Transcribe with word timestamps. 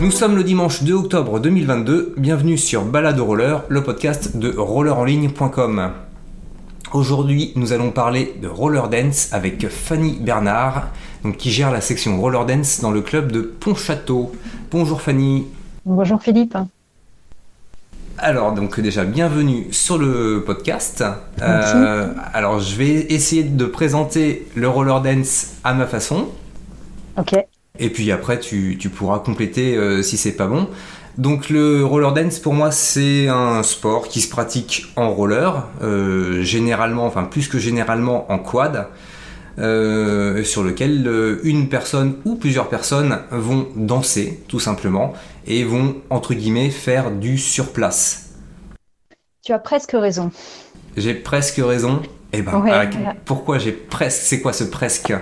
Nous 0.00 0.10
sommes 0.10 0.34
le 0.34 0.44
dimanche 0.44 0.82
2 0.82 0.94
octobre 0.94 1.40
2022, 1.40 2.14
bienvenue 2.16 2.56
sur 2.56 2.86
Balade 2.86 3.20
Roller, 3.20 3.64
le 3.68 3.82
podcast 3.82 4.34
de 4.34 4.50
rollerenligne.com. 4.56 5.92
Aujourd'hui, 6.94 7.52
nous 7.54 7.74
allons 7.74 7.90
parler 7.90 8.34
de 8.40 8.48
roller 8.48 8.88
dance 8.88 9.30
avec 9.34 9.68
Fanny 9.68 10.18
Bernard, 10.18 10.88
donc, 11.22 11.36
qui 11.36 11.50
gère 11.50 11.70
la 11.70 11.82
section 11.82 12.18
roller 12.18 12.46
dance 12.46 12.80
dans 12.80 12.90
le 12.90 13.02
club 13.02 13.30
de 13.30 13.42
Pontchâteau. 13.42 14.32
Bonjour 14.70 15.02
Fanny. 15.02 15.46
Bonjour 15.84 16.22
Philippe. 16.22 16.56
Alors, 18.16 18.52
donc 18.52 18.80
déjà, 18.80 19.04
bienvenue 19.04 19.66
sur 19.70 19.98
le 19.98 20.42
podcast. 20.46 21.04
Euh, 21.42 22.14
alors, 22.32 22.58
je 22.58 22.74
vais 22.74 23.12
essayer 23.12 23.42
de 23.42 23.66
présenter 23.66 24.48
le 24.54 24.66
roller 24.66 25.02
dance 25.02 25.56
à 25.62 25.74
ma 25.74 25.86
façon. 25.86 26.28
Ok. 27.18 27.36
Et 27.78 27.90
puis 27.90 28.10
après, 28.12 28.38
tu, 28.38 28.76
pourras 28.94 29.20
compléter 29.20 29.76
euh, 29.76 30.02
si 30.02 30.16
c'est 30.16 30.32
pas 30.32 30.46
bon. 30.46 30.68
Donc, 31.18 31.50
le 31.50 31.84
roller 31.84 32.12
dance, 32.12 32.38
pour 32.38 32.54
moi, 32.54 32.70
c'est 32.70 33.28
un 33.28 33.62
sport 33.62 34.08
qui 34.08 34.20
se 34.20 34.28
pratique 34.28 34.86
en 34.96 35.10
roller, 35.10 35.66
euh, 35.82 36.42
généralement, 36.42 37.06
enfin 37.06 37.24
plus 37.24 37.48
que 37.48 37.58
généralement 37.58 38.30
en 38.30 38.38
quad. 38.38 38.88
sur 39.56 40.62
lequel 40.62 41.38
une 41.42 41.68
personne 41.68 42.16
ou 42.24 42.36
plusieurs 42.36 42.68
personnes 42.68 43.18
vont 43.30 43.68
danser 43.76 44.42
tout 44.48 44.60
simplement 44.60 45.12
et 45.46 45.64
vont, 45.64 45.96
entre 46.08 46.34
guillemets, 46.34 46.70
faire 46.70 47.10
du 47.10 47.36
surplace. 47.36 48.30
Tu 49.44 49.52
as 49.52 49.58
presque 49.58 49.92
raison. 49.92 50.30
J'ai 50.96 51.14
presque 51.14 51.56
raison. 51.56 52.02
Eh 52.32 52.42
ben, 52.42 52.62
pourquoi 53.24 53.58
j'ai 53.58 53.72
presque 53.72 54.20
C'est 54.22 54.40
quoi 54.40 54.52
ce 54.52 54.64
presque? 54.64 55.12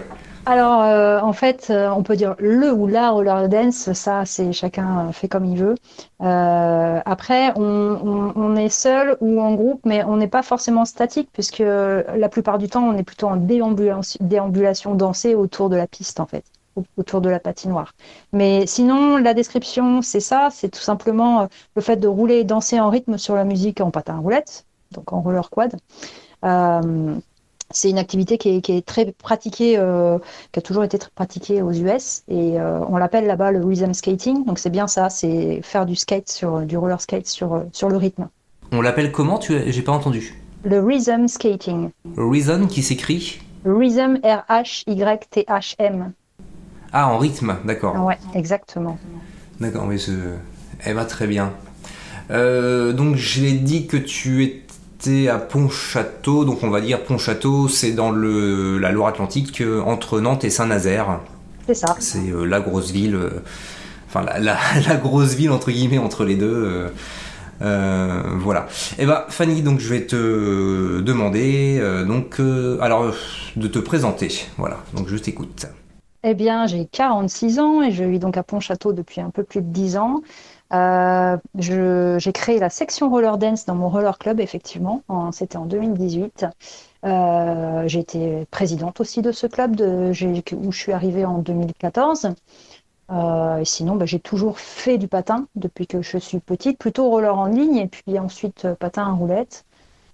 Alors, 0.49 0.81
euh, 0.83 1.21
en 1.21 1.35
fait, 1.35 1.67
euh, 1.69 1.91
on 1.91 2.03
peut 2.03 2.17
dire 2.17 2.35
le 2.39 2.73
ou 2.73 2.87
la 2.87 3.11
roller 3.11 3.51
dance, 3.51 3.93
ça, 3.93 4.25
c'est 4.25 4.53
chacun 4.53 5.13
fait 5.13 5.29
comme 5.29 5.45
il 5.45 5.59
veut. 5.59 5.75
Euh, 6.23 7.01
après, 7.05 7.53
on, 7.57 8.57
est 8.57 8.71
seul 8.71 9.19
ou 9.21 9.43
en 9.43 9.53
groupe, 9.55 9.83
mais 9.85 10.03
on 10.05 10.17
n'est 10.17 10.27
pas 10.27 10.43
forcément 10.43 10.87
statique, 10.87 11.29
puisque 11.35 11.59
la 11.59 12.29
plupart 12.31 12.57
du 12.57 12.67
temps, 12.67 12.83
on 12.83 12.97
est 12.97 13.03
plutôt 13.03 13.29
en 13.29 13.37
déambulation, 13.37 14.19
déambulation 14.23 14.95
dansée 14.95 15.35
autour 15.35 15.69
de 15.69 15.77
la 15.77 15.87
piste, 15.87 16.19
en 16.19 16.27
fait 16.27 16.45
autour 16.97 17.21
de 17.21 17.29
la 17.29 17.41
patinoire. 17.41 17.93
Mais 18.33 18.67
sinon, 18.67 19.19
la 19.19 19.35
description, 19.35 20.01
c'est 20.01 20.21
ça, 20.21 20.49
c'est 20.51 20.71
tout 20.71 20.81
simplement 20.81 21.43
euh, 21.43 21.47
le 21.75 21.83
fait 21.83 21.97
de 21.97 22.09
rouler 22.09 22.37
et 22.37 22.45
danser 22.45 22.81
en 22.81 22.89
rythme 22.89 23.19
sur 23.19 23.35
la 23.35 23.45
musique 23.45 23.81
en 23.81 23.91
patin 23.91 24.15
à 24.15 24.19
roulette, 24.19 24.65
donc 24.93 25.13
en 25.13 25.21
roller 25.21 25.51
quad. 25.51 25.77
Euh, 26.45 27.17
c'est 27.71 27.91
une 27.91 27.99
activité 27.99 28.39
qui 28.39 28.63
est, 28.67 28.87
très 28.87 29.13
pratiquée, 29.13 29.77
euh, 29.79 30.19
qui 30.53 30.59
a 30.59 30.63
toujours 30.63 30.85
été 30.85 30.99
très 30.99 31.11
pratiquée 31.15 31.63
aux 31.63 31.73
US, 31.73 32.23
et 32.29 32.57
on 32.61 32.97
l'appelle 32.97 33.27
là-bas 33.27 33.53
le 33.53 33.65
rhythm 33.65 33.93
skating. 33.93 34.45
Donc 34.45 34.59
c'est 34.59 34.71
bien 34.71 34.87
ça, 34.87 35.11
c'est 35.11 35.61
faire 35.63 35.87
du 35.87 35.97
skate 35.97 36.29
sur 36.29 36.61
du 36.61 36.77
roller 36.77 37.01
skate 37.01 37.27
sur 37.27 37.65
sur 37.73 37.89
le 37.89 37.97
rythme. 37.97 38.29
On 38.73 38.81
l'appelle 38.81 39.13
comment? 39.13 39.39
Tu, 39.39 39.55
j'ai 39.67 39.83
pas 39.83 39.93
entendu. 39.93 40.35
Le 40.65 40.81
rhythm 40.81 41.29
skating. 41.29 41.91
Rhythm 42.17 42.67
qui 42.67 42.83
s'écrit? 42.83 43.41
Rhythm 43.65 44.19
R 44.23 44.45
H 44.49 44.85
Y 44.87 45.27
T 45.31 45.45
H 45.49 45.75
M. 45.79 46.13
Ah, 46.93 47.09
en 47.09 47.19
rythme, 47.19 47.57
d'accord. 47.65 47.97
Ouais, 48.05 48.19
exactement. 48.35 48.99
D'accord, 49.61 49.87
mais 49.87 49.99
ce... 49.99 50.13
elle 50.81 50.95
va 50.95 51.05
très 51.05 51.27
bien. 51.27 51.53
Euh, 52.31 52.93
donc 52.93 53.17
j'ai 53.17 53.53
dit 53.53 53.87
que 53.87 53.97
tu 53.97 54.65
à 55.07 55.39
Pontchâteau, 55.39 56.45
donc 56.45 56.63
on 56.63 56.71
va 56.71 56.81
dire 56.81 57.03
Pontchâteau, 57.03 57.69
c'est 57.69 57.93
dans 57.93 58.11
le, 58.11 58.79
la 58.79 58.91
Loire-Atlantique 58.91 59.61
euh, 59.61 59.81
entre 59.81 60.21
Nantes 60.21 60.45
et 60.45 60.51
Saint-Nazaire. 60.51 61.21
C'est 61.67 61.75
ça. 61.75 61.97
C'est 62.01 62.31
euh, 62.31 62.45
la 62.45 62.61
grosse 62.61 62.91
ville, 62.91 63.19
enfin 64.09 64.23
la, 64.23 64.39
la, 64.89 64.97
grosse 64.97 65.35
ville 65.35 65.51
entre 65.51 65.71
guillemets 65.71 65.99
entre 65.99 66.25
les 66.25 66.37
deux. 66.37 66.91
voilà. 67.61 68.67
Et 68.99 69.03
eh 69.03 69.07
ben 69.07 69.25
Fanny, 69.29 69.63
donc 69.63 69.79
je 69.79 69.89
vais 69.89 70.05
te 70.07 71.01
demander 71.01 71.81
donc 72.07 72.41
alors 72.81 73.15
de 73.57 73.69
te 73.69 73.79
présenter. 73.79 74.47
Voilà. 74.57 74.79
Donc 74.95 75.09
je 75.09 75.17
t'écoute. 75.17 75.67
Eh 76.25 76.35
bien, 76.35 76.67
j'ai 76.67 76.85
46 76.85 77.61
ans 77.61 77.83
et 77.83 77.93
je 77.93 78.03
vis 78.03 78.19
donc 78.19 78.37
à 78.37 78.43
Pontchâteau 78.43 78.93
depuis 78.93 79.21
un 79.21 79.31
peu 79.31 79.45
plus 79.45 79.63
de 79.63 79.69
10 79.69 79.97
ans. 79.99 80.23
Euh, 80.73 81.39
j'ai 81.55 82.33
créé 82.33 82.59
la 82.59 82.71
section 82.71 83.09
roller 83.09 83.39
dance 83.39 83.65
dans 83.65 83.75
mon 83.75 83.89
roller 83.89 84.19
club, 84.19 84.41
effectivement. 84.41 85.03
C'était 85.33 85.57
en 85.57 85.67
2018. 85.67 86.47
Euh, 87.05 87.85
j'ai 87.87 88.01
été 88.01 88.47
présidente 88.51 89.01
aussi 89.01 89.23
de 89.23 89.33
ce 89.33 89.47
club 89.47 89.81
où 89.81 90.13
je 90.73 90.79
suis 90.79 90.93
arrivée 90.93 91.25
en 91.25 91.39
2014. 91.39 92.35
Euh, 93.11 93.57
et 93.59 93.65
sinon, 93.65 93.97
bah, 93.97 94.05
j'ai 94.07 94.21
toujours 94.21 94.59
fait 94.59 94.99
du 94.99 95.09
patin 95.09 95.47
depuis 95.57 95.87
que 95.87 96.03
je 96.03 96.19
suis 96.19 96.41
petite, 96.41 96.79
plutôt 96.79 97.09
roller 97.09 97.37
en 97.37 97.47
ligne 97.47 97.77
et 97.77 97.89
puis 97.89 98.19
ensuite 98.19 98.67
patin 98.75 99.05
à 99.07 99.13
roulette. 99.13 99.65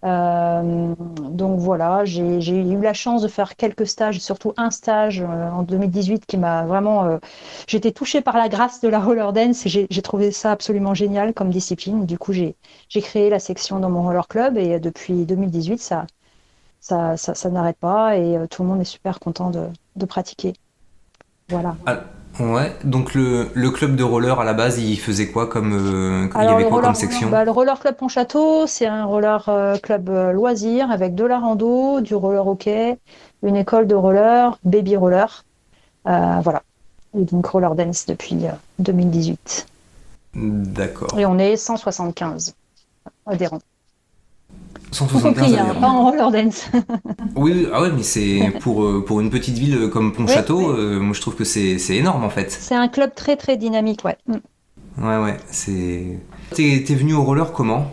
Euh, 0.04 0.94
donc 1.30 1.60
voilà, 1.60 2.04
j'ai 2.04 2.58
eu 2.58 2.80
la 2.80 2.92
chance 2.92 3.22
de 3.22 3.28
faire 3.28 3.56
quelques 3.56 3.86
stages, 3.86 4.20
surtout 4.20 4.52
un 4.58 4.70
stage 4.70 5.22
euh, 5.22 5.50
en 5.50 5.62
2018 5.62 6.26
qui 6.26 6.36
m'a 6.36 6.64
vraiment. 6.66 7.04
Euh, 7.04 7.18
J'étais 7.66 7.92
touchée 7.92 8.20
par 8.20 8.36
la 8.36 8.48
grâce 8.48 8.80
de 8.80 8.88
la 8.88 9.00
roller 9.00 9.32
dance 9.32 9.64
et 9.64 9.86
j'ai 9.88 10.02
trouvé 10.02 10.30
ça 10.30 10.52
absolument 10.52 10.92
génial 10.92 11.32
comme 11.32 11.50
discipline. 11.50 12.04
Du 12.04 12.18
coup, 12.18 12.32
j'ai 12.32 12.54
créé 12.90 13.30
la 13.30 13.38
section 13.38 13.80
dans 13.80 13.90
mon 13.90 14.02
roller 14.02 14.28
club 14.28 14.58
et 14.58 14.78
depuis 14.78 15.24
2018, 15.24 15.80
ça, 16.80 17.16
n'arrête 17.50 17.78
pas 17.78 18.16
et 18.18 18.36
tout 18.50 18.62
le 18.62 18.68
monde 18.68 18.80
est 18.82 18.84
super 18.84 19.20
content 19.20 19.50
de, 19.50 20.06
pratiquer. 20.06 20.52
Voilà. 21.48 21.76
Ouais, 22.40 22.74
donc 22.82 23.14
le, 23.14 23.48
le, 23.54 23.70
club 23.70 23.94
de 23.94 24.02
roller 24.02 24.40
à 24.40 24.44
la 24.44 24.54
base, 24.54 24.78
il 24.78 24.98
faisait 24.98 25.30
quoi 25.30 25.46
comme 25.46 25.72
euh, 25.72 26.28
il 26.34 26.44
y 26.44 26.46
avait 26.48 26.68
quoi 26.68 26.82
comme 26.82 26.94
section? 26.94 27.30
bah, 27.30 27.44
Le 27.44 27.50
roller 27.52 27.78
club 27.78 27.94
Pontchâteau, 27.94 28.66
c'est 28.66 28.86
un 28.86 29.04
roller 29.04 29.48
euh, 29.48 29.76
club 29.78 30.08
euh, 30.08 30.32
loisir 30.32 30.90
avec 30.90 31.14
de 31.14 31.24
la 31.24 31.38
rando, 31.38 32.00
du 32.00 32.14
roller 32.14 32.46
hockey, 32.46 32.98
une 33.44 33.54
école 33.54 33.86
de 33.86 33.94
roller, 33.94 34.58
baby 34.64 34.96
roller, 34.96 35.44
voilà. 36.04 36.62
Et 37.16 37.22
donc 37.22 37.46
roller 37.46 37.76
dance 37.76 38.06
depuis 38.06 38.36
2018. 38.80 39.66
D'accord. 40.34 41.16
Et 41.16 41.26
on 41.26 41.38
est 41.38 41.56
175 41.56 42.54
adhérents. 43.26 43.60
175 44.94 45.54
hein, 45.54 45.74
pas 45.80 45.88
en 45.88 46.10
roller 46.10 46.30
dance. 46.30 46.68
oui, 47.36 47.66
ah 47.72 47.82
ouais, 47.82 47.90
mais 47.90 48.02
c'est 48.02 48.52
pour, 48.60 48.84
euh, 48.84 49.04
pour 49.04 49.20
une 49.20 49.30
petite 49.30 49.58
ville 49.58 49.90
comme 49.90 50.12
Pontchâteau, 50.12 50.70
euh, 50.70 51.00
moi 51.00 51.14
je 51.14 51.20
trouve 51.20 51.34
que 51.34 51.44
c'est 51.44 51.76
énorme 51.90 52.24
en 52.24 52.30
fait. 52.30 52.50
C'est 52.52 52.76
un 52.76 52.88
club 52.88 53.14
très 53.14 53.36
très 53.36 53.56
dynamique, 53.56 54.04
ouais. 54.04 54.16
Mm. 54.26 55.04
Ouais, 55.04 55.18
ouais, 55.18 55.36
c'est. 55.50 56.18
T'es 56.54 56.94
venu 56.94 57.14
au 57.14 57.24
roller 57.24 57.52
comment? 57.52 57.88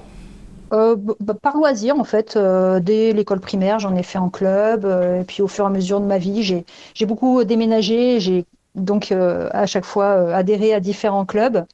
Euh, 0.74 0.96
bah, 1.20 1.34
par 1.34 1.58
loisir 1.58 2.00
en 2.00 2.04
fait, 2.04 2.38
dès 2.38 3.12
l'école 3.12 3.42
primaire 3.42 3.80
j'en 3.80 3.96
ai 3.96 4.04
fait 4.04 4.20
en 4.20 4.30
club, 4.30 4.86
et 4.86 5.24
puis 5.24 5.42
au 5.42 5.48
fur 5.48 5.66
et 5.66 5.68
à 5.68 5.72
mesure 5.72 6.00
de 6.00 6.06
ma 6.06 6.20
vie 6.20 6.44
j'ai 6.44 7.06
beaucoup 7.06 7.44
déménagé, 7.44 8.20
j'ai 8.20 8.46
donc 8.76 9.12
à 9.12 9.66
chaque 9.66 9.86
fois 9.86 10.34
adhéré 10.34 10.74
à 10.74 10.80
différents 10.80 11.26
clubs. 11.26 11.66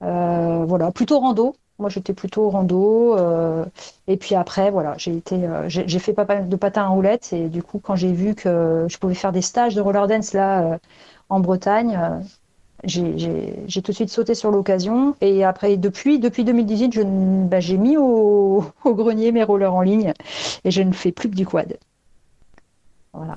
voilà, 0.00 0.90
plutôt 0.90 1.20
rando, 1.20 1.54
moi, 1.78 1.88
j'étais 1.90 2.12
plutôt 2.12 2.48
rando. 2.50 3.16
Euh, 3.16 3.64
et 4.06 4.16
puis 4.16 4.34
après, 4.34 4.70
voilà, 4.70 4.94
j'ai 4.98 5.16
été, 5.16 5.36
euh, 5.44 5.64
j'ai 5.68 5.98
fait 5.98 6.12
pas 6.12 6.24
mal 6.24 6.48
de 6.48 6.56
patins 6.56 6.84
à 6.84 6.88
roulettes. 6.88 7.32
Et 7.32 7.48
du 7.48 7.62
coup, 7.62 7.80
quand 7.80 7.96
j'ai 7.96 8.12
vu 8.12 8.34
que 8.34 8.86
je 8.88 8.98
pouvais 8.98 9.14
faire 9.14 9.32
des 9.32 9.42
stages 9.42 9.74
de 9.74 9.80
roller 9.80 10.06
dance 10.06 10.32
là 10.32 10.62
euh, 10.62 10.78
en 11.28 11.40
Bretagne, 11.40 11.98
j'ai 12.84 13.82
tout 13.82 13.92
de 13.92 13.96
suite 13.96 14.10
sauté 14.10 14.34
sur 14.34 14.50
l'occasion. 14.50 15.16
Et 15.20 15.44
après, 15.44 15.76
depuis, 15.76 16.18
depuis 16.18 16.44
2018, 16.44 17.48
bah, 17.48 17.60
j'ai 17.60 17.76
mis 17.76 17.96
au, 17.96 18.64
au, 18.84 18.94
grenier 18.94 19.32
mes 19.32 19.42
rollers 19.42 19.74
en 19.74 19.82
ligne 19.82 20.12
et 20.64 20.70
je 20.70 20.82
ne 20.82 20.92
fais 20.92 21.12
plus 21.12 21.30
que 21.30 21.34
du 21.36 21.46
quad. 21.46 21.76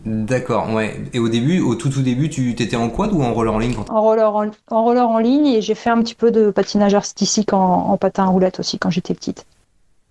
D'accord, 0.05 0.73
ouais. 0.73 1.03
Et 1.13 1.19
au 1.19 1.29
début, 1.29 1.59
au 1.59 1.75
tout 1.75 1.89
tout 1.89 2.01
début, 2.01 2.29
tu 2.29 2.49
étais 2.49 2.75
en 2.75 2.89
quad 2.89 3.13
ou 3.13 3.21
en 3.21 3.33
roller 3.33 3.53
en 3.53 3.59
ligne 3.59 3.75
en, 3.89 4.01
roller 4.01 4.35
en, 4.35 4.83
roller 4.83 5.07
en 5.07 5.19
ligne 5.19 5.45
et 5.45 5.61
j'ai 5.61 5.75
fait 5.75 5.91
un 5.91 6.01
petit 6.01 6.15
peu 6.15 6.31
de 6.31 6.49
patinage 6.49 6.95
artistique 6.95 7.53
en, 7.53 7.95
patin 7.97 8.23
à 8.23 8.27
roulette 8.27 8.59
aussi 8.59 8.79
quand 8.79 8.89
j'étais 8.89 9.13
petite. 9.13 9.45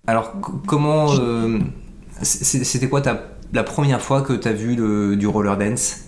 Alors, 0.06 0.34
comment. 0.66 1.06
Euh, 1.18 1.58
c'était 2.22 2.88
quoi 2.88 3.00
ta, 3.00 3.22
la 3.52 3.64
première 3.64 4.00
fois 4.00 4.22
que 4.22 4.32
tu 4.34 4.46
as 4.46 4.52
vu 4.52 4.76
le, 4.76 5.16
du 5.16 5.26
roller 5.26 5.56
dance? 5.56 6.02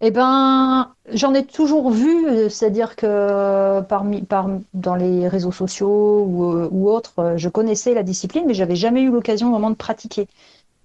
Eh 0.00 0.10
ben, 0.10 0.88
j'en 1.12 1.34
ai 1.34 1.44
toujours 1.44 1.90
vu, 1.90 2.48
c'est-à-dire 2.48 2.96
que 2.96 3.82
parmi, 3.82 4.22
par, 4.22 4.48
dans 4.72 4.94
les 4.94 5.28
réseaux 5.28 5.52
sociaux 5.52 6.24
ou, 6.26 6.68
ou 6.70 6.90
autres, 6.90 7.34
je 7.36 7.50
connaissais 7.50 7.92
la 7.92 8.02
discipline, 8.02 8.44
mais 8.46 8.54
j'avais 8.54 8.76
jamais 8.76 9.02
eu 9.02 9.10
l'occasion 9.10 9.50
vraiment 9.50 9.68
de 9.68 9.76
pratiquer. 9.76 10.26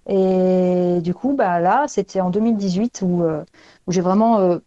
Et 0.08 1.00
du 1.02 1.14
coup, 1.14 1.34
bah, 1.34 1.60
là, 1.60 1.86
c'était 1.88 2.20
en 2.20 2.30
2018 2.30 3.02
où, 3.02 3.22
euh, 3.22 3.42
où 3.86 3.92
j'ai 3.92 4.00
vraiment 4.00 4.38
euh, 4.38 4.58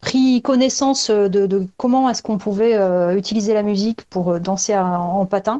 pris 0.00 0.40
connaissance 0.40 1.10
de, 1.10 1.66
comment 1.76 2.08
est-ce 2.08 2.22
qu'on 2.22 2.38
pouvait 2.38 2.74
euh, 2.74 3.16
utiliser 3.16 3.52
la 3.52 3.62
musique 3.62 4.04
pour 4.04 4.40
danser 4.40 4.76
en, 4.76 5.26
patin 5.26 5.58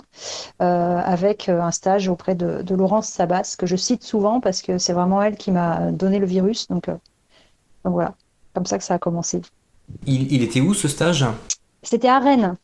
avec 0.58 1.48
un 1.48 1.70
stage 1.70 2.08
auprès 2.08 2.34
de, 2.34 2.74
Laurence 2.74 3.08
Sabas, 3.08 3.56
que 3.58 3.66
je 3.66 3.76
cite 3.76 4.04
souvent 4.04 4.40
parce 4.40 4.62
que 4.62 4.78
c'est 4.78 4.92
vraiment 4.92 5.22
elle 5.22 5.36
qui 5.36 5.50
m'a 5.50 5.90
donné 5.90 6.18
le 6.18 6.26
virus. 6.26 6.68
Donc, 6.68 6.86
donc 6.86 7.94
voilà, 7.94 8.14
comme 8.54 8.66
ça 8.66 8.78
que 8.78 8.84
ça 8.84 8.94
a 8.94 8.98
commencé. 8.98 9.42
Il, 10.06 10.32
il 10.32 10.42
était 10.42 10.60
où 10.60 10.74
ce 10.74 10.88
stage? 10.88 11.26
C'était 11.82 12.08
à 12.08 12.18
Rennes. 12.18 12.56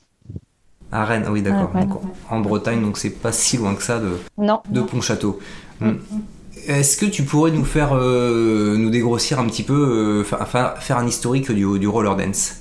À 0.90 1.04
Rennes, 1.04 1.26
oui, 1.30 1.42
d'accord. 1.42 1.70
En 2.30 2.40
Bretagne, 2.40 2.82
donc 2.82 2.98
c'est 2.98 3.10
pas 3.10 3.32
si 3.32 3.56
loin 3.56 3.74
que 3.74 3.82
ça 3.82 3.98
de, 3.98 4.18
non. 4.36 4.60
de 4.68 4.82
Pontchâteau. 4.82 5.38
Hmm. 5.80 5.94
Est-ce 6.66 6.96
que 6.96 7.06
tu 7.06 7.24
pourrais 7.24 7.50
nous 7.50 7.64
faire 7.64 7.94
nous 7.94 8.90
dégrossir 8.90 9.38
un 9.38 9.46
petit 9.46 9.62
peu, 9.62 10.24
faire 10.24 10.98
un 10.98 11.06
historique 11.06 11.50
du, 11.50 11.78
du 11.78 11.88
roller 11.88 12.16
dance? 12.16 12.56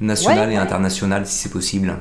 National 0.00 0.50
et 0.52 0.56
international 0.56 1.26
si 1.26 1.34
c'est 1.34 1.50
possible 1.50 1.98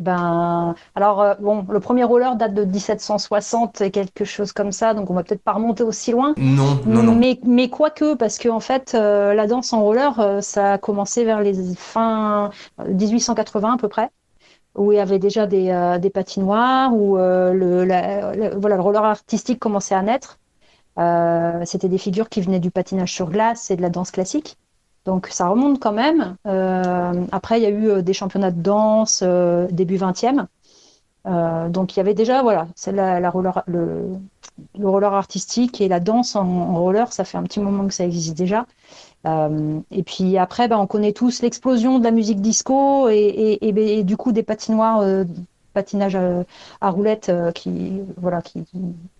ben, 0.00 0.74
alors, 0.94 1.20
euh, 1.20 1.34
bon, 1.40 1.66
le 1.68 1.78
premier 1.78 2.04
roller 2.04 2.34
date 2.36 2.54
de 2.54 2.64
1760 2.64 3.82
et 3.82 3.90
quelque 3.90 4.24
chose 4.24 4.52
comme 4.52 4.72
ça, 4.72 4.94
donc 4.94 5.10
on 5.10 5.14
va 5.14 5.22
peut-être 5.22 5.42
pas 5.42 5.52
remonter 5.52 5.82
aussi 5.82 6.12
loin. 6.12 6.32
Non, 6.38 6.80
non, 6.86 7.02
non. 7.02 7.14
Mais, 7.14 7.38
mais 7.44 7.68
quoique, 7.68 8.14
parce 8.14 8.38
que 8.38 8.48
en 8.48 8.60
fait, 8.60 8.92
euh, 8.94 9.34
la 9.34 9.46
danse 9.46 9.74
en 9.74 9.82
roller, 9.82 10.18
euh, 10.18 10.40
ça 10.40 10.74
a 10.74 10.78
commencé 10.78 11.24
vers 11.24 11.40
les 11.40 11.54
fins 11.76 12.50
1880 12.88 13.74
à 13.74 13.76
peu 13.76 13.88
près, 13.88 14.08
où 14.74 14.90
il 14.92 14.96
y 14.96 15.00
avait 15.00 15.18
déjà 15.18 15.46
des, 15.46 15.98
des 16.00 16.10
patinoires, 16.10 16.94
où 16.94 17.16
le, 17.16 17.84
voilà, 18.56 18.76
le 18.76 18.82
roller 18.82 19.04
artistique 19.04 19.58
commençait 19.58 19.94
à 19.94 20.02
naître. 20.02 20.38
C'était 20.96 21.88
des 21.88 21.98
figures 21.98 22.28
qui 22.28 22.40
venaient 22.40 22.60
du 22.60 22.70
patinage 22.70 23.12
sur 23.12 23.30
glace 23.30 23.70
et 23.70 23.76
de 23.76 23.82
la 23.82 23.90
danse 23.90 24.10
classique. 24.10 24.56
Donc 25.04 25.28
ça 25.28 25.48
remonte 25.48 25.80
quand 25.80 25.92
même. 25.92 26.36
Euh, 26.46 27.24
après, 27.32 27.58
il 27.58 27.62
y 27.62 27.66
a 27.66 27.70
eu 27.70 27.88
euh, 27.88 28.02
des 28.02 28.12
championnats 28.12 28.50
de 28.50 28.60
danse 28.60 29.22
euh, 29.22 29.66
début 29.70 29.96
20e. 29.96 30.46
donc 31.70 31.94
il 31.94 31.96
y 31.98 32.00
avait 32.00 32.14
déjà, 32.14 32.42
voilà, 32.42 32.66
c'est 32.74 32.92
la, 32.92 33.30
roller, 33.30 33.62
le, 33.66 34.16
roller 34.78 35.12
artistique 35.12 35.80
et 35.80 35.88
la 35.88 36.00
danse 36.00 36.36
en, 36.36 36.74
roller, 36.74 37.12
ça 37.12 37.24
fait 37.24 37.38
un 37.38 37.42
petit 37.44 37.60
moment 37.60 37.86
que 37.86 37.94
ça 37.94 38.04
existe 38.04 38.36
déjà. 38.36 38.66
et 39.26 40.02
puis 40.04 40.38
après, 40.38 40.68
ben, 40.68 40.78
on 40.78 40.86
connaît 40.86 41.12
tous 41.12 41.42
l'explosion 41.42 41.98
de 41.98 42.04
la 42.04 42.10
musique 42.10 42.40
disco 42.40 43.08
et, 43.08 44.02
du 44.04 44.16
coup 44.16 44.32
des 44.32 44.42
patinoires, 44.42 45.02
patinage 45.72 46.16
à, 46.80 46.90
roulettes 46.90 47.32
qui, 47.54 48.00
voilà, 48.16 48.42
qui, 48.42 48.64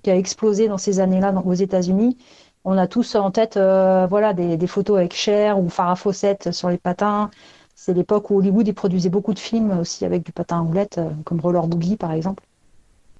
a 0.06 0.16
explosé 0.16 0.68
dans 0.68 0.78
ces 0.78 1.00
années-là 1.00 1.32
aux 1.44 1.54
États-Unis. 1.54 2.16
On 2.64 2.76
a 2.76 2.86
tous 2.86 3.14
en 3.14 3.30
tête 3.30 3.56
euh, 3.56 4.06
voilà, 4.08 4.34
des, 4.34 4.66
photos 4.66 4.98
avec 4.98 5.14
Cher 5.14 5.58
ou 5.58 5.68
Farah 5.70 5.96
Fawcett 5.96 6.52
sur 6.52 6.68
les 6.68 6.76
patins. 6.76 7.30
C'est 7.74 7.94
l'époque 7.94 8.30
où 8.30 8.38
Hollywood 8.38 8.70
produisait 8.74 9.08
beaucoup 9.08 9.32
de 9.32 9.38
films 9.38 9.78
aussi 9.80 10.04
avec 10.04 10.22
du 10.24 10.32
patin 10.32 10.58
à 10.58 10.60
roulette, 10.60 10.98
euh, 10.98 11.08
comme 11.24 11.40
Roller 11.40 11.66
Boogie 11.66 11.96
par 11.96 12.12
exemple. 12.12 12.44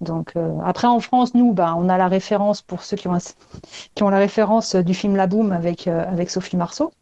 Donc 0.02 0.32
euh, 0.36 0.58
après 0.64 0.88
en 0.88 1.00
France, 1.00 1.34
nous, 1.34 1.52
bah, 1.54 1.74
on 1.78 1.88
a 1.88 1.96
la 1.96 2.08
référence 2.08 2.60
pour 2.60 2.82
ceux 2.82 2.96
qui 2.98 3.08
ont, 3.08 3.16
la 4.10 4.18
référence 4.18 4.76
du 4.76 4.92
film 4.92 5.16
La 5.16 5.26
Boom 5.26 5.52
avec 5.52 6.30
Sophie 6.30 6.56
Marceau. 6.56 6.92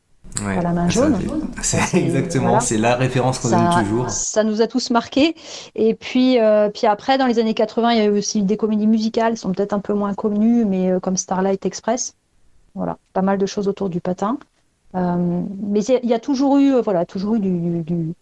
À 0.46 0.62
la 0.62 0.72
main 0.72 0.88
jaune. 0.88 1.18
C'est 1.62 1.98
exactement, 1.98 2.60
c'est 2.60 2.78
la 2.78 2.94
référence 2.94 3.38
qu'on 3.38 3.50
donne 3.50 3.70
toujours. 3.82 4.10
Ça 4.10 4.44
nous 4.44 4.62
a 4.62 4.66
tous 4.66 4.90
marqués. 4.90 5.34
Et 5.74 5.94
puis, 5.94 6.38
puis 6.74 6.86
après, 6.86 7.18
dans 7.18 7.26
les 7.26 7.38
années 7.38 7.54
80, 7.54 7.92
il 7.92 7.98
y 7.98 8.00
a 8.00 8.04
eu 8.04 8.18
aussi 8.18 8.42
des 8.42 8.56
comédies 8.56 8.86
musicales, 8.86 9.34
qui 9.34 9.40
sont 9.40 9.52
peut-être 9.52 9.72
un 9.72 9.80
peu 9.80 9.94
moins 9.94 10.14
connues, 10.14 10.64
mais 10.64 10.92
comme 11.02 11.16
Starlight 11.16 11.66
Express. 11.66 12.14
Voilà, 12.74 12.98
pas 13.12 13.22
mal 13.22 13.38
de 13.38 13.46
choses 13.46 13.66
autour 13.66 13.88
du 13.88 14.00
patin. 14.00 14.38
Euh, 14.94 15.42
mais 15.60 15.80
il 15.84 16.08
y, 16.08 16.14
a 16.14 16.18
toujours 16.18 16.58
eu, 16.58 16.74
euh, 16.74 16.80
voilà, 16.80 17.04
toujours 17.04 17.34
eu 17.34 17.40
du, 17.40 18.14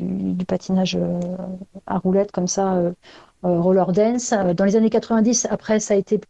du, 0.00 0.44
patinage 0.46 0.96
euh, 0.98 1.20
à 1.86 1.98
roulettes 1.98 2.32
comme 2.32 2.46
ça, 2.46 2.80
roller 3.42 3.92
dance. 3.92 4.30
Dans 4.30 4.64
les 4.64 4.76
années 4.76 4.90
90, 4.90 5.48
après, 5.50 5.80
ça 5.80 5.94
a 5.94 5.96
été 5.96 6.20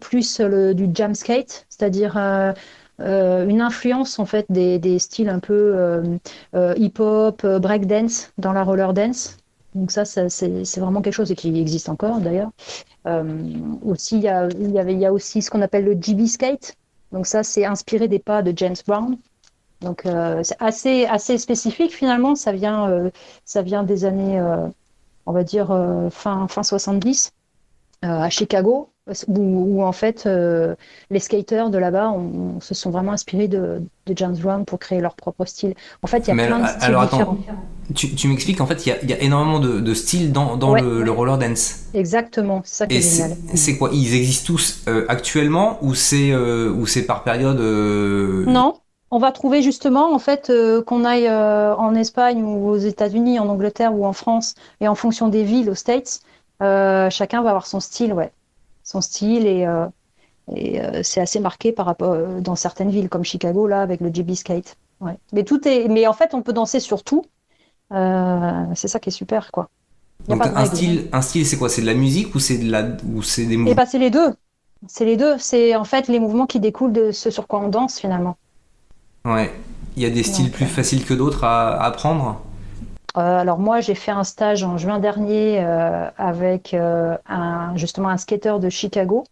plus 0.00 0.40
le, 0.40 0.74
du 0.74 0.88
jam 0.94 1.14
skate, 1.14 1.66
c'est-à-dire 1.68 2.14
une 3.02 3.60
influence 3.60 4.18
en 4.18 4.26
fait 4.26 4.46
des, 4.48 4.98
styles 4.98 5.28
un 5.28 5.38
peu 5.40 6.02
hip-hop, 6.54 7.46
break 7.46 7.86
dance 7.86 8.32
dans 8.38 8.52
la 8.52 8.64
roller 8.64 8.92
dance. 8.94 9.36
Donc 9.74 9.90
ça, 9.90 10.04
c'est 10.04 10.78
vraiment 10.78 11.00
quelque 11.02 11.14
chose 11.14 11.34
qui 11.34 11.60
existe 11.60 11.88
encore 11.88 12.20
d'ailleurs. 12.20 12.50
aussi, 13.84 14.16
il 14.16 14.22
y 14.22 14.28
a, 14.28 14.48
y, 14.48 14.94
y 14.94 15.06
a 15.06 15.12
aussi 15.12 15.42
ce 15.42 15.50
qu'on 15.50 15.62
appelle 15.62 15.84
le 15.84 15.96
GB 16.00 16.26
skate, 16.26 16.76
donc 17.12 17.26
ça, 17.26 17.42
c'est 17.42 17.64
inspiré 17.64 18.08
des 18.08 18.18
pas 18.18 18.42
de 18.42 18.52
James 18.56 18.76
Brown. 18.86 19.16
Donc 19.80 20.06
euh, 20.06 20.42
c'est 20.42 20.56
assez, 20.60 21.06
assez 21.06 21.38
spécifique 21.38 21.92
finalement. 21.92 22.34
Ça 22.34 22.52
vient, 22.52 22.88
euh, 22.90 23.10
ça 23.44 23.62
vient 23.62 23.82
des 23.82 24.04
années, 24.04 24.40
euh, 24.40 24.68
on 25.26 25.32
va 25.32 25.44
dire, 25.44 25.68
fin, 26.10 26.48
fin 26.48 26.62
70 26.62 27.32
à 28.02 28.30
Chicago, 28.30 28.90
où, 29.26 29.82
en 29.82 29.92
fait 29.92 30.28
les 31.10 31.18
skaters 31.18 31.70
de 31.70 31.78
là-bas 31.78 32.14
se 32.60 32.74
sont 32.74 32.90
vraiment 32.90 33.12
inspirés 33.12 33.48
de, 33.48 33.82
James 34.14 34.36
Brown 34.36 34.64
pour 34.64 34.78
créer 34.80 35.00
leur 35.00 35.14
propre 35.14 35.44
style. 35.44 35.74
En 36.02 36.08
fait, 36.08 36.26
il 36.26 36.36
y 36.36 36.40
a 36.40 36.46
plein 36.46 36.58
de 36.58 36.66
styles 36.66 36.82
alors, 36.82 37.04
différents. 37.04 37.38
Tu, 37.94 38.28
m'expliques, 38.28 38.60
en 38.60 38.66
fait, 38.66 38.84
il 38.84 39.08
y, 39.08 39.12
a, 39.12 39.22
énormément 39.22 39.60
de, 39.60 39.94
styles 39.94 40.32
dans, 40.32 40.56
le, 40.74 41.10
roller 41.10 41.38
dance. 41.38 41.84
Exactement, 41.94 42.62
c'est 42.64 42.74
ça 42.74 42.86
qui 42.86 42.96
est, 42.96 43.00
génial. 43.00 43.36
C'est 43.54 43.76
quoi 43.76 43.90
Ils 43.92 44.14
existent 44.14 44.46
tous 44.46 44.82
euh, 44.88 45.04
actuellement 45.08 45.78
ou 45.82 45.94
c'est 45.94 46.32
euh, 46.32 46.84
c'est 46.86 47.06
par 47.06 47.22
période 47.22 47.60
euh 47.60 48.44
Non, 48.46 48.74
on 49.10 49.18
va 49.18 49.30
trouver 49.30 49.62
justement, 49.62 50.12
en 50.12 50.18
fait, 50.18 50.52
qu'on 50.86 51.04
aille 51.04 51.30
en 51.30 51.94
Espagne 51.94 52.42
ou 52.42 52.68
aux 52.68 52.78
États-Unis, 52.78 53.38
en 53.38 53.48
Angleterre 53.48 53.94
ou 53.94 54.04
en 54.04 54.12
France, 54.12 54.54
et 54.80 54.88
en 54.88 54.94
fonction 54.94 55.28
des 55.28 55.44
villes, 55.44 55.70
aux 55.70 55.74
States, 55.74 56.20
chacun 56.60 57.42
va 57.42 57.50
avoir 57.50 57.66
son 57.66 57.80
style, 57.80 58.12
ouais. 58.12 58.32
Son 58.84 59.00
style 59.00 59.46
et. 59.46 59.66
et 60.54 60.80
c'est 61.02 61.20
assez 61.20 61.40
marqué 61.40 61.72
par 61.72 61.86
rapport 61.86 62.16
dans 62.40 62.56
certaines 62.56 62.90
villes 62.90 63.08
comme 63.08 63.24
Chicago 63.24 63.66
là 63.66 63.82
avec 63.82 64.00
le 64.00 64.12
GB 64.12 64.34
skate. 64.34 64.76
Ouais. 65.00 65.16
Mais 65.32 65.44
tout 65.44 65.66
est, 65.66 65.88
mais 65.88 66.06
en 66.06 66.12
fait 66.12 66.34
on 66.34 66.42
peut 66.42 66.52
danser 66.52 66.80
sur 66.80 67.02
tout 67.02 67.24
euh, 67.92 68.64
c'est 68.74 68.88
ça 68.88 68.98
qui 68.98 69.10
est 69.10 69.12
super, 69.12 69.50
quoi. 69.52 69.68
Donc 70.28 70.42
un 70.44 70.64
style, 70.66 71.08
un 71.12 71.20
style, 71.20 71.46
c'est 71.46 71.56
quoi? 71.56 71.68
C'est 71.68 71.82
de 71.82 71.86
la 71.86 71.94
musique 71.94 72.34
ou 72.34 72.38
c'est 72.38 72.58
de 72.58 72.70
la, 72.70 72.84
ou 73.12 73.22
c'est 73.22 73.44
des 73.44 73.56
mouvements 73.56 73.72
Eh 73.72 73.74
ben, 73.74 73.86
c'est 73.86 73.98
les 73.98 74.10
deux. 74.10 74.34
C'est 74.86 75.04
les 75.04 75.16
deux. 75.16 75.36
C'est 75.38 75.74
en 75.74 75.84
fait 75.84 76.08
les 76.08 76.20
mouvements 76.20 76.46
qui 76.46 76.60
découlent 76.60 76.92
de 76.92 77.12
ce 77.12 77.30
sur 77.30 77.46
quoi 77.46 77.60
on 77.60 77.68
danse 77.68 77.98
finalement. 77.98 78.36
Ouais. 79.24 79.52
Il 79.96 80.02
y 80.02 80.06
a 80.06 80.10
des 80.10 80.22
styles 80.22 80.50
plus 80.50 80.66
faciles 80.66 81.04
que 81.04 81.12
d'autres 81.12 81.44
à, 81.44 81.82
apprendre? 81.82 82.40
Euh, 83.16 83.38
alors 83.38 83.58
moi, 83.58 83.80
j'ai 83.80 83.94
fait 83.94 84.10
un 84.10 84.24
stage 84.24 84.64
en 84.64 84.78
juin 84.78 84.98
dernier 84.98 85.60
euh, 85.60 86.08
avec 86.16 86.74
un, 86.74 87.76
justement 87.76 88.08
un 88.08 88.16
skater 88.16 88.58
de 88.60 88.68
Chicago. 88.68 89.24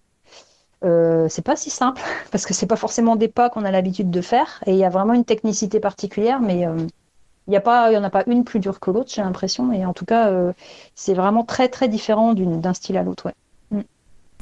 c'est 0.82 1.44
pas 1.44 1.56
si 1.56 1.70
simple 1.70 2.02
parce 2.30 2.46
que 2.46 2.54
c'est 2.54 2.66
pas 2.66 2.76
forcément 2.76 3.16
des 3.16 3.28
pas 3.28 3.50
qu'on 3.50 3.64
a 3.64 3.70
l'habitude 3.70 4.10
de 4.10 4.20
faire 4.20 4.62
et 4.66 4.72
il 4.72 4.78
y 4.78 4.84
a 4.84 4.90
vraiment 4.90 5.14
une 5.14 5.24
technicité 5.24 5.80
particulière, 5.80 6.40
mais 6.40 6.66
il 7.50 7.52
n'y 7.52 7.56
il 7.56 7.94
y 7.94 7.96
en 7.96 8.04
a 8.04 8.10
pas 8.10 8.24
une 8.26 8.44
plus 8.44 8.60
dure 8.60 8.78
que 8.80 8.90
l'autre, 8.90 9.10
j'ai 9.12 9.22
l'impression. 9.22 9.72
Et 9.72 9.84
en 9.84 9.92
tout 9.92 10.04
cas, 10.04 10.28
euh, 10.28 10.52
c'est 10.94 11.14
vraiment 11.14 11.44
très 11.44 11.68
très 11.68 11.88
différent 11.88 12.34
d'un 12.34 12.74
style 12.74 12.96
à 12.96 13.02
l'autre. 13.02 13.32
Mm. 13.70 13.80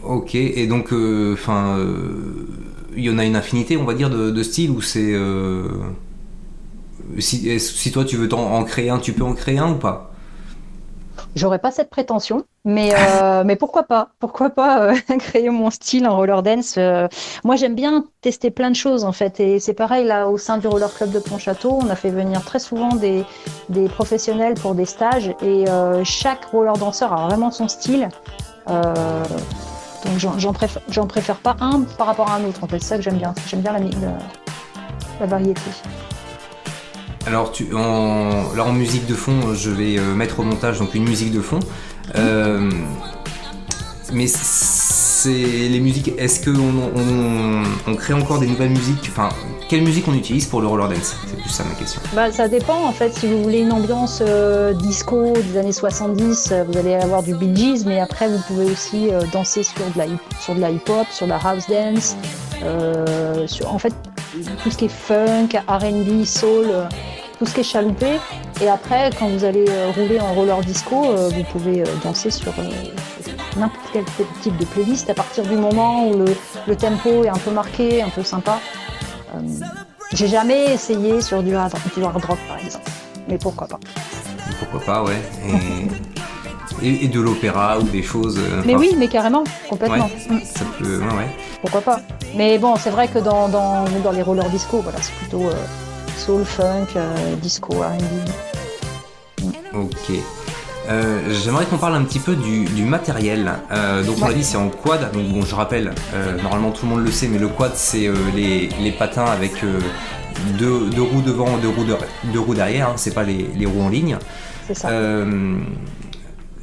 Ok, 0.04 0.34
et 0.34 0.66
donc, 0.66 0.92
euh, 0.92 1.32
enfin, 1.32 1.78
euh, 1.78 2.46
il 2.94 3.02
y 3.02 3.10
en 3.10 3.18
a 3.18 3.24
une 3.24 3.36
infinité, 3.36 3.76
on 3.76 3.84
va 3.84 3.94
dire, 3.94 4.10
de, 4.10 4.42
styles 4.42 4.70
où 4.70 4.82
c'est. 4.82 5.14
Si, 7.18 7.58
si, 7.58 7.90
toi 7.92 8.04
tu 8.04 8.16
veux 8.16 8.32
en 8.32 8.64
créer 8.64 8.90
un, 8.90 8.98
tu 8.98 9.12
peux 9.12 9.24
en 9.24 9.34
créer 9.34 9.58
un 9.58 9.72
ou 9.72 9.76
pas? 9.76 10.12
J'aurais 11.34 11.58
pas 11.58 11.70
cette 11.70 11.90
prétention, 11.90 12.44
mais, 12.64 12.92
euh, 13.22 13.44
mais 13.44 13.56
pourquoi 13.56 13.84
pas? 13.84 14.10
Pourquoi 14.18 14.50
pas 14.50 14.82
euh, 14.82 14.94
créer 15.18 15.50
mon 15.50 15.70
style 15.70 16.06
en 16.06 16.16
roller 16.16 16.42
dance 16.42 16.74
euh. 16.78 17.08
Moi, 17.44 17.56
j'aime 17.56 17.74
bien 17.74 18.04
tester 18.20 18.50
plein 18.50 18.70
de 18.70 18.76
choses 18.76 19.04
en 19.04 19.12
fait, 19.12 19.40
et 19.40 19.60
c'est 19.60 19.74
pareil 19.74 20.04
là 20.06 20.28
au 20.28 20.38
sein 20.38 20.58
du 20.58 20.66
roller 20.66 20.92
club 20.92 21.10
de 21.10 21.18
Pontchâteau, 21.18 21.78
on 21.80 21.88
a 21.90 21.96
fait 21.96 22.10
venir 22.10 22.44
très 22.44 22.58
souvent 22.58 22.94
des, 22.94 23.24
des 23.68 23.88
professionnels 23.88 24.54
pour 24.54 24.74
des 24.74 24.84
stages, 24.84 25.34
et 25.42 25.64
chaque 26.04 26.44
roller 26.46 26.76
danseur 26.76 27.12
a 27.12 27.28
vraiment 27.28 27.50
son 27.50 27.68
style. 27.68 28.08
donc 28.66 30.18
j'en 30.18 30.52
préfère, 30.52 30.82
préfère, 31.06 31.36
pas 31.36 31.56
un 31.60 31.82
par 31.82 32.06
rapport 32.06 32.30
à 32.30 32.36
un 32.36 32.44
autre. 32.44 32.64
En 32.64 32.66
fait, 32.66 32.78
c'est 32.80 32.88
ça 32.88 32.96
que 32.96 33.02
j'aime 33.02 33.18
bien. 33.18 33.34
J'aime 33.46 33.60
bien 33.60 33.72
la, 33.72 33.80
la 35.20 35.26
variété. 35.26 35.70
Alors, 37.28 37.52
tu, 37.52 37.74
en, 37.74 38.54
là, 38.56 38.64
en 38.64 38.72
musique 38.72 39.04
de 39.04 39.12
fond, 39.12 39.52
je 39.52 39.68
vais 39.68 39.98
euh, 39.98 40.14
mettre 40.14 40.40
au 40.40 40.44
montage 40.44 40.78
donc 40.78 40.94
une 40.94 41.06
musique 41.06 41.30
de 41.30 41.42
fond. 41.42 41.60
Euh, 42.16 42.70
mais 44.14 44.26
c'est 44.26 45.28
les 45.28 45.78
musiques. 45.78 46.10
Est-ce 46.16 46.42
qu'on 46.42 47.66
on, 47.86 47.94
crée 47.96 48.14
encore 48.14 48.38
des 48.38 48.46
nouvelles 48.46 48.70
musiques? 48.70 49.10
Enfin, 49.10 49.28
quelle 49.68 49.82
musique 49.82 50.08
on 50.08 50.14
utilise 50.14 50.46
pour 50.46 50.62
le 50.62 50.68
roller 50.68 50.88
dance? 50.88 51.16
C'est 51.26 51.36
plus 51.38 51.50
ça 51.50 51.64
ma 51.64 51.74
question. 51.74 52.00
Bah, 52.14 52.32
ça 52.32 52.48
dépend 52.48 52.86
en 52.86 52.92
fait. 52.92 53.12
Si 53.12 53.26
vous 53.26 53.42
voulez 53.42 53.58
une 53.58 53.72
ambiance 53.72 54.22
euh, 54.26 54.72
disco 54.72 55.34
des 55.52 55.58
années 55.58 55.72
70, 55.72 56.54
vous 56.66 56.78
allez 56.78 56.94
avoir 56.94 57.22
du 57.22 57.34
Bee 57.34 57.54
Gees, 57.54 57.84
mais 57.84 58.00
après 58.00 58.28
vous 58.28 58.40
pouvez 58.46 58.64
aussi 58.64 59.10
danser 59.34 59.64
sur 59.64 59.84
de 59.94 59.98
la 59.98 60.06
sur 60.40 60.54
de 60.54 60.60
la 60.62 60.70
hip 60.70 60.88
hop, 60.88 61.06
sur 61.10 61.26
la 61.26 61.36
house 61.36 61.66
dance, 61.68 62.16
sur 63.46 63.70
en 63.70 63.78
fait 63.78 63.92
tout 64.62 64.70
ce 64.70 64.78
qui 64.78 64.86
est 64.86 64.88
funk, 64.88 65.48
R&B, 65.68 66.24
soul 66.24 66.68
tout 67.38 67.46
ce 67.46 67.54
qui 67.54 67.60
est 67.60 67.64
chaloupé. 67.64 68.18
Et 68.60 68.68
après, 68.68 69.10
quand 69.18 69.28
vous 69.28 69.44
allez 69.44 69.64
euh, 69.68 69.90
rouler 69.94 70.20
en 70.20 70.34
roller 70.34 70.60
disco, 70.60 71.04
euh, 71.04 71.28
vous 71.28 71.44
pouvez 71.44 71.82
euh, 71.82 71.84
danser 72.02 72.30
sur 72.30 72.52
n'importe 73.56 73.86
quel 73.92 74.04
type 74.42 74.56
de 74.56 74.64
playlist 74.64 75.08
à 75.10 75.14
partir 75.14 75.44
du 75.44 75.56
moment 75.56 76.08
où 76.08 76.24
le, 76.66 76.76
tempo 76.76 77.24
est 77.24 77.28
un 77.28 77.38
peu 77.38 77.50
marqué, 77.50 78.02
un 78.02 78.10
peu 78.10 78.22
sympa. 78.22 78.60
J'ai 80.12 80.26
jamais 80.26 80.72
essayé 80.72 81.20
sur 81.20 81.42
du 81.42 81.54
hard, 81.54 81.74
rock 81.96 82.38
par 82.48 82.58
exemple, 82.58 82.90
mais 83.28 83.38
pourquoi 83.38 83.66
pas. 83.66 83.78
pourquoi 84.58 84.80
pas, 84.80 85.02
ouais. 85.04 85.20
Et, 86.80 87.04
et, 87.04 87.08
de 87.08 87.20
l'opéra 87.20 87.78
ou 87.78 87.82
des 87.82 88.02
choses. 88.02 88.38
mais 88.64 88.76
oui, 88.76 88.94
mais 88.96 89.08
carrément, 89.08 89.44
complètement. 89.68 90.08
Mm. 90.28 90.38
Ça 90.44 90.64
peut, 90.78 90.98
ouais, 90.98 91.36
Pourquoi 91.60 91.80
pas. 91.80 92.00
Mais 92.36 92.56
bon, 92.58 92.76
c'est 92.76 92.90
vrai 92.90 93.08
que 93.08 93.18
dans, 93.18 93.48
dans, 93.48 93.84
dans, 94.02 94.12
les 94.12 94.22
rollers 94.22 94.48
disco, 94.48 94.80
voilà, 94.80 94.98
c'est 95.02 95.14
plutôt 95.14 95.50
soul, 96.18 96.44
funk, 96.44 96.98
disco, 97.40 97.72
R&B. 97.74 99.44
Ok. 99.74 100.12
Euh, 100.88 101.20
j'aimerais 101.30 101.66
qu'on 101.66 101.76
parle 101.76 101.94
un 101.94 102.02
petit 102.02 102.18
peu 102.18 102.34
du, 102.34 102.82
matériel. 102.82 103.52
Euh, 103.70 104.02
donc 104.02 104.16
on 104.22 104.28
l'a 104.28 104.34
dit, 104.34 104.44
c'est 104.44 104.56
en 104.56 104.68
quad. 104.68 105.12
Donc 105.12 105.28
bon, 105.28 105.42
je 105.42 105.54
rappelle, 105.54 105.92
euh, 106.14 106.40
normalement 106.42 106.70
tout 106.70 106.86
le 106.86 106.94
monde 106.94 107.04
le 107.04 107.10
sait, 107.10 107.28
mais 107.28 107.38
le 107.38 107.48
quad 107.48 107.72
c'est 107.74 108.10
les, 108.34 108.94
patins 108.98 109.26
avec 109.26 109.52
deux, 110.58 110.90
roues 110.98 111.22
devant, 111.22 111.58
deux 111.58 111.68
roues, 111.68 111.84
deux 112.32 112.40
roues 112.40 112.54
derrière. 112.54 112.90
Hein, 112.90 112.94
c'est 112.96 113.14
pas 113.14 113.24
les, 113.24 113.66
roues 113.66 113.82
en 113.82 113.88
ligne. 113.88 114.18
C'est 114.66 114.74
ça. 114.74 114.90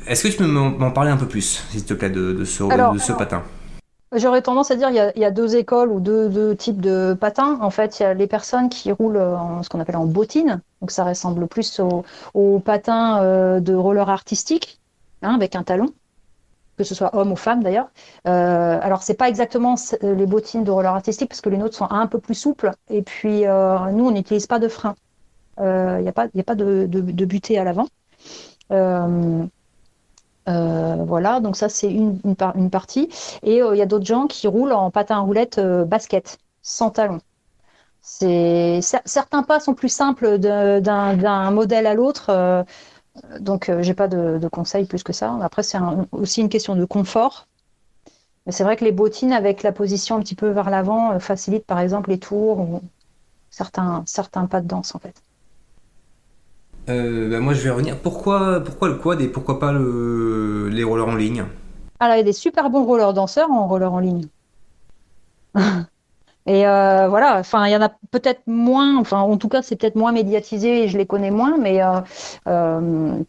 Est-ce 0.08 0.22
que 0.22 0.28
tu 0.28 0.38
peux 0.38 0.46
m'en 0.46 0.92
parler 0.92 1.10
un 1.10 1.18
peu 1.18 1.28
plus, 1.28 1.64
s'il 1.72 1.84
te 1.84 1.94
plaît, 1.96 2.12
de, 2.12 2.46
ce, 2.46 2.94
de 2.94 3.00
ce 3.00 3.12
patin? 3.14 3.44
J'aurais 4.12 4.42
tendance 4.42 4.72
à 4.72 4.76
dire 4.76 4.90
qu'il 4.90 5.22
y, 5.22 5.26
a 5.26 5.32
deux 5.32 5.56
écoles 5.56 5.92
ou 5.92 6.00
deux, 6.00 6.56
types 6.56 6.80
de 6.80 7.18
patins. 7.20 7.58
En 7.62 7.70
fait, 7.70 8.00
il 8.00 8.04
y 8.04 8.06
a 8.06 8.14
les 8.14 8.28
personnes 8.28 8.70
qui 8.70 8.92
roulent 8.92 9.18
en 9.18 9.64
ce 9.64 9.70
qu'on 9.70 9.80
appelle 9.80 9.98
en 9.98 10.06
bottine. 10.06 10.62
Donc 10.80 10.92
ça 10.92 11.04
ressemble 11.04 11.48
plus 11.48 11.82
aux 12.34 12.60
patins 12.60 13.22
euh, 13.24 13.60
de 13.60 13.74
roller 13.74 14.10
artistique, 14.10 14.80
hein, 15.24 15.34
avec 15.34 15.56
un 15.56 15.64
talon, 15.64 15.88
que 16.78 16.84
ce 16.84 16.94
soit 16.94 17.16
homme 17.16 17.32
ou 17.32 17.36
femme 17.36 17.64
d'ailleurs. 17.64 17.90
Euh, 18.28 18.80
alors 18.82 19.02
c'est 19.02 19.16
pas 19.16 19.28
exactement 19.28 19.76
les 20.02 20.26
bottines 20.28 20.64
de 20.64 20.72
roller 20.72 20.94
artistique 20.94 21.30
parce 21.30 21.42
que 21.42 21.50
les 21.50 21.58
nôtres 21.58 21.76
sont 21.76 21.90
un 21.90 22.08
peu 22.08 22.20
plus 22.20 22.36
souples. 22.36 22.72
Et 22.90 23.02
puis 23.02 23.46
euh, 23.46 23.80
nous, 23.92 24.06
on 24.06 24.12
n'utilise 24.12 24.46
pas 24.46 24.60
de 24.60 24.68
frein. 24.68 24.96
Il 25.60 26.02
n'y 26.02 26.08
a 26.08 26.14
pas, 26.14 26.26
a 26.26 26.44
pas 26.44 26.56
de, 26.56 26.86
butée 27.26 27.58
à 27.58 27.64
l'avant. 27.64 27.88
Euh, 30.48 30.96
voilà, 31.06 31.40
donc 31.40 31.56
ça 31.56 31.70
c'est 31.70 31.92
une, 31.92 32.20
partie. 32.70 33.10
Et 33.44 33.62
euh, 33.62 33.76
il 33.76 33.80
y 33.80 33.82
a 33.82 33.86
d'autres 33.86 34.06
gens 34.06 34.28
qui 34.28 34.48
roulent 34.48 34.74
en 34.74 34.92
patin 34.92 35.18
à 35.18 35.20
roulettes 35.20 35.58
euh, 35.58 35.86
basket, 35.86 36.38
sans 36.62 36.92
talon. 36.92 37.20
Certains 38.02 39.44
pas 39.44 39.60
sont 39.60 39.74
plus 39.74 39.90
simples 39.90 40.38
d'un 40.38 41.52
modèle 41.52 41.88
à 41.88 41.96
l'autre, 41.96 42.66
donc 43.40 43.72
j'ai 43.82 43.96
pas 43.96 44.08
de, 44.08 44.38
de, 44.38 44.48
conseils 44.48 44.86
plus 44.86 45.02
que 45.04 45.14
ça. 45.14 45.36
Après, 45.42 45.64
c'est 45.64 45.80
aussi 46.12 46.42
une 46.42 46.50
question 46.50 46.76
de 46.76 46.86
confort. 46.86 47.48
Mais 48.46 48.52
c'est 48.52 48.64
vrai 48.64 48.76
que 48.78 48.86
les 48.86 48.92
bottines 48.92 49.34
avec 49.34 49.64
la 49.64 49.72
position 49.72 50.18
un 50.18 50.20
petit 50.20 50.36
peu 50.36 50.50
vers 50.50 50.70
l'avant 50.70 51.20
facilitent 51.20 51.66
par 51.66 51.80
exemple 51.80 52.12
les 52.12 52.20
tours 52.20 52.60
ou 52.60 52.82
certains, 53.50 54.04
certains 54.06 54.46
pas 54.46 54.62
de 54.62 54.68
danse 54.68 54.94
en 54.94 55.00
fait. 55.00 55.16
Euh, 56.90 57.30
bah, 57.30 57.40
moi, 57.40 57.54
je 57.54 57.62
vais 57.62 57.72
revenir. 57.72 57.98
Pourquoi, 58.00 58.62
pourquoi 58.64 58.90
le 58.90 58.96
quad 58.96 59.22
et 59.22 59.28
pourquoi 59.28 59.60
pas 59.60 59.72
le, 59.72 60.70
les 60.70 60.84
rollers 60.84 61.08
en 61.08 61.16
ligne? 61.16 61.46
Alors, 62.00 62.16
il 62.16 62.20
y 62.20 62.22
a 62.22 62.24
des 62.24 62.34
super 62.34 62.70
bons 62.70 62.86
rollers 62.86 63.14
danseurs 63.14 63.52
en 63.52 63.68
roller 63.68 63.92
en 63.92 64.00
ligne. 64.00 64.28
et 66.46 66.68
euh, 66.68 67.08
voilà, 67.08 67.40
enfin, 67.40 67.66
il 67.66 67.72
y 67.72 67.76
en 67.76 67.82
a 67.82 67.90
peut-être 68.12 68.42
moins, 68.46 68.98
enfin, 68.98 69.20
en 69.20 69.38
tout 69.38 69.50
cas, 69.50 69.62
c'est 69.62 69.76
peut-être 69.76 69.96
moins 69.96 70.12
médiatisé 70.12 70.84
et 70.84 70.88
je 70.88 70.98
les 70.98 71.08
connais 71.08 71.32
moins, 71.32 71.58
mais 71.58 71.82
euh, 71.82 73.22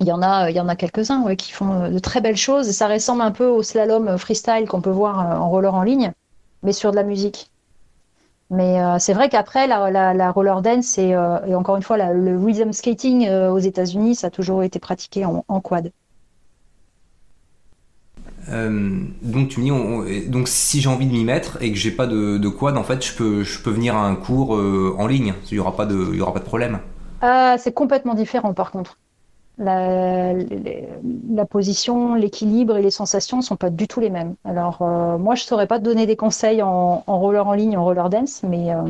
il 0.00 0.06
y 0.06 0.12
en 0.12 0.22
a, 0.22 0.50
a 0.50 0.76
quelques-uns 0.76 1.34
qui 1.36 1.52
font 1.52 1.90
de 1.90 1.98
très 1.98 2.20
belles 2.20 2.36
choses. 2.36 2.70
Ça 2.70 2.88
ressemble 2.88 3.22
un 3.22 3.32
peu 3.32 3.46
au 3.46 3.62
slalom 3.62 4.16
freestyle 4.18 4.66
qu'on 4.68 4.80
peut 4.80 4.90
voir 4.90 5.18
en 5.40 5.50
roller 5.50 5.74
en 5.74 5.82
ligne, 5.82 6.12
mais 6.62 6.72
sur 6.72 6.90
de 6.90 6.96
la 6.96 7.02
musique. 7.02 7.50
Mais 8.50 8.80
euh, 8.80 8.98
c'est 8.98 9.14
vrai 9.14 9.28
qu'après, 9.28 9.66
la, 9.66 10.30
roller 10.30 10.62
dance 10.62 10.96
euh, 10.98 11.38
et, 11.46 11.54
encore 11.54 11.76
une 11.76 11.82
fois, 11.82 11.96
le 11.96 12.38
rhythm 12.38 12.72
skating 12.72 13.26
euh, 13.26 13.50
aux 13.50 13.58
États-Unis, 13.58 14.16
ça 14.16 14.26
a 14.28 14.30
toujours 14.30 14.62
été 14.62 14.78
pratiqué 14.78 15.24
en, 15.24 15.60
quad. 15.60 15.90
donc 18.46 19.48
tu 19.48 19.60
me 19.60 20.20
dis, 20.20 20.28
donc 20.28 20.48
si 20.48 20.80
j'ai 20.80 20.88
envie 20.88 21.06
de 21.06 21.12
m'y 21.12 21.24
mettre 21.24 21.62
et 21.62 21.72
que 21.72 21.78
j'ai 21.78 21.90
pas 21.90 22.06
de, 22.06 22.48
quad, 22.48 22.76
en 22.76 22.84
fait, 22.84 23.04
je 23.04 23.14
peux, 23.14 23.42
je 23.42 23.62
peux 23.62 23.70
venir 23.70 23.96
à 23.96 24.06
un 24.06 24.14
cours 24.14 24.50
en 24.50 25.06
ligne. 25.06 25.34
Il 25.50 25.56
y 25.56 25.58
aura 25.58 25.74
pas 25.74 25.86
de, 25.86 26.10
il 26.12 26.18
y 26.18 26.20
aura 26.20 26.34
pas 26.34 26.40
de 26.40 26.44
problème. 26.44 26.80
c'est 27.58 27.72
complètement 27.72 28.14
différent 28.14 28.52
par 28.52 28.70
contre 28.70 28.98
la, 29.58 30.34
position, 31.48 32.14
l'équilibre 32.14 32.76
et 32.76 32.82
les 32.82 32.90
sensations 32.90 33.36
ne 33.38 33.42
sont 33.42 33.56
pas 33.56 33.70
du 33.70 33.86
tout 33.86 34.00
les 34.00 34.10
mêmes. 34.10 34.34
Alors, 34.44 34.82
euh, 34.82 35.18
moi, 35.18 35.34
je 35.34 35.42
ne 35.42 35.46
saurais 35.46 35.66
pas 35.66 35.78
te 35.78 35.84
donner 35.84 36.06
des 36.06 36.16
conseils 36.16 36.62
en, 36.62 37.02
roller 37.06 37.46
en 37.46 37.52
ligne, 37.52 37.76
en 37.76 37.84
roller 37.84 38.10
dance, 38.10 38.42
mais, 38.42 38.74
euh, 38.74 38.82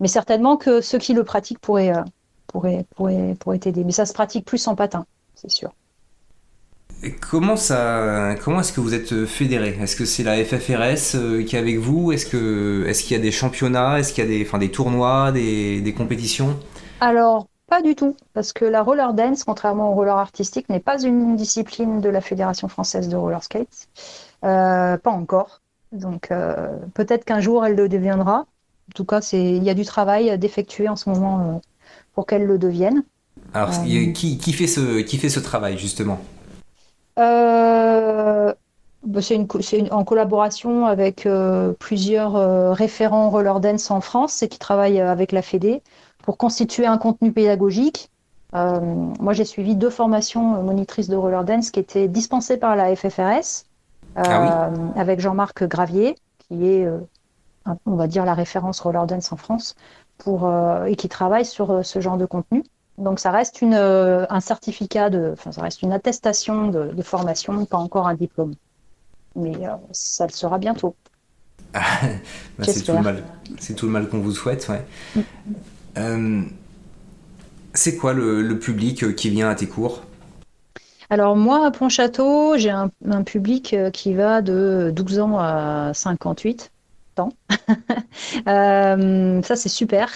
mais 0.00 0.08
certainement 0.08 0.56
que 0.56 0.80
ceux 0.80 0.98
qui 0.98 1.14
le 1.14 1.24
pratiquent 1.24 1.60
pourraient, 1.60 1.96
euh, 1.96 2.02
pourraient, 2.48 2.84
pourraient, 2.96 3.36
pourraient 3.38 3.58
t'aider. 3.58 3.84
Mais 3.84 3.92
ça 3.92 4.06
se 4.06 4.12
pratique 4.12 4.44
plus 4.44 4.66
en 4.66 4.74
patin, 4.74 5.06
c'est 5.36 5.50
sûr. 5.50 5.72
comment 7.20 7.56
ça, 7.56 8.34
comment 8.42 8.60
est-ce 8.60 8.72
que 8.72 8.80
vous 8.80 8.94
êtes 8.94 9.26
fédéré? 9.26 9.78
Est-ce 9.80 9.94
que 9.94 10.04
c'est 10.04 10.24
la 10.24 10.44
FFRS 10.44 11.44
qui 11.46 11.54
est 11.54 11.58
avec 11.58 11.78
vous? 11.78 12.10
Est-ce 12.10 12.26
que, 12.26 12.84
est-ce 12.88 13.04
qu'il 13.04 13.16
y 13.16 13.20
a 13.20 13.22
des 13.22 13.32
championnats? 13.32 14.00
Est-ce 14.00 14.12
qu'il 14.12 14.24
y 14.24 14.26
a 14.26 14.30
des, 14.30 14.44
enfin, 14.44 14.58
des 14.58 14.72
tournois, 14.72 15.30
des, 15.30 15.80
des 15.80 15.92
compétitions? 15.92 16.58
Alors, 16.98 17.46
pas 17.72 17.80
du 17.80 17.94
tout, 17.94 18.14
parce 18.34 18.52
que 18.52 18.66
la 18.66 18.82
roller 18.82 19.14
dance, 19.14 19.44
contrairement 19.44 19.92
au 19.92 19.94
roller 19.94 20.18
artistique, 20.18 20.68
n'est 20.68 20.78
pas 20.78 21.02
une 21.02 21.36
discipline 21.36 22.02
de 22.02 22.10
la 22.10 22.20
Fédération 22.20 22.68
française 22.68 23.08
de 23.08 23.16
roller 23.16 23.42
skate. 23.42 23.88
Euh, 24.44 24.98
pas 24.98 25.10
encore. 25.10 25.62
Donc 25.90 26.30
euh, 26.30 26.68
peut-être 26.92 27.24
qu'un 27.24 27.40
jour 27.40 27.64
elle 27.64 27.74
le 27.74 27.88
deviendra. 27.88 28.40
En 28.40 28.92
tout 28.94 29.06
cas, 29.06 29.26
il 29.32 29.64
y 29.64 29.70
a 29.70 29.74
du 29.74 29.86
travail 29.86 30.38
d'effectuer 30.38 30.86
en 30.90 30.96
ce 30.96 31.08
moment 31.08 31.40
euh, 31.40 31.58
pour 32.12 32.26
qu'elle 32.26 32.44
le 32.44 32.58
devienne. 32.58 33.04
Alors, 33.54 33.70
qui, 33.70 34.52
fait 34.52 34.66
ce, 34.66 35.00
qui 35.00 35.16
fait 35.16 35.30
ce 35.30 35.40
travail 35.40 35.78
justement? 35.78 36.20
Bah, 37.16 38.54
c'est 39.20 39.34
une, 39.34 39.48
en 39.92 40.04
collaboration 40.04 40.84
avec 40.84 41.26
plusieurs 41.78 42.74
référents 42.74 43.30
roller 43.30 43.60
dance 43.60 43.90
en 43.90 44.02
France 44.02 44.42
et 44.42 44.48
qui 44.48 44.58
travaillent 44.58 45.00
avec 45.00 45.32
la 45.32 45.40
Fédé 45.40 45.82
pour 46.22 46.36
constituer 46.36 46.86
un 46.86 46.98
contenu 46.98 47.32
pédagogique. 47.32 48.10
Euh, 48.54 48.80
moi, 48.80 49.32
j'ai 49.32 49.44
suivi 49.44 49.76
deux 49.76 49.90
formations 49.90 50.62
monitrices 50.62 51.08
de 51.08 51.16
roller 51.16 51.44
dance 51.44 51.70
qui 51.70 51.80
étaient 51.80 52.08
dispensées 52.08 52.56
par 52.56 52.76
la 52.76 52.94
FFRS 52.94 53.64
euh, 54.18 54.22
ah 54.24 54.70
avec 54.96 55.20
Jean-Marc 55.20 55.64
Gravier, 55.64 56.16
qui 56.38 56.68
est, 56.68 56.84
euh, 56.84 56.98
on 57.86 57.96
va 57.96 58.06
dire, 58.06 58.24
la 58.24 58.34
référence 58.34 58.80
roller 58.80 59.06
dance 59.06 59.32
en 59.32 59.36
France, 59.36 59.74
pour, 60.18 60.52
et 60.86 60.94
qui 60.94 61.08
travaille 61.08 61.44
sur 61.44 61.84
ce 61.84 62.00
genre 62.00 62.16
de 62.16 62.26
contenu. 62.26 62.62
Donc, 62.98 63.18
ça 63.18 63.30
reste 63.30 63.62
une, 63.62 63.74
un 63.74 64.40
certificat, 64.40 65.10
de, 65.10 65.30
enfin, 65.32 65.50
ça 65.50 65.62
reste 65.62 65.82
une 65.82 65.92
attestation 65.92 66.68
de, 66.68 67.02
formation, 67.02 67.64
pas 67.64 67.78
encore 67.78 68.06
un 68.06 68.14
diplôme. 68.14 68.54
Mais 69.34 69.54
ça 69.92 70.26
le 70.26 70.32
sera 70.32 70.58
bientôt. 70.58 70.94
bah, 71.72 71.80
c'est 72.64 72.82
tout 72.82 72.92
le 72.92 73.00
mal, 73.00 73.24
c'est 73.58 73.74
tout 73.74 73.86
le 73.86 73.92
mal 73.92 74.08
qu'on 74.08 74.18
vous 74.18 74.32
souhaite, 74.32 74.68
ouais. 74.68 75.24
Euh, 75.98 76.42
c'est 77.74 77.96
quoi 77.96 78.12
le, 78.12 78.58
public 78.58 79.02
euh, 79.02 79.12
qui 79.12 79.30
vient 79.30 79.48
à 79.48 79.54
tes 79.54 79.66
cours? 79.66 80.02
Alors 81.10 81.36
moi, 81.36 81.66
à 81.66 81.70
Pontchâteau, 81.70 82.56
j'ai 82.56 82.70
un, 82.70 82.90
public 83.24 83.74
euh, 83.74 83.90
qui 83.90 84.14
va 84.14 84.40
de 84.40 84.92
12 84.94 85.18
ans 85.20 85.38
à 85.38 85.92
58 85.94 86.70
ans. 87.20 87.30
ça, 88.46 89.56
c'est 89.56 89.68
super. 89.68 90.10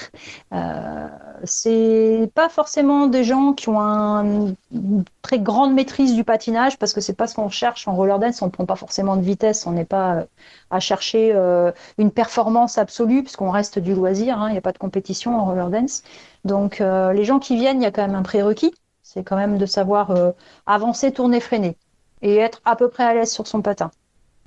Euh, 0.53 1.09
c'est 1.45 2.31
pas 2.35 2.49
forcément 2.49 3.07
des 3.07 3.25
gens 3.25 3.53
qui 3.53 3.69
ont 3.69 4.55
une 4.73 5.05
très 5.23 5.38
grande 5.38 5.75
maîtrise 5.75 6.15
du 6.15 6.25
patinage 6.25 6.79
parce 6.79 6.93
que 6.93 7.00
c'est 7.00 7.15
pas 7.15 7.26
ce 7.26 7.35
qu'on 7.35 7.49
cherche 7.49 7.88
en 7.88 7.95
roller 7.95 8.19
dance. 8.19 8.43
On 8.43 8.47
ne 8.47 8.50
prend 8.50 8.67
pas 8.67 8.76
forcément 8.76 9.17
de 9.17 9.23
vitesse, 9.23 9.67
on 9.67 9.73
n'est 9.73 9.85
pas 9.85 10.26
à 10.71 10.81
chercher 10.81 11.33
euh, 11.35 11.73
une 11.99 12.11
performance 12.11 12.79
absolue 12.79 13.23
puisqu'on 13.23 13.50
reste 13.50 13.79
du 13.79 13.95
loisir. 13.95 14.41
Hein. 14.41 14.49
Il 14.49 14.53
n'y 14.53 14.59
a 14.59 14.62
pas 14.62 14.73
de 14.73 14.79
compétition 14.79 15.38
en 15.38 15.45
roller 15.45 15.71
dance. 15.71 16.03
Donc 16.45 16.81
euh, 16.81 17.12
les 17.12 17.25
gens 17.25 17.38
qui 17.38 17.57
viennent, 17.57 17.81
il 17.81 17.85
y 17.85 17.87
a 17.87 17.91
quand 17.91 18.07
même 18.07 18.17
un 18.17 18.23
prérequis. 18.23 18.75
C'est 19.03 19.23
quand 19.23 19.37
même 19.37 19.59
de 19.59 19.67
savoir 19.67 20.11
euh, 20.11 20.33
avancer, 20.67 21.12
tourner, 21.12 21.41
freiner 21.41 21.76
et 22.23 22.37
être 22.37 22.61
à 22.65 22.76
peu 22.76 22.88
près 22.88 23.05
à 23.05 23.15
l'aise 23.15 23.31
sur 23.33 23.47
son 23.47 23.62
patin. 23.62 23.91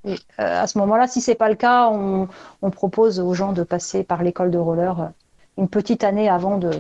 Et, 0.06 0.16
à 0.38 0.68
ce 0.68 0.78
moment-là, 0.80 1.08
si 1.08 1.22
c'est 1.22 1.36
pas 1.36 1.50
le 1.50 1.56
cas, 1.56 1.90
on, 1.90 2.28
on, 2.62 2.72
propose 2.72 3.20
aux 3.20 3.34
gens 3.34 3.54
de 3.54 3.64
passer 3.64 4.04
par 4.04 4.24
l'école 4.24 4.52
de 4.52 4.58
roller 4.58 5.12
une 5.58 5.68
petite 5.68 6.04
année 6.04 6.30
avant 6.30 6.58
de, 6.58 6.72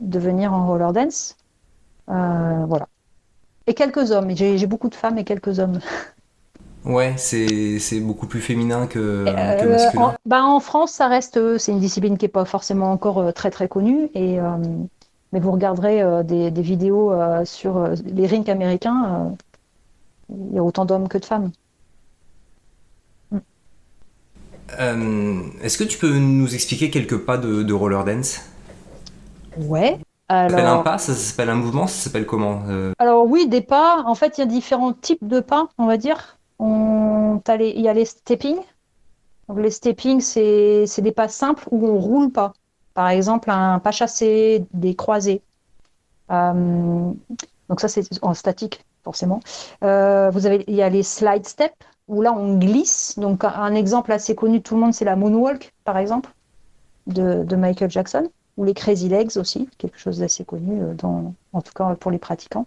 de 0.00 0.18
venir 0.18 0.52
en 0.52 0.66
roller 0.66 0.92
dance. 0.92 1.36
voilà. 2.06 2.88
Et 3.66 3.74
quelques 3.74 4.10
hommes. 4.10 4.34
J'ai 4.34 4.66
beaucoup 4.66 4.88
de 4.88 4.94
femmes 4.94 5.18
et 5.18 5.24
quelques 5.24 5.58
hommes. 5.58 5.80
Ouais, 6.84 7.14
c'est 7.18 8.00
beaucoup 8.00 8.26
plus 8.26 8.40
féminin 8.40 8.86
que, 8.86 8.98
euh, 8.98 9.70
masculin. 9.70 10.02
En, 10.02 10.14
bah, 10.24 10.44
en, 10.44 10.60
France, 10.60 10.92
ça 10.92 11.08
reste, 11.08 11.36
euh, 11.36 11.58
c'est 11.58 11.72
une 11.72 11.78
discipline 11.78 12.16
qui 12.16 12.24
n'est 12.24 12.30
pas 12.30 12.46
forcément 12.46 12.90
encore 12.90 13.18
euh, 13.18 13.32
très 13.32 13.50
très 13.50 13.68
connue. 13.68 14.08
Et, 14.14 14.38
mais 15.32 15.40
vous 15.40 15.52
regarderez 15.52 16.24
des, 16.24 16.50
des, 16.50 16.62
vidéos 16.62 17.12
sur 17.44 17.86
les 18.04 18.26
rings 18.26 18.50
américains, 18.50 19.36
il 20.28 20.54
y 20.54 20.58
a 20.58 20.64
autant 20.64 20.84
d'hommes 20.86 21.06
que 21.06 21.18
de 21.18 21.24
femmes. 21.24 21.52
Est-ce 24.78 25.78
que 25.78 25.84
tu 25.84 25.98
peux 25.98 26.16
nous 26.16 26.54
expliquer 26.54 26.90
quelques 26.90 27.18
pas 27.18 27.36
de, 27.38 27.62
de 27.62 27.72
roller 27.72 28.04
dance? 28.04 28.40
Ouais. 29.58 29.98
Ça 30.28 30.48
s'appelle 30.48 30.66
un 30.66 30.78
pas, 30.78 30.98
ça 30.98 31.14
s'appelle 31.14 31.50
un 31.50 31.56
mouvement, 31.56 31.88
ça 31.88 32.04
s'appelle 32.04 32.24
comment 32.24 32.62
Alors 32.98 33.26
oui, 33.26 33.48
des 33.48 33.62
pas. 33.62 34.04
En 34.06 34.14
fait, 34.14 34.38
il 34.38 34.42
y 34.42 34.44
a 34.44 34.46
différents 34.46 34.92
types 34.92 35.26
de 35.26 35.40
pas, 35.40 35.68
on 35.76 35.86
va 35.86 35.96
dire. 35.96 36.38
On... 36.60 37.40
Il 37.48 37.80
y 37.80 37.88
a 37.88 37.94
les 37.94 38.04
stepping. 38.04 38.56
Donc, 39.48 39.58
les 39.58 39.70
stepping, 39.70 40.20
c'est 40.20 41.00
des 41.00 41.12
pas 41.12 41.26
simples 41.26 41.66
où 41.72 41.84
on 41.88 41.98
roule 41.98 42.30
pas. 42.30 42.52
Par 42.94 43.08
exemple, 43.08 43.50
un 43.50 43.80
pas 43.80 43.90
chassé, 43.90 44.64
des 44.72 44.94
croisés. 44.94 45.42
Euh, 46.30 47.12
donc 47.68 47.80
ça, 47.80 47.88
c'est 47.88 48.04
en 48.22 48.34
statique, 48.34 48.84
forcément. 49.02 49.40
Euh, 49.82 50.30
vous 50.30 50.46
avez, 50.46 50.64
il 50.68 50.74
y 50.74 50.82
a 50.82 50.88
les 50.88 51.02
slide 51.02 51.46
steps, 51.46 51.74
où 52.10 52.22
là, 52.22 52.32
on 52.32 52.58
glisse. 52.58 53.18
Donc 53.18 53.44
un 53.44 53.74
exemple 53.74 54.12
assez 54.12 54.34
connu 54.34 54.62
tout 54.62 54.74
le 54.74 54.80
monde, 54.80 54.94
c'est 54.94 55.04
la 55.04 55.16
moonwalk, 55.16 55.72
par 55.84 55.98
exemple, 55.98 56.30
de, 57.06 57.56
Michael 57.56 57.90
Jackson, 57.90 58.28
ou 58.56 58.64
les 58.64 58.74
crazy 58.74 59.08
legs 59.08 59.36
aussi, 59.36 59.68
quelque 59.78 59.98
chose 59.98 60.18
d'assez 60.18 60.44
connu, 60.44 60.82
euh, 60.82 60.94
en 61.52 61.62
tout 61.62 61.72
cas 61.74 61.94
pour 61.94 62.10
les 62.10 62.18
pratiquants. 62.18 62.66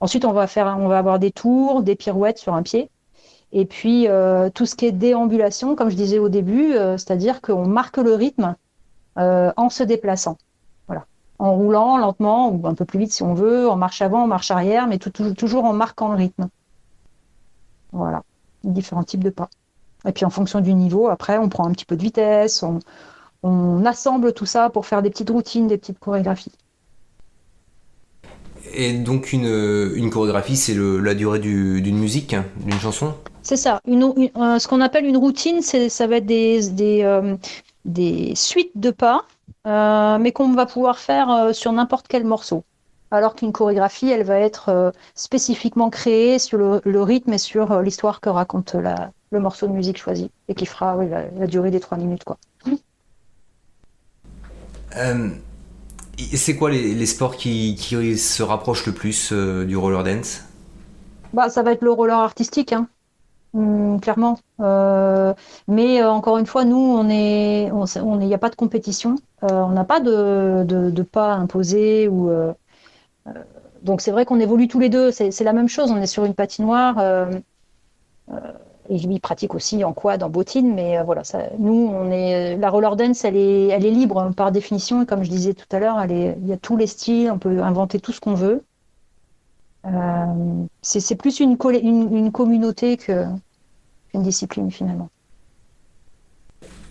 Ensuite, 0.00 0.24
on 0.24 0.32
va, 0.32 0.46
faire, 0.46 0.76
on 0.78 0.88
va 0.88 0.98
avoir 0.98 1.18
des 1.18 1.32
tours, 1.32 1.82
des 1.82 1.96
pirouettes 1.96 2.38
sur 2.38 2.54
un 2.54 2.62
pied. 2.62 2.90
Et 3.52 3.66
puis, 3.66 4.06
tout 4.54 4.64
ce 4.64 4.74
qui 4.74 4.86
est 4.86 4.92
déambulation, 4.92 5.76
comme 5.76 5.90
je 5.90 5.96
disais 5.96 6.18
au 6.18 6.30
début, 6.30 6.72
c'est-à-dire 6.72 7.42
qu'on 7.42 7.66
marque 7.66 7.98
le 7.98 8.14
rythme 8.14 8.56
euh, 9.18 9.52
en 9.56 9.68
se 9.68 9.82
déplaçant. 9.82 10.38
Voilà. 10.86 11.04
En 11.38 11.54
roulant 11.54 11.98
lentement 11.98 12.48
ou 12.48 12.66
un 12.66 12.74
peu 12.74 12.86
plus 12.86 12.98
vite 12.98 13.12
si 13.12 13.22
on 13.22 13.34
veut, 13.34 13.68
en 13.68 13.76
marche 13.76 14.00
avant, 14.00 14.22
en 14.22 14.26
marche 14.26 14.50
arrière, 14.50 14.86
mais 14.86 14.98
toujours 14.98 15.64
en 15.64 15.74
marquant 15.74 16.08
le 16.08 16.16
rythme. 16.16 16.48
Voilà, 17.92 18.22
différents 18.64 19.04
types 19.04 19.24
de 19.24 19.30
pas. 19.30 19.48
Et 20.06 20.12
puis 20.12 20.24
en 20.24 20.30
fonction 20.30 20.60
du 20.60 20.74
niveau, 20.74 21.08
après, 21.08 21.38
on 21.38 21.48
prend 21.48 21.66
un 21.66 21.72
petit 21.72 21.84
peu 21.84 21.96
de 21.96 22.02
vitesse, 22.02 22.62
on, 22.62 22.80
assemble 23.84 24.32
tout 24.32 24.46
ça 24.46 24.70
pour 24.70 24.86
faire 24.86 25.02
des 25.02 25.10
petites 25.10 25.30
routines, 25.30 25.66
des 25.66 25.76
petites 25.76 25.98
chorégraphies. 25.98 26.52
Et 28.72 28.92
donc 28.92 29.32
une, 29.32 30.10
chorégraphie, 30.10 30.56
c'est 30.56 30.76
la 30.76 31.14
durée 31.14 31.40
d'une 31.40 31.98
musique, 31.98 32.34
hein, 32.34 32.44
d'une 32.64 32.78
chanson? 32.78 33.14
C'est 33.42 33.56
ça. 33.56 33.80
Une, 33.86 34.04
euh, 34.36 34.58
ce 34.60 34.68
qu'on 34.68 34.80
appelle 34.80 35.04
une 35.04 35.16
routine, 35.16 35.60
ça 35.62 36.06
va 36.06 36.16
être 36.16 36.26
des, 36.26 36.68
des, 36.70 37.02
euh, 37.02 37.36
des 37.84 38.34
suites 38.36 38.72
de 38.76 38.90
pas, 38.90 39.24
euh, 39.66 40.18
mais 40.18 40.32
qu'on 40.32 40.52
va 40.52 40.66
pouvoir 40.66 40.98
faire 40.98 41.30
euh, 41.30 41.52
sur 41.52 41.72
n'importe 41.72 42.06
quel 42.08 42.24
morceau. 42.24 42.64
Alors 43.12 43.36
qu'une 43.36 43.52
chorégraphie, 43.52 44.10
elle 44.10 44.24
va 44.24 44.38
être 44.38 44.70
euh, 44.70 44.90
spécifiquement 45.14 45.90
créée 45.90 46.40
sur 46.40 46.58
le, 46.58 47.02
rythme 47.02 47.34
et 47.34 47.38
sur 47.38 47.80
l'histoire 47.80 48.20
que 48.20 48.28
raconte 48.30 48.74
le 49.30 49.38
morceau 49.38 49.68
de 49.68 49.72
musique 49.72 49.98
choisi 49.98 50.30
et 50.48 50.54
qui 50.54 50.66
fera 50.66 50.96
la, 51.04 51.46
durée 51.46 51.70
des 51.70 51.78
trois 51.80 51.98
minutes. 51.98 52.24
quoi. 52.24 52.38
c'est 56.34 56.56
quoi 56.56 56.70
les, 56.70 57.06
sports 57.06 57.36
qui, 57.36 57.76
se 57.76 58.42
rapprochent 58.42 58.86
le 58.86 58.92
plus 58.92 59.32
du 59.32 59.76
roller 59.76 60.02
dance? 60.02 60.42
Bah, 61.32 61.48
Ça 61.48 61.62
va 61.62 61.72
être 61.72 61.82
le 61.82 61.92
roller 61.92 62.18
artistique. 62.18 62.72
Hein. 62.72 62.88
Hmm, 63.54 63.98
clairement. 63.98 64.38
Euh, 64.60 65.34
mais 65.68 66.02
euh, 66.02 66.10
encore 66.10 66.38
une 66.38 66.46
fois, 66.46 66.64
nous, 66.64 66.76
on 66.76 67.08
est, 67.10 67.70
on, 67.70 68.20
il 68.20 68.26
n'y 68.26 68.34
a 68.34 68.38
pas 68.38 68.48
de 68.48 68.56
compétition. 68.56 69.16
Euh, 69.42 69.48
on 69.50 69.70
n'a 69.70 69.84
pas 69.84 70.00
de, 70.00 70.64
de, 70.64 71.02
pas 71.02 71.34
imposé 71.34 72.08
ou. 72.08 72.30
Donc 73.82 74.00
c'est 74.00 74.10
vrai 74.10 74.24
qu'on 74.24 74.40
évolue 74.40 74.68
tous 74.68 74.78
les 74.78 74.88
deux. 74.88 75.10
C'est 75.10 75.44
la 75.44 75.52
même 75.52 75.68
chose. 75.68 75.90
On 75.90 75.96
est 75.96 76.06
sur 76.06 76.24
une 76.24 76.34
patinoire. 76.34 76.98
et 78.88 78.98
lui 78.98 79.20
pratique 79.20 79.54
aussi 79.54 79.84
en 79.84 79.92
quad, 79.92 80.22
en 80.22 80.28
bottine, 80.28 80.74
mais 80.74 81.02
voilà, 81.02 81.22
nous, 81.58 81.90
on 81.92 82.10
est 82.10 82.56
la 82.56 82.68
roller 82.68 82.96
dance, 82.96 83.24
elle 83.24 83.36
est, 83.36 83.68
elle 83.68 83.86
est 83.86 83.90
libre 83.90 84.30
par 84.36 84.52
définition. 84.52 85.02
Et 85.02 85.06
comme 85.06 85.22
je 85.22 85.30
disais 85.30 85.54
tout 85.54 85.66
à 85.70 85.78
l'heure, 85.78 86.04
il 86.08 86.46
y 86.46 86.52
a 86.52 86.56
tous 86.56 86.76
les 86.76 86.86
styles, 86.86 87.30
on 87.30 87.38
peut 87.38 87.62
inventer 87.62 88.00
tout 88.00 88.12
ce 88.12 88.20
qu'on 88.20 88.34
veut. 88.34 88.64
Euh, 89.84 90.66
c'est 90.80 91.16
plus 91.16 91.40
une, 91.40 91.56
communauté 91.56 92.96
qu'une 92.96 93.40
discipline 94.14 94.70
finalement. 94.70 95.08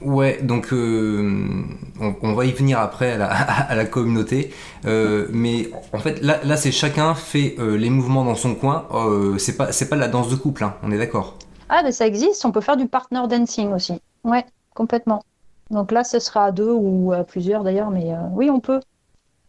Ouais, 0.01 0.39
donc 0.41 0.73
euh, 0.73 1.63
on, 1.99 2.33
va 2.33 2.45
y 2.45 2.51
venir 2.51 2.79
après 2.79 3.11
à 3.21 3.75
la, 3.75 3.85
communauté, 3.85 4.51
euh, 4.85 5.27
mais 5.31 5.69
en 5.93 5.99
fait 5.99 6.21
là, 6.21 6.39
là 6.43 6.57
c'est 6.57 6.71
chacun 6.71 7.13
fait 7.13 7.55
les 7.59 7.89
mouvements 7.89 8.25
dans 8.25 8.35
son 8.35 8.55
coin. 8.55 8.87
c'est 9.37 9.57
pas 9.57 9.71
c'est 9.71 9.89
pas 9.89 9.95
la 9.95 10.07
danse 10.07 10.29
de 10.29 10.35
couple, 10.35 10.63
hein, 10.63 10.75
on 10.83 10.91
est 10.91 10.97
d'accord. 10.97 11.37
Ah, 11.69 11.81
mais 11.83 11.91
ça 11.91 12.05
existe. 12.05 12.43
On 12.45 12.51
peut 12.51 12.61
faire 12.61 12.77
du 12.77 12.87
partner 12.87 13.21
dancing 13.29 13.71
aussi. 13.73 14.01
Ouais, 14.23 14.45
complètement. 14.73 15.23
Donc 15.69 15.91
là, 15.91 16.03
ce 16.03 16.19
sera 16.19 16.45
à 16.45 16.51
deux 16.51 16.71
ou 16.71 17.13
à 17.13 17.23
plusieurs 17.23 17.63
d'ailleurs, 17.63 17.91
mais 17.91 18.11
oui, 18.33 18.49
on 18.49 18.59
peut. 18.59 18.81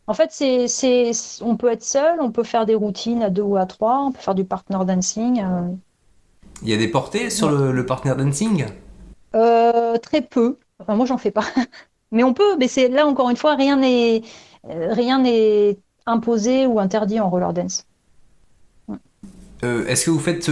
En 0.07 0.15
fait, 0.15 0.31
c'est, 0.33 1.11
on 1.43 1.57
peut 1.57 1.71
être 1.71 1.85
seul, 1.85 2.21
on 2.21 2.33
peut 2.33 2.43
faire 2.43 2.67
des 2.67 2.75
routines 2.75 3.23
à 3.23 3.31
deux 3.31 3.43
ou 3.43 3.57
à 3.57 3.67
trois, 3.67 4.01
on 4.01 4.13
peut 4.13 4.21
faire 4.21 4.35
du 4.35 4.45
partner 4.45 4.79
dancing. 4.85 5.43
Euh. 5.43 5.69
Il 6.63 6.69
y 6.69 6.75
a 6.75 6.77
des 6.77 6.89
portées 6.89 7.31
sur 7.31 7.51
le, 7.51 7.87
partner 7.87 8.15
dancing? 8.17 8.67
Euh, 9.35 9.97
Très 9.99 10.21
peu. 10.21 10.59
Enfin, 10.79 10.95
moi, 10.95 11.07
j'en 11.07 11.19
fais 11.19 11.31
pas. 11.31 11.45
mais 12.11 12.25
on 12.25 12.35
peut. 12.35 12.57
Mais 12.59 12.69
c'est 12.69 12.89
là 12.89 13.07
encore 13.07 13.31
une 13.31 13.37
fois, 13.37 13.55
rien 13.55 13.77
n'est 13.77 14.23
euh, 14.69 14.93
rien 14.93 15.21
n'est 15.21 15.79
imposé 16.07 16.67
ou 16.67 16.79
interdit 16.79 17.21
en 17.21 17.31
roller 17.31 17.53
dance. 17.53 17.87
est-ce 19.63 20.07
que 20.07 20.11
vous 20.11 20.19
faites 20.19 20.47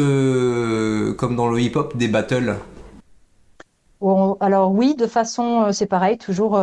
comme 1.16 1.37
dans 1.37 1.49
le 1.49 1.61
hip-hop 1.61 1.97
des 1.97 2.09
battles? 2.09 2.57
Alors 4.40 4.73
oui, 4.73 4.95
de 4.95 5.07
façon, 5.07 5.73
c'est 5.73 5.87
pareil, 5.87 6.16
toujours 6.19 6.59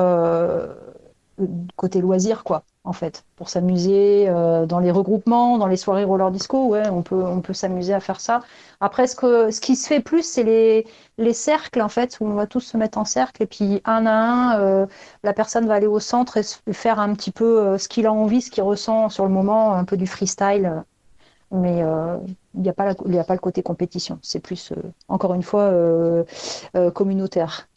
côté 1.76 2.02
loisir, 2.02 2.44
quoi 2.44 2.64
en 2.88 2.94
fait, 2.94 3.26
pour 3.36 3.50
s'amuser 3.50 4.30
euh, 4.30 4.66
dans 4.66 4.80
les 4.80 4.92
regroupements, 4.92 5.58
dans 5.58 5.68
les 5.68 5.76
soirées 5.76 6.06
roller 6.06 6.32
disco, 6.32 6.68
ouais, 6.68 6.88
on 6.90 7.02
peut, 7.02 7.22
on 7.22 7.42
peut 7.42 7.54
s'amuser 7.54 7.94
à 7.94 8.00
faire 8.00 8.22
ça. 8.22 8.40
Après, 8.80 9.08
ce, 9.08 9.16
que, 9.16 9.52
ce 9.52 9.60
qui 9.60 9.76
se 9.76 9.88
fait 9.88 10.00
plus, 10.00 10.24
c'est 10.24 10.44
les, 10.44 10.88
les 11.18 11.34
cercles, 11.34 11.82
en 11.82 11.90
fait, 11.90 12.18
où 12.22 12.26
on 12.26 12.34
va 12.34 12.48
tous 12.48 12.62
se 12.62 12.78
mettre 12.78 12.98
en 12.98 13.04
cercle, 13.04 13.44
et 13.44 13.46
puis 13.46 13.82
un 13.84 14.06
à 14.06 14.14
un, 14.14 14.60
euh, 14.62 14.86
la 15.24 15.34
personne 15.34 15.68
va 15.68 15.74
aller 15.74 15.88
au 15.88 16.00
centre 16.00 16.38
et 16.38 16.74
faire 16.74 17.00
un 17.00 17.14
petit 17.14 17.32
peu 17.32 17.60
euh, 17.60 17.78
ce 17.78 17.90
qu'il 17.90 18.06
a 18.06 18.14
envie, 18.14 18.42
ce 18.42 18.52
qu'il 18.52 18.64
ressent 18.64 19.10
sur 19.10 19.26
le 19.26 19.32
moment, 19.32 19.74
un 19.74 19.84
peu 19.84 19.98
du 19.98 20.08
freestyle. 20.08 20.84
Mais 21.52 21.80
il 22.56 22.62
n'y 22.62 22.70
a, 22.70 22.74
pas 22.74 22.90
a 22.90 23.24
pas 23.24 23.34
le 23.34 23.40
côté 23.40 23.64
compétition, 23.64 24.20
c'est 24.22 24.42
plus, 24.42 24.74
encore 25.08 25.34
une 25.34 25.44
fois, 25.44 25.74
communautaire. 26.94 27.70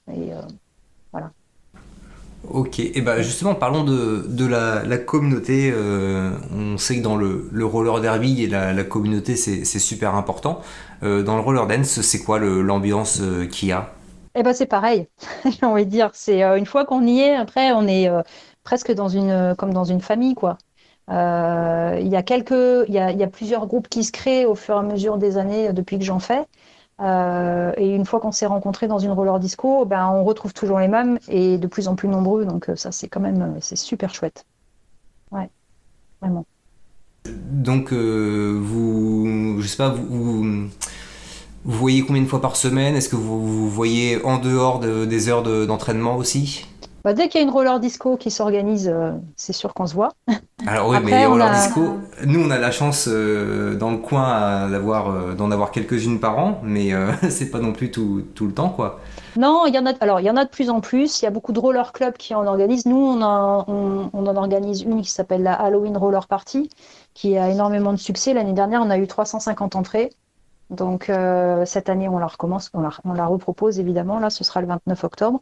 Ok, 2.52 2.80
et 2.80 3.00
bah 3.00 3.22
justement 3.22 3.54
parlons 3.54 3.84
de, 3.84 4.46
la, 4.46 4.98
communauté. 4.98 5.72
Euh, 5.72 6.32
on 6.52 6.78
sait 6.78 6.98
que 6.98 7.02
dans 7.02 7.16
le, 7.16 7.48
roller 7.64 8.00
derby, 8.00 8.48
la, 8.48 8.72
la 8.72 8.82
communauté 8.82 9.36
c'est 9.36 9.64
super 9.64 10.16
important. 10.16 10.60
Euh, 11.04 11.22
dans 11.22 11.36
le 11.36 11.42
roller 11.42 11.68
dance, 11.68 12.00
c'est 12.00 12.18
quoi 12.18 12.40
l'ambiance 12.40 13.20
euh, 13.20 13.46
qu'il 13.46 13.68
y 13.68 13.72
a? 13.72 13.92
Eh 14.34 14.42
ben 14.42 14.52
c'est 14.52 14.66
pareil, 14.66 15.06
j'ai 15.44 15.64
envie 15.64 15.86
de 15.86 15.90
dire. 15.90 16.10
C'est 16.12 16.42
une 16.42 16.66
fois 16.66 16.84
qu'on 16.84 17.06
y 17.06 17.20
est, 17.20 17.36
après 17.36 17.70
on 17.70 17.86
est 17.86 18.10
presque 18.64 18.92
dans 18.92 19.08
une 19.08 19.54
comme 19.56 19.72
dans 19.72 19.84
une 19.84 20.00
famille 20.00 20.34
quoi. 20.34 20.58
Il 21.08 22.08
y 22.08 22.16
a 22.16 22.22
quelques, 22.24 22.88
il 22.88 22.94
y 22.94 22.98
a 22.98 23.26
plusieurs 23.28 23.68
groupes 23.68 23.88
qui 23.88 24.02
se 24.02 24.10
créent 24.10 24.44
au 24.44 24.56
fur 24.56 24.74
et 24.74 24.78
à 24.78 24.82
mesure 24.82 25.18
des 25.18 25.38
années 25.38 25.72
depuis 25.72 25.98
que 25.98 26.04
j'en 26.04 26.18
fais. 26.18 26.46
Euh, 27.00 27.72
et 27.76 27.94
une 27.94 28.04
fois 28.04 28.20
qu'on 28.20 28.32
s'est 28.32 28.46
rencontrés 28.46 28.86
dans 28.86 28.98
une 28.98 29.12
roller 29.12 29.40
disco, 29.40 29.84
ben, 29.86 30.08
on 30.08 30.24
retrouve 30.24 30.52
toujours 30.52 30.78
les 30.78 30.88
mêmes 30.88 31.18
et 31.28 31.56
de 31.56 31.66
plus 31.66 31.88
en 31.88 31.94
plus 31.94 32.08
nombreux. 32.08 32.44
Donc 32.44 32.68
euh, 32.68 32.76
ça, 32.76 32.92
c'est 32.92 33.08
quand 33.08 33.20
même 33.20 33.42
euh, 33.42 33.58
c'est 33.60 33.76
super 33.76 34.14
chouette. 34.14 34.44
Ouais, 35.30 35.48
vraiment. 36.20 36.44
Donc 37.24 37.92
vous, 37.92 39.60
je 39.60 39.66
sais 39.66 39.76
pas, 39.76 39.90
vous, 39.90 40.42
vous, 40.42 40.68
voyez 41.64 42.02
combien 42.02 42.22
de 42.22 42.26
fois 42.26 42.40
par 42.40 42.56
semaine? 42.56 42.94
Est-ce 42.94 43.08
que 43.08 43.16
vous, 43.16 43.46
vous, 43.46 43.70
voyez 43.70 44.22
en 44.24 44.38
dehors 44.38 44.80
des 44.80 45.28
heures 45.28 45.42
d'entraînement 45.42 46.16
aussi? 46.16 46.66
Bah, 47.04 47.14
dès 47.14 47.28
qu'il 47.28 47.40
y 47.40 47.44
a 47.44 47.46
une 47.46 47.52
roller 47.52 47.80
disco 47.80 48.16
qui 48.16 48.30
s'organise, 48.30 48.90
euh, 48.92 49.12
c'est 49.36 49.52
sûr 49.52 49.72
qu'on 49.72 49.86
se 49.86 49.94
voit. 49.94 50.10
Alors 50.66 50.88
oui, 50.88 50.98
mais 51.02 51.12
les 51.12 51.26
roller 51.26 51.50
disco, 51.50 51.98
nous 52.26 52.40
on 52.44 52.50
a 52.50 52.58
la 52.58 52.70
chance 52.70 53.08
euh, 53.08 53.74
dans 53.76 53.90
le 53.90 53.96
coin 53.96 54.68
d'avoir 54.68 55.10
euh, 55.10 55.34
d'en 55.34 55.50
avoir 55.50 55.70
quelques-unes 55.70 56.20
par 56.20 56.38
an, 56.38 56.60
mais 56.62 56.90
c'est 57.30 57.50
pas 57.50 57.60
non 57.60 57.72
plus 57.72 57.90
tout, 57.90 58.24
tout, 58.34 58.46
le 58.46 58.52
temps 58.52 58.68
quoi. 58.68 59.00
Non, 59.36 59.64
il 59.66 59.74
y 59.74 59.78
en 59.78 59.86
a. 59.86 59.92
Alors 60.00 60.20
il 60.20 60.26
y 60.26 60.30
en 60.30 60.36
a 60.36 60.44
de 60.44 60.50
plus 60.50 60.68
en 60.68 60.80
plus. 60.80 61.22
Il 61.22 61.24
y 61.24 61.28
a 61.28 61.30
beaucoup 61.30 61.52
de 61.52 61.60
roller 61.60 61.92
clubs 61.92 62.16
qui 62.16 62.34
en 62.34 62.46
organisent. 62.46 62.86
Nous, 62.86 62.96
on, 62.96 63.22
on, 63.22 64.10
on 64.12 64.26
en 64.26 64.36
organise 64.36 64.82
une 64.82 65.00
qui 65.02 65.10
s'appelle 65.10 65.42
la 65.42 65.54
Halloween 65.54 65.96
Roller 65.96 66.26
Party, 66.26 66.68
qui 67.14 67.38
a 67.38 67.48
énormément 67.48 67.92
de 67.92 67.98
succès. 67.98 68.34
L'année 68.34 68.52
dernière, 68.52 68.82
on 68.84 68.90
a 68.90 68.98
eu 68.98 69.06
350 69.06 69.76
entrées. 69.76 70.10
Donc 70.70 71.11
euh, 71.11 71.64
cette 71.66 71.88
année, 71.88 72.09
on 72.09 72.18
la 72.18 72.28
recommence, 72.28 72.70
on 72.74 73.12
la, 73.12 73.26
repropose 73.26 73.80
évidemment. 73.80 74.20
Là, 74.20 74.30
ce 74.30 74.44
sera 74.44 74.61
le 74.61 74.68
29 74.68 75.04
octobre. 75.04 75.40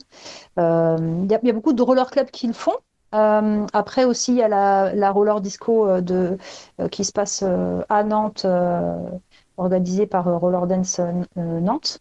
Euh, 0.58 0.96
il 1.24 1.30
y, 1.30 1.34
a 1.34 1.52
beaucoup 1.52 1.74
de 1.74 1.82
roller 1.82 2.10
clubs 2.10 2.30
qui 2.30 2.46
le 2.46 2.54
font. 2.54 2.76
Euh, 3.14 3.66
après 3.72 4.04
aussi, 4.04 4.32
il 4.32 4.38
y 4.38 4.42
a 4.42 4.48
la, 4.48 5.10
roller 5.10 5.40
disco 5.40 6.00
de, 6.00 6.38
qui 6.90 7.04
se 7.04 7.12
passe 7.12 7.44
à 7.88 8.04
Nantes, 8.04 8.46
organisée 9.58 10.06
par 10.06 10.24
Roller 10.40 10.66
Dance 10.66 11.00
Nantes. 11.36 12.00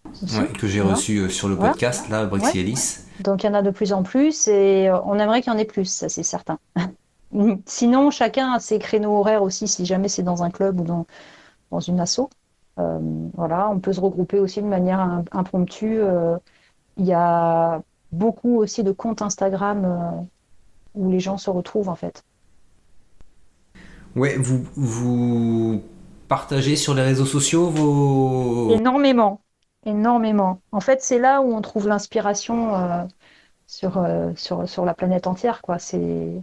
que 0.58 0.68
j'ai 0.68 0.82
reçu 0.82 1.30
sur 1.30 1.50
le 1.50 1.58
podcast, 1.58 2.10
là, 2.10 2.26
Brixie 2.26 2.60
Ellis. 2.60 3.00
Donc 3.20 3.44
il 3.44 3.48
y 3.48 3.50
en 3.50 3.56
a 3.56 3.62
de 3.62 3.72
plus 3.72 3.94
en 3.94 4.04
plus 4.04 4.48
et 4.48 4.92
on 5.06 5.18
aimerait 5.18 5.42
qu'il 5.42 5.52
y 5.52 5.56
en 5.56 5.60
ait 5.60 5.66
plus, 5.66 5.86
ça 5.86 6.08
c'est 6.08 6.24
certain. 6.24 6.60
Sinon, 7.66 8.10
chacun 8.10 8.54
a 8.54 8.60
ses 8.60 8.80
créneaux 8.80 9.18
horaires 9.18 9.44
aussi, 9.44 9.68
si 9.68 9.86
jamais 9.86 10.08
c'est 10.08 10.24
dans 10.24 10.44
un 10.44 10.50
club 10.50 10.80
ou 10.80 10.84
dans, 10.84 11.06
dans 11.72 11.82
une 11.82 12.00
asso. 12.00 12.30
Euh, 12.80 13.00
voilà, 13.34 13.70
on 13.70 13.80
peut 13.80 13.94
se 13.94 14.00
regrouper 14.00 14.40
aussi 14.40 14.62
de 14.62 14.68
manière 14.68 15.24
impromptue. 15.32 16.00
Euh, 16.00 16.38
il 16.98 17.06
y 17.06 17.13
a 17.13 17.82
beaucoup 18.12 18.58
aussi 18.58 18.84
de 18.84 18.92
comptes 18.92 19.22
Instagram 19.22 19.86
euh, 19.86 20.22
où 20.96 21.10
les 21.10 21.20
gens 21.20 21.38
se 21.38 21.50
retrouvent 21.50 21.90
en 21.90 21.96
fait. 21.96 22.24
Ouais, 24.16 24.36
vous, 24.38 24.63
vous 24.76 25.82
partagez 26.28 26.76
sur 26.76 26.94
les 26.94 27.04
réseaux 27.04 27.26
sociaux 27.26 27.70
vos... 27.70 28.72
Énormément, 28.72 29.42
énormément. 29.86 30.62
En 30.72 30.80
fait, 30.80 31.02
c'est 31.02 31.20
là 31.20 31.42
où 31.42 31.54
on 31.54 31.62
trouve 31.62 31.88
l'inspiration 31.88 33.08
sur, 33.68 34.04
sur, 34.36 34.68
sur 34.68 34.86
la 34.86 34.96
planète 34.96 35.28
entière. 35.28 35.62
Quoi. 35.62 35.78
C'est, 35.78 36.42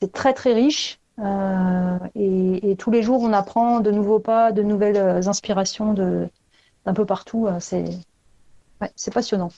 c'est 0.00 0.12
très 0.12 0.32
très 0.32 0.52
riche. 0.52 0.99
Euh, 1.20 1.98
et, 2.14 2.76
tous 2.76 2.90
les 2.90 3.02
jours, 3.02 3.22
on 3.22 3.32
apprend 3.32 3.80
de 3.80 3.90
nouveaux 3.90 4.20
pas, 4.20 4.52
de 4.52 4.62
nouvelles 4.62 4.96
euh, 4.96 5.26
inspirations 5.26 5.92
de, 5.92 6.28
d'un 6.86 6.94
peu 6.94 7.04
partout. 7.04 7.46
Euh, 7.46 7.58
c'est, 7.60 7.84
c'est 8.96 9.12
passionnant. 9.12 9.50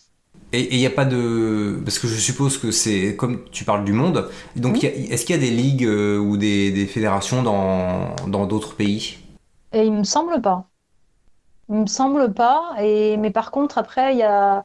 Et 0.52 0.74
il 0.74 0.78
n'y 0.78 0.86
a 0.86 0.90
pas 0.90 1.04
de. 1.04 1.80
Parce 1.84 1.98
que 1.98 2.08
je 2.08 2.18
suppose 2.18 2.58
que 2.58 2.70
c'est. 2.70 3.16
Comme 3.16 3.44
tu 3.50 3.64
parles 3.64 3.84
du 3.84 3.92
monde, 3.92 4.28
donc 4.56 4.82
est-ce 4.82 5.24
qu'il 5.24 5.36
y 5.36 5.38
a 5.38 5.40
des 5.40 5.50
ligues 5.50 5.86
ou 5.86 6.36
des, 6.36 6.70
des 6.72 6.86
fédérations 6.86 7.42
dans, 7.42 8.14
dans 8.26 8.46
d'autres 8.46 8.74
pays? 8.74 9.18
Et 9.72 9.84
il 9.84 9.92
me 9.92 10.04
semble 10.04 10.40
pas. 10.42 10.68
Il 11.68 11.76
me 11.76 11.86
semble 11.86 12.34
pas. 12.34 12.74
Et, 12.80 13.16
mais 13.18 13.30
par 13.30 13.50
contre, 13.50 13.78
après, 13.78 14.14
il 14.14 14.18
y 14.18 14.22
a. 14.22 14.64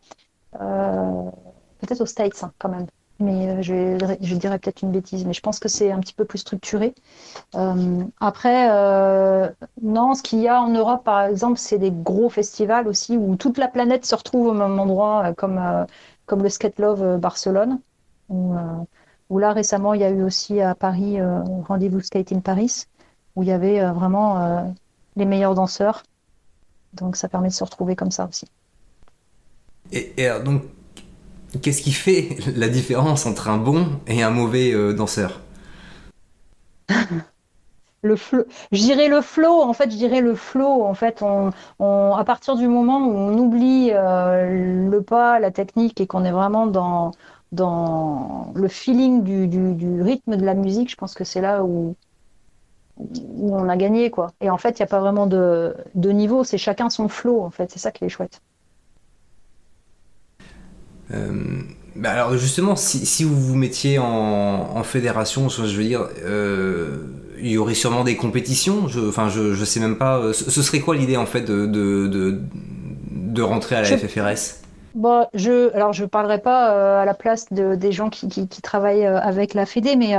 peut-être 0.51 2.01
aux 2.01 2.05
States, 2.05 2.43
hein, 2.43 2.51
quand 2.57 2.69
même 2.69 2.87
mais 3.19 3.49
euh, 3.49 3.61
je, 3.61 4.35
dirais 4.35 4.59
peut-être 4.59 4.81
une 4.81 4.91
bêtise, 4.91 5.25
mais 5.25 5.33
je 5.33 5.41
pense 5.41 5.59
que 5.59 5.67
c'est 5.67 5.91
un 5.91 5.99
petit 5.99 6.13
peu 6.13 6.25
plus 6.25 6.39
structuré. 6.39 6.93
Euh, 7.55 8.03
après, 8.19 8.69
euh, 8.71 9.49
non, 9.81 10.13
ce 10.13 10.21
qu'il 10.21 10.39
y 10.39 10.47
a 10.47 10.61
en 10.61 10.69
Europe, 10.69 11.03
par 11.03 11.23
exemple, 11.23 11.57
c'est 11.57 11.79
des 11.79 11.91
gros 11.91 12.29
festivals 12.29 12.87
aussi 12.87 13.17
où 13.17 13.35
toute 13.35 13.57
la 13.57 13.67
planète 13.67 14.05
se 14.05 14.15
retrouve 14.15 14.47
au 14.47 14.53
même 14.53 14.79
endroit, 14.79 15.33
comme, 15.33 15.59
comme 16.25 16.43
le 16.43 16.49
Skate 16.49 16.79
Love 16.79 17.17
Barcelone, 17.17 17.79
où, 18.29 19.39
là 19.39 19.53
récemment 19.53 19.93
il 19.93 20.01
y 20.01 20.03
a 20.03 20.09
eu 20.09 20.23
aussi 20.23 20.61
à 20.61 20.75
Paris 20.75 21.17
Rendez-vous 21.67 22.01
Skate 22.01 22.31
in 22.31 22.39
Paris, 22.39 22.85
où 23.35 23.43
il 23.43 23.49
y 23.49 23.51
avait 23.51 23.83
vraiment 23.91 24.73
les 25.15 25.25
meilleurs 25.25 25.55
danseurs. 25.55 26.03
Donc 26.93 27.15
ça 27.15 27.27
permet 27.27 27.49
de 27.49 27.53
se 27.53 27.63
retrouver 27.63 27.95
comme 27.95 28.11
ça 28.11 28.27
aussi. 28.27 28.47
Et 29.91 30.27
donc 30.43 30.63
Qu'est-ce 31.61 31.81
qui 31.81 31.91
fait 31.91 32.37
la 32.55 32.67
différence 32.67 33.25
entre 33.25 33.49
un 33.49 33.57
bon 33.57 33.87
et 34.07 34.23
un 34.23 34.29
mauvais 34.29 34.73
euh, 34.73 34.93
danseur 34.93 35.41
le 38.03 38.15
flow. 38.15 38.43
Je 38.71 38.81
dirais 38.81 39.07
le 39.07 39.21
flow, 39.21 39.61
en 39.61 39.73
fait, 39.73 39.91
je 39.91 39.97
dirais 39.97 40.21
le 40.21 40.35
flow. 40.35 40.83
En 40.83 40.93
fait, 40.93 41.21
on, 41.21 41.51
à 42.15 42.23
partir 42.25 42.55
du 42.55 42.67
moment 42.67 42.99
où 42.99 43.11
on 43.11 43.37
oublie 43.37 43.91
euh, 43.93 44.89
le 44.89 45.01
pas, 45.01 45.39
la 45.39 45.51
technique 45.51 45.99
et 46.01 46.07
qu'on 46.07 46.23
est 46.23 46.31
vraiment 46.31 46.67
dans, 46.67 47.11
dans 47.51 48.51
le 48.55 48.67
feeling 48.67 49.23
du, 49.23 50.01
rythme 50.01 50.37
de 50.37 50.45
la 50.45 50.53
musique, 50.53 50.89
je 50.89 50.95
pense 50.95 51.13
que 51.13 51.23
c'est 51.23 51.41
là 51.41 51.63
où, 51.63 51.95
on 53.39 53.69
a 53.69 53.77
gagné, 53.77 54.09
quoi. 54.09 54.31
Et 54.41 54.49
en 54.49 54.57
fait, 54.57 54.79
il 54.79 54.81
n'y 54.81 54.85
a 54.85 54.87
pas 54.87 54.99
vraiment 54.99 55.27
de, 55.27 55.75
de 55.95 56.09
niveau, 56.09 56.43
c'est 56.43 56.57
chacun 56.57 56.89
son 56.89 57.09
flow, 57.09 57.41
en 57.41 57.51
fait. 57.51 57.71
C'est 57.71 57.79
ça 57.79 57.91
qui 57.91 58.05
est 58.05 58.09
chouette. 58.09 58.41
Euh, 61.13 61.61
bah 61.95 62.11
alors 62.11 62.37
justement, 62.37 62.75
si, 62.75 63.23
vous 63.23 63.39
vous 63.39 63.55
mettiez 63.55 63.97
en, 63.99 64.83
fédération, 64.83 65.49
je 65.49 65.61
veux 65.63 65.83
dire, 65.83 66.07
euh, 66.23 66.97
il 67.39 67.51
y 67.51 67.57
aurait 67.57 67.73
sûrement 67.73 68.03
des 68.03 68.15
compétitions. 68.15 68.87
Je, 68.87 68.99
enfin, 68.99 69.29
je, 69.29 69.53
je 69.53 69.65
sais 69.65 69.79
même 69.79 69.97
pas. 69.97 70.33
Ce, 70.33 70.61
serait 70.61 70.79
quoi 70.79 70.95
l'idée 70.95 71.17
en 71.17 71.25
fait 71.25 71.41
de, 71.41 71.65
de, 71.65 72.39
de, 73.11 73.41
rentrer 73.41 73.75
à 73.75 73.81
la 73.81 73.97
FFRS 73.97 74.61
Bon, 74.95 75.27
je, 75.33 75.73
alors 75.75 75.93
je 75.93 76.05
parlerai 76.05 76.39
pas 76.39 76.71
euh, 76.71 77.01
à 77.01 77.05
la 77.05 77.13
place 77.13 77.45
de, 77.51 77.75
des 77.75 77.91
gens 77.91 78.09
qui, 78.09 78.27
qui, 78.27 78.61
travaillent 78.61 79.05
avec 79.05 79.53
la 79.53 79.65
Fédé, 79.65 79.95
mais 79.95 80.15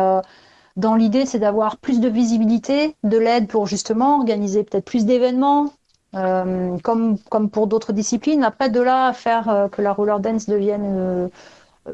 dans 0.77 0.95
l'idée, 0.95 1.27
c'est 1.27 1.41
d'avoir 1.41 1.77
plus 1.77 2.01
de 2.01 2.09
visibilité, 2.09 2.95
de 3.03 3.19
l'aide 3.19 3.49
pour 3.49 3.67
justement 3.67 4.19
organiser 4.19 4.63
peut-être 4.63 4.85
plus 4.85 5.07
d'événements, 5.07 5.73
euh, 6.15 6.79
comme, 6.79 7.19
comme 7.31 7.51
pour 7.51 7.67
d'autres 7.67 7.93
disciplines. 7.93 8.43
Après, 8.43 8.71
de 8.71 8.81
là 8.81 9.09
à 9.09 9.13
faire 9.13 9.49
euh, 9.49 9.69
que 9.69 9.83
la 9.83 9.93
roller 9.93 10.21
dance 10.21 10.47
devienne 10.47 10.85
euh, 10.87 11.29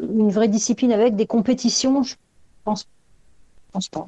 une 0.01 0.31
vraie 0.31 0.47
discipline 0.47 0.93
avec 0.93 1.17
des 1.17 1.27
compétitions, 1.27 2.03
je 2.05 2.15
pense, 2.65 2.87
pense 3.73 3.89
pas. 3.89 4.07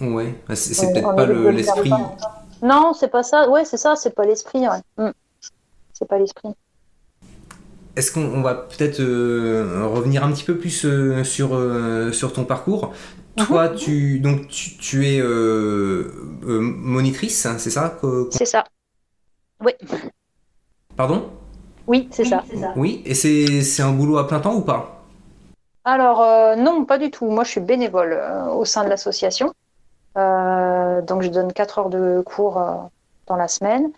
Ouais, 0.00 0.38
bah, 0.46 0.56
c'est 0.56 0.92
peut-être 0.92 1.14
pas 1.14 1.26
l'esprit. 1.26 1.90
non, 2.62 2.92
c'est 2.92 3.08
pas 3.08 3.22
ça. 3.22 3.48
Ouais, 3.48 3.64
c'est 3.64 3.78
ça, 3.78 3.96
c'est 3.96 4.14
pas 4.14 4.24
l'esprit. 4.26 4.66
Mm. 4.98 5.10
C'est 5.94 6.08
pas 6.08 6.18
l'esprit. 6.18 6.50
Est-ce 7.96 8.12
qu'on 8.12 8.42
va 8.42 8.54
peut-être 8.54 8.98
revenir 8.98 10.24
un 10.24 10.32
petit 10.32 10.44
peu 10.44 10.58
plus 10.58 10.84
sur, 11.22 12.12
sur 12.12 12.32
ton 12.32 12.44
parcours 12.44 12.92
toi, 13.36 13.70
mhm. 13.70 13.76
tu, 13.76 14.20
donc, 14.20 14.46
tu, 14.48 15.06
es 15.06 15.20
euh, 15.20 16.12
euh, 16.44 16.60
monitrice, 16.60 17.46
hein, 17.46 17.56
c'est 17.58 17.70
ça 17.70 17.96
C'est 18.30 18.44
ça. 18.44 18.64
Oui. 19.60 19.72
Pardon? 20.96 21.30
Oui, 21.86 22.08
c'est 22.12 22.24
ça. 22.24 22.44
Oui, 22.76 23.02
et 23.04 23.14
c'est 23.14 23.82
un 23.82 23.92
boulot 23.92 24.18
à 24.18 24.26
plein 24.26 24.40
temps 24.40 24.54
ou 24.54 24.60
pas? 24.60 25.02
Alors, 25.84 26.22
euh, 26.22 26.56
non, 26.56 26.84
pas 26.84 26.98
du 26.98 27.10
tout. 27.10 27.26
Moi, 27.26 27.44
je 27.44 27.50
suis 27.50 27.60
bénévole 27.60 28.18
au 28.52 28.64
sein 28.64 28.84
de 28.84 28.88
l'association. 28.88 29.52
donc, 30.16 31.22
je 31.22 31.28
donne 31.28 31.52
4 31.52 31.78
heures 31.78 31.90
de 31.90 32.22
cours 32.24 32.62
dans 33.26 33.36
la 33.36 33.48
semaine. 33.48 33.90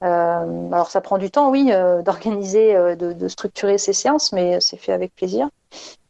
alors, 0.00 0.90
ça 0.90 1.00
prend 1.00 1.18
du 1.18 1.30
temps, 1.30 1.50
oui, 1.50 1.72
d'organiser, 2.04 2.96
de, 2.96 3.28
structurer 3.28 3.78
ces 3.78 3.92
séances, 3.92 4.32
mais 4.32 4.60
c'est 4.60 4.76
fait 4.76 4.92
avec 4.92 5.14
plaisir. 5.14 5.48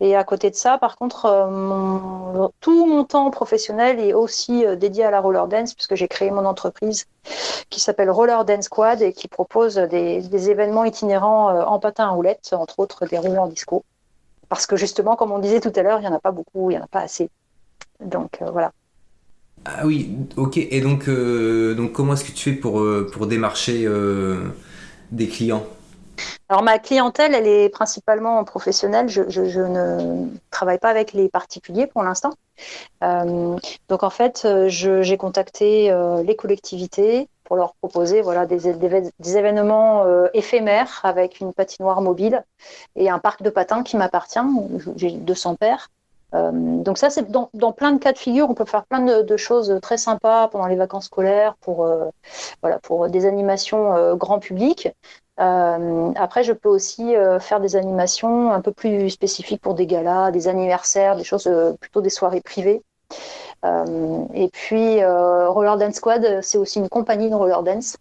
Et 0.00 0.16
à 0.16 0.24
côté 0.24 0.50
de 0.50 0.56
ça, 0.56 0.78
par 0.78 0.96
contre, 0.96 1.26
euh, 1.26 2.48
tout 2.60 2.86
mon 2.86 3.04
temps 3.04 3.30
professionnel 3.30 4.00
est 4.00 4.14
aussi 4.14 4.66
euh, 4.66 4.74
dédié 4.74 5.04
à 5.04 5.10
la 5.10 5.20
roller 5.20 5.46
dance, 5.46 5.74
puisque 5.74 5.94
j'ai 5.94 6.08
créé 6.08 6.30
mon 6.30 6.44
entreprise 6.44 7.06
qui 7.70 7.80
s'appelle 7.80 8.10
Roller 8.10 8.44
Dance 8.44 8.64
Squad 8.64 9.00
et 9.00 9.12
qui 9.12 9.28
propose 9.28 9.76
des, 9.76 10.50
événements 10.50 10.84
itinérants 10.84 11.50
euh, 11.50 11.62
en 11.62 11.78
patin 11.78 12.06
à 12.06 12.10
roulettes, 12.10 12.50
entre 12.52 12.80
autres 12.80 13.06
des 13.06 13.18
roues 13.18 13.36
en 13.36 13.46
disco. 13.46 13.84
Parce 14.48 14.66
que 14.66 14.76
justement, 14.76 15.14
comme 15.14 15.30
on 15.30 15.38
disait 15.38 15.60
tout 15.60 15.72
à 15.76 15.82
l'heure, 15.82 16.00
il 16.00 16.02
n'y 16.02 16.08
en 16.08 16.16
a 16.16 16.20
pas 16.20 16.32
beaucoup, 16.32 16.70
il 16.70 16.74
n'y 16.74 16.80
en 16.80 16.84
a 16.84 16.88
pas 16.88 17.00
assez. 17.00 17.30
Donc 18.00 18.40
voilà. 18.40 18.72
Ah 19.64 19.86
oui, 19.86 20.16
ok. 20.36 20.56
Et 20.56 20.80
donc, 20.80 21.08
donc 21.08 21.92
comment 21.92 22.14
est-ce 22.14 22.24
que 22.24 22.32
tu 22.32 22.50
fais 22.50 22.56
pour, 22.56 22.84
pour 23.12 23.26
démarcher 23.28 23.88
des 25.12 25.28
clients? 25.28 25.64
Alors 26.52 26.62
ma 26.62 26.78
clientèle, 26.78 27.34
elle 27.34 27.46
est 27.46 27.70
principalement 27.70 28.44
professionnelle. 28.44 29.08
Je, 29.08 29.22
ne 29.60 30.28
travaille 30.50 30.78
pas 30.78 30.90
avec 30.90 31.14
les 31.14 31.30
particuliers 31.30 31.86
pour 31.86 32.02
l'instant. 32.02 32.34
Euh, 33.02 33.56
donc 33.88 34.02
en 34.02 34.10
fait, 34.10 34.46
j'ai 34.66 35.16
contacté 35.16 35.90
euh, 35.90 36.22
les 36.22 36.36
collectivités 36.36 37.28
pour 37.44 37.56
leur 37.56 37.74
proposer 37.76 38.20
voilà, 38.20 38.44
des, 38.44 38.68
événements 38.68 40.04
euh, 40.04 40.28
éphémères 40.34 41.00
avec 41.04 41.40
une 41.40 41.54
patinoire 41.54 42.02
mobile 42.02 42.44
et 42.96 43.08
un 43.08 43.18
parc 43.18 43.42
de 43.42 43.48
patins 43.48 43.82
qui 43.82 43.96
m'appartient. 43.96 44.38
J'ai 44.96 45.12
200 45.12 45.56
paires. 45.56 45.88
donc 46.32 46.98
ça, 46.98 47.08
c'est 47.08 47.30
dans, 47.30 47.72
plein 47.72 47.92
de 47.92 47.98
cas 47.98 48.12
de 48.12 48.18
figure, 48.18 48.48
on 48.50 48.54
peut 48.54 48.64
faire 48.64 48.84
plein 48.84 49.00
de, 49.22 49.36
choses 49.36 49.78
très 49.80 49.96
sympas 49.96 50.48
pendant 50.48 50.66
les 50.66 50.76
vacances 50.76 51.06
scolaires 51.06 51.54
pour, 51.60 51.88
voilà, 52.62 52.78
pour 52.80 53.08
des 53.08 53.24
animations 53.26 54.16
grand 54.16 54.38
public. 54.38 54.88
Euh, 55.40 56.12
après, 56.16 56.44
je 56.44 56.52
peux 56.52 56.68
aussi 56.68 57.16
euh, 57.16 57.40
faire 57.40 57.60
des 57.60 57.76
animations 57.76 58.52
un 58.52 58.60
peu 58.60 58.72
plus 58.72 59.10
spécifiques 59.10 59.62
pour 59.62 59.74
des 59.74 59.86
galas, 59.86 60.30
des 60.30 60.48
anniversaires, 60.48 61.16
des 61.16 61.24
choses 61.24 61.46
euh, 61.46 61.72
plutôt 61.80 62.02
des 62.02 62.10
soirées 62.10 62.42
privées. 62.42 62.82
et 64.34 64.48
puis 64.52 65.04
Roller 65.04 65.76
Dance 65.78 65.94
Squad, 65.96 66.42
c'est 66.42 66.58
aussi 66.58 66.78
une 66.80 66.88
compagnie 66.88 67.30
de 67.30 67.34
roller 67.34 67.62
dance. 67.62 67.96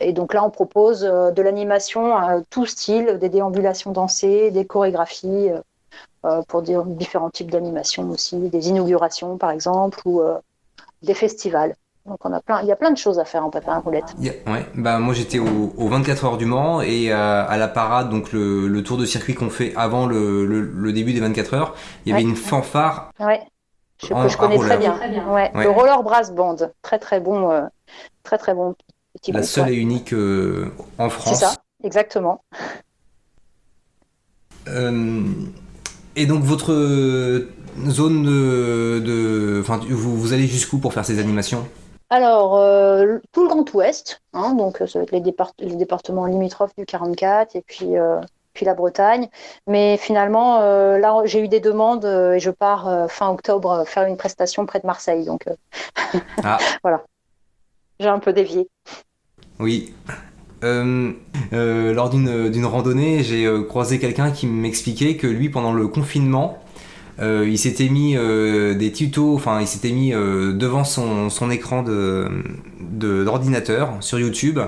et 0.00 0.12
donc 0.12 0.32
là, 0.34 0.42
on 0.44 0.50
propose 0.50 1.02
de 1.02 1.42
l'animation 1.42 2.16
à 2.16 2.40
tout 2.48 2.66
style, 2.66 3.18
des 3.18 3.28
déambulations 3.28 3.92
dansées, 3.92 4.50
des 4.50 4.64
chorégraphies 4.66 5.50
pour 6.48 6.62
différents 6.62 7.30
types 7.30 7.50
d'animations 7.50 8.08
aussi, 8.10 8.36
des 8.48 8.68
inaugurations 8.70 9.36
par 9.36 9.50
exemple, 9.50 10.00
ou 10.06 10.22
des 11.02 11.14
festivals. 11.14 11.74
Donc 12.06 12.18
on 12.24 12.32
a 12.32 12.40
plein, 12.40 12.62
il 12.62 12.66
y 12.66 12.72
a 12.72 12.76
plein 12.76 12.90
de 12.90 12.96
choses 12.96 13.18
à 13.18 13.24
faire 13.24 13.44
en 13.44 13.50
patin 13.50 13.72
à 13.72 13.78
roulette. 13.78 14.14
ouais, 14.18 14.66
bah 14.74 14.98
moi 14.98 15.12
j'étais 15.12 15.38
au, 15.38 15.70
24 15.76 16.24
heures 16.24 16.38
du 16.38 16.46
Mans 16.46 16.80
et 16.80 17.12
euh, 17.12 17.46
à 17.46 17.56
la 17.58 17.68
parade, 17.68 18.08
donc 18.08 18.32
le, 18.32 18.82
tour 18.82 18.96
de 18.96 19.04
circuit 19.04 19.34
qu'on 19.34 19.50
fait 19.50 19.74
avant 19.76 20.06
le, 20.06 20.92
début 20.92 21.12
des 21.12 21.20
24 21.20 21.54
heures, 21.54 21.74
il 22.04 22.10
y 22.10 22.12
avait 22.12 22.22
une 22.22 22.36
fanfare. 22.36 23.10
Ouais. 23.20 23.40
Je, 24.02 24.06
je 24.06 24.36
connais 24.38 24.56
très 24.56 24.78
bien. 24.78 24.98
Ouais. 25.28 25.50
Le 25.54 25.68
roller 25.68 26.02
brass 26.02 26.32
band, 26.32 26.56
très 26.80 26.98
très 26.98 27.20
bon, 27.20 27.50
euh, 27.50 27.66
très 28.22 28.38
très 28.38 28.54
bon. 28.54 28.74
Petit 29.14 29.32
la 29.32 29.42
seule 29.42 29.70
et 29.70 29.74
unique 29.74 30.14
euh, 30.14 30.72
en 30.96 31.10
France. 31.10 31.38
C'est 31.38 31.44
ça, 31.44 31.54
exactement. 31.84 32.42
Et 36.16 36.26
donc 36.26 36.42
votre 36.44 36.72
zone 37.88 38.24
de, 38.24 39.60
enfin, 39.60 39.80
vous, 39.88 40.16
vous 40.16 40.32
allez 40.32 40.46
jusqu'où 40.46 40.78
pour 40.78 40.94
faire 40.94 41.04
ces 41.04 41.18
animations? 41.18 41.68
Alors, 42.10 42.58
tout 43.32 43.42
le 43.42 43.48
Grand 43.48 43.72
Ouest, 43.74 44.20
hein, 44.32 44.54
donc 44.54 44.78
ça 44.78 44.98
va 44.98 45.04
être 45.04 45.12
les, 45.12 45.22
les, 45.60 45.76
départements 45.76 46.26
limitrophes 46.26 46.74
du 46.76 46.84
44 46.84 47.54
et 47.54 47.62
puis 47.62 47.96
puis 48.54 48.64
la 48.66 48.74
Bretagne. 48.74 49.28
Mais 49.66 49.96
finalement, 49.96 50.60
euh, 50.60 50.98
là, 50.98 51.22
j'ai 51.24 51.42
eu 51.42 51.48
des 51.48 51.60
demandes 51.60 52.04
euh, 52.04 52.34
et 52.34 52.40
je 52.40 52.50
pars 52.50 52.88
euh, 52.88 53.08
fin 53.08 53.28
octobre 53.30 53.84
faire 53.86 54.06
une 54.06 54.16
prestation 54.16 54.66
près 54.66 54.80
de 54.80 54.86
Marseille. 54.86 55.24
Donc 55.24 55.44
ah. 56.44 56.58
voilà, 56.82 57.04
j'ai 57.98 58.08
un 58.08 58.18
peu 58.18 58.32
dévié. 58.32 58.68
Oui. 59.58 59.92
lors 60.62 62.10
d'une 62.10 62.66
randonnée, 62.66 63.22
j'ai 63.22 63.48
croisé 63.68 63.98
quelqu'un 63.98 64.30
qui 64.30 64.46
m'expliquait 64.46 65.16
que 65.16 65.26
lui, 65.26 65.50
pendant 65.50 65.72
le 65.72 65.86
confinement, 65.86 66.58
il 67.20 67.58
s'était 67.58 67.88
mis 67.88 68.14
des 68.14 68.92
tutos, 68.92 69.34
enfin 69.34 69.60
il 69.60 69.66
s'était 69.66 69.92
mis 69.92 70.10
devant 70.10 70.84
son, 70.84 71.28
son 71.30 71.50
écran 71.50 71.84
d'ordinateur 72.80 73.96
de, 73.98 74.02
sur 74.02 74.18
YouTube 74.18 74.58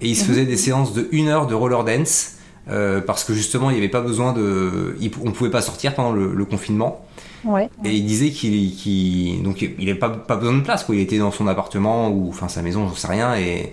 et 0.00 0.08
il 0.08 0.16
se 0.16 0.22
mhm. 0.22 0.28
faisait 0.28 0.44
des 0.44 0.56
séances 0.56 0.92
de 0.92 1.08
une 1.12 1.28
heure 1.28 1.46
de 1.46 1.54
roller 1.54 1.84
dance 1.84 2.36
euh, 2.70 3.00
parce 3.00 3.24
que 3.24 3.32
justement 3.32 3.70
il 3.70 3.74
n'y 3.74 3.78
avait 3.78 3.88
pas 3.88 4.02
besoin 4.02 4.32
de, 4.32 4.96
on 5.24 5.30
pouvait 5.32 5.50
pas 5.50 5.62
sortir 5.62 5.94
pendant 5.94 6.12
le, 6.12 6.44
confinement. 6.44 7.04
Et 7.84 7.94
il 7.94 8.04
disait 8.04 8.30
qu'il, 8.30 9.42
donc 9.42 9.62
il 9.62 9.86
n'avait 9.86 9.98
pas, 9.98 10.10
pas 10.10 10.36
besoin 10.36 10.54
de 10.54 10.62
place, 10.62 10.84
quoi. 10.84 10.94
Il 10.94 11.00
était 11.00 11.18
dans 11.18 11.30
son 11.30 11.46
appartement 11.46 12.10
ou 12.10 12.28
enfin 12.28 12.48
sa 12.48 12.62
maison, 12.62 12.86
j'en 12.86 12.94
sais 12.94 13.08
rien. 13.08 13.36
Et, 13.36 13.72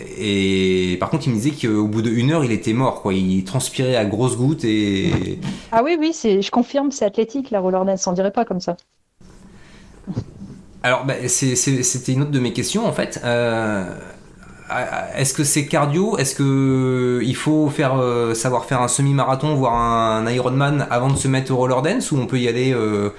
et 0.00 0.96
par 0.98 1.10
contre, 1.10 1.26
il 1.26 1.30
me 1.30 1.36
disait 1.36 1.52
qu'au 1.52 1.86
bout 1.86 2.02
d'une 2.02 2.32
heure, 2.32 2.44
il 2.44 2.50
était 2.50 2.72
mort, 2.72 3.02
quoi. 3.02 3.14
Il 3.14 3.44
transpirait 3.44 3.96
à 3.96 4.04
grosses 4.04 4.36
gouttes 4.36 4.64
et. 4.64 5.38
Ah 5.70 5.82
oui, 5.84 5.96
oui, 5.98 6.12
je 6.12 6.50
confirme, 6.50 6.90
c'est 6.90 7.04
athlétique 7.04 7.50
la 7.50 7.60
roller 7.60 7.84
dance, 7.84 8.06
on 8.06 8.12
dirait 8.12 8.32
pas 8.32 8.44
comme 8.44 8.60
ça. 8.60 8.76
Alors, 10.82 11.04
bah, 11.04 11.14
c'était 11.28 12.12
une 12.12 12.22
autre 12.22 12.30
de 12.30 12.40
mes 12.40 12.52
questions 12.52 12.86
en 12.86 12.92
fait. 12.92 13.20
Euh, 13.24 13.84
est-ce 15.16 15.32
que 15.32 15.44
c'est 15.44 15.66
cardio? 15.66 16.18
Est-ce 16.18 16.34
que 16.34 17.20
il 17.22 17.36
faut 17.36 17.68
faire 17.68 17.96
euh, 17.98 18.34
savoir 18.34 18.64
faire 18.64 18.82
un 18.82 18.88
semi-marathon, 18.88 19.54
voire 19.54 19.76
un 19.76 20.30
Ironman 20.30 20.86
avant 20.90 21.08
de 21.08 21.16
se 21.16 21.28
mettre 21.28 21.52
au 21.52 21.56
roller 21.56 21.80
dance 21.80 22.12
ou 22.12 22.18
on 22.18 22.26
peut 22.26 22.38
y 22.38 22.48
aller 22.48 22.74
euh, 22.74 23.10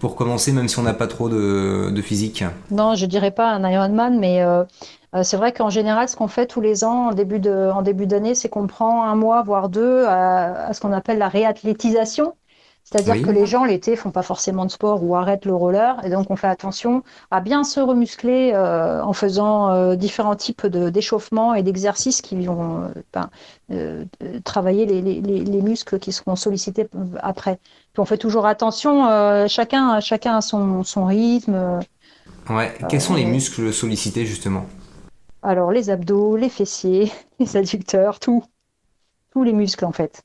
pour 0.00 0.16
commencer 0.16 0.50
même 0.52 0.66
si 0.66 0.78
on 0.78 0.82
n'a 0.82 0.94
pas 0.94 1.06
trop 1.06 1.28
de, 1.28 2.02
physique? 2.02 2.42
Non, 2.70 2.96
je 2.96 3.06
dirais 3.06 3.30
pas 3.30 3.52
un 3.52 3.70
Ironman, 3.70 4.18
mais 4.18 4.42
euh, 5.14 5.22
c'est 5.22 5.36
vrai 5.36 5.52
qu'en 5.52 5.70
général, 5.70 6.08
ce 6.08 6.16
qu'on 6.16 6.28
fait 6.28 6.46
tous 6.46 6.60
les 6.60 6.84
ans 6.84 7.10
en 7.10 7.82
début 7.82 8.06
d'année, 8.06 8.34
c'est 8.34 8.48
qu'on 8.48 8.66
prend 8.66 9.04
un 9.04 9.14
mois 9.14 9.42
voire 9.42 9.68
deux 9.68 10.04
à 10.06 10.72
ce 10.72 10.80
qu'on 10.80 10.92
appelle 10.92 11.18
la 11.18 11.28
réathlétisation. 11.28 12.34
C'est-à-dire 12.84 13.24
que 13.24 13.30
les 13.30 13.46
gens 13.46 13.64
l'été 13.64 13.94
font 13.94 14.10
pas 14.10 14.22
forcément 14.22 14.66
de 14.66 14.70
sport 14.70 15.04
ou 15.04 15.14
arrêtent 15.14 15.46
le 15.46 15.54
roller, 15.54 15.96
et 16.04 16.10
donc 16.10 16.30
on 16.30 16.36
fait 16.36 16.48
attention 16.48 17.02
à 17.30 17.40
bien 17.40 17.62
se 17.62 17.78
remuscler 17.80 18.52
euh, 18.54 19.02
en 19.02 19.12
faisant 19.12 19.70
euh, 19.70 19.94
différents 19.94 20.34
types 20.34 20.66
d'échauffements 20.66 21.54
et 21.54 21.62
d'exercices 21.62 22.20
qui 22.20 22.44
vont 22.44 22.90
euh, 23.70 24.04
ben, 24.24 24.40
travailler 24.44 24.84
les, 24.84 25.00
les, 25.00 25.20
les, 25.20 25.62
muscles 25.62 25.98
qui 26.00 26.12
seront 26.12 26.34
sollicités 26.34 26.88
après. 27.20 27.60
Puis 27.92 28.00
on 28.00 28.04
fait 28.04 28.18
toujours 28.18 28.46
attention, 28.46 29.06
chacun, 29.48 30.00
chacun 30.00 30.36
a 30.36 30.40
son, 30.40 30.82
son 30.82 31.04
rythme. 31.06 31.80
Ouais. 32.50 32.74
Quels 32.88 33.00
sont 33.00 33.14
les 33.14 33.24
muscles 33.24 33.72
sollicités 33.72 34.26
justement? 34.26 34.66
Alors 35.42 35.72
les 35.72 35.90
abdos, 35.90 36.36
les 36.36 36.48
fessiers, 36.48 37.12
les 37.38 37.56
adducteurs, 37.56 38.20
tout, 38.20 38.44
tous 39.30 39.42
les 39.42 39.52
muscles 39.52 39.84
en 39.84 39.92
fait. 39.92 40.22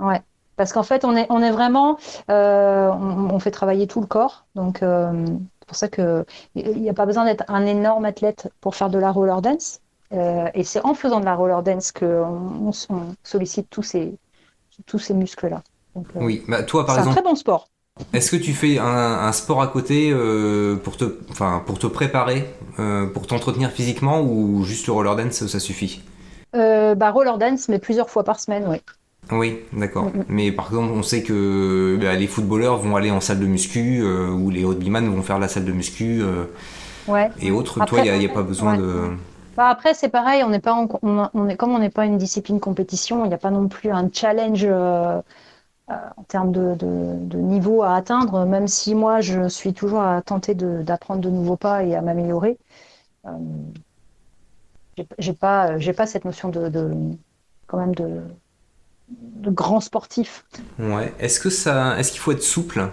Ouais. 0.00 0.22
Parce 0.56 0.72
qu'en 0.72 0.82
fait, 0.82 1.04
on 1.04 1.16
est, 1.16 1.26
on 1.30 1.42
est 1.42 1.50
vraiment, 1.50 1.98
euh, 2.30 2.88
on, 2.88 3.38
fait 3.40 3.50
travailler 3.50 3.86
tout 3.86 4.00
le 4.00 4.06
corps. 4.06 4.46
Donc, 4.54 4.82
euh, 4.82 5.26
c'est 5.26 5.66
pour 5.66 5.76
ça 5.76 5.88
qu'il 5.88 6.24
n'y 6.54 6.88
a 6.88 6.94
pas 6.94 7.06
besoin 7.06 7.24
d'être 7.24 7.44
un 7.48 7.66
énorme 7.66 8.04
athlète 8.04 8.52
pour 8.60 8.76
faire 8.76 8.88
de 8.88 8.98
la 8.98 9.10
roller 9.10 9.42
dance. 9.42 9.80
Euh, 10.12 10.48
et 10.54 10.62
c'est 10.62 10.84
en 10.84 10.94
faisant 10.94 11.18
de 11.18 11.24
la 11.24 11.34
roller 11.34 11.62
dance 11.62 11.90
qu'on 11.90 12.70
on 12.70 12.70
sollicite 13.24 13.68
tous 13.68 13.82
ces, 13.82 14.16
tous 14.86 14.98
ces 15.00 15.14
muscles-là. 15.14 15.62
oui, 16.14 16.44
bah, 16.46 16.62
toi, 16.62 16.86
par 16.86 16.98
exemple. 16.98 17.14
C'est 17.14 17.18
un 17.18 17.22
très 17.22 17.30
bon 17.30 17.36
sport. 17.36 17.68
Est-ce 18.12 18.30
que 18.30 18.36
tu 18.36 18.52
fais 18.52 18.78
un, 18.78 19.30
sport 19.32 19.62
à 19.62 19.68
côté 19.68 20.12
pour, 20.82 20.96
te, 20.96 21.16
enfin, 21.30 21.62
pour 21.64 21.78
te 21.78 21.86
préparer, 21.86 22.52
pour 23.12 23.26
t'entretenir 23.26 23.70
physiquement 23.70 24.20
ou 24.20 24.64
juste 24.64 24.86
le 24.88 24.92
roller 24.92 25.14
dance, 25.16 25.46
ça 25.46 25.60
suffit? 25.60 26.02
Bah, 26.52 27.10
Roller 27.10 27.38
dance, 27.38 27.68
mais 27.68 27.78
plusieurs 27.78 28.10
fois 28.10 28.24
par 28.24 28.40
semaine, 28.40 28.66
oui. 28.68 28.80
Oui, 29.30 29.60
d'accord. 29.72 30.04
Mm, 30.04 30.18
mm. 30.18 30.24
Mais 30.28 30.52
par 30.52 30.66
exemple, 30.66 30.92
on 30.94 31.02
sait 31.02 31.22
que 31.22 31.98
bah, 32.00 32.14
les 32.14 32.26
footballeurs 32.26 32.78
vont 32.78 32.96
aller 32.96 33.10
en 33.10 33.20
salle 33.20 33.40
de 33.40 33.46
muscu 33.46 34.02
euh, 34.02 34.28
ou 34.28 34.50
les 34.50 34.64
rugbyman 34.64 35.08
vont 35.08 35.22
faire 35.22 35.38
la 35.38 35.48
salle 35.48 35.64
de 35.64 35.72
muscu 35.72 36.22
euh, 36.22 36.44
et 37.40 37.50
autres. 37.50 37.84
Toi, 37.84 38.00
il 38.04 38.18
n'y 38.18 38.26
a, 38.26 38.28
pas 38.28 38.42
besoin 38.42 38.76
de. 38.76 39.10
Bah, 39.56 39.68
après, 39.68 39.94
c'est 39.94 40.08
pareil, 40.08 40.42
on 40.42 40.50
n'est 40.50 40.60
pas 40.60 40.76
on, 41.02 41.48
est, 41.48 41.56
comme 41.56 41.70
on 41.70 41.78
n'est 41.78 41.90
pas 41.90 42.06
une 42.06 42.18
discipline 42.18 42.60
compétition, 42.60 43.24
il 43.24 43.28
n'y 43.28 43.34
a 43.34 43.38
pas 43.38 43.50
non 43.50 43.68
plus 43.68 43.90
un 43.90 44.08
challenge 44.12 44.66
euh, 44.68 45.20
en 45.88 46.22
termes 46.24 46.52
de, 46.52 47.36
niveau 47.36 47.82
à 47.82 47.94
atteindre, 47.94 48.46
même 48.46 48.68
si 48.68 48.94
moi, 48.94 49.20
je 49.20 49.48
suis 49.48 49.74
toujours 49.74 50.00
à 50.00 50.22
tenter 50.22 50.54
d'apprendre 50.54 51.20
de, 51.20 51.30
nouveaux 51.30 51.56
pas 51.56 51.84
et 51.84 51.94
à 51.94 52.02
m'améliorer. 52.02 52.58
j'ai 55.18 55.32
pas, 55.32 55.78
j'ai 55.78 55.92
pas 55.92 56.06
cette 56.06 56.24
notion 56.24 56.48
de, 56.48 56.70
quand 57.66 57.78
même 57.78 57.94
de 57.94 58.22
de 59.08 59.50
grands 59.50 59.80
sportifs. 59.80 60.44
Ouais. 60.78 61.12
Est-ce 61.18 61.40
que 61.40 61.50
ça, 61.50 61.98
est-ce 61.98 62.10
qu'il 62.10 62.20
faut 62.20 62.32
être 62.32 62.42
souple? 62.42 62.90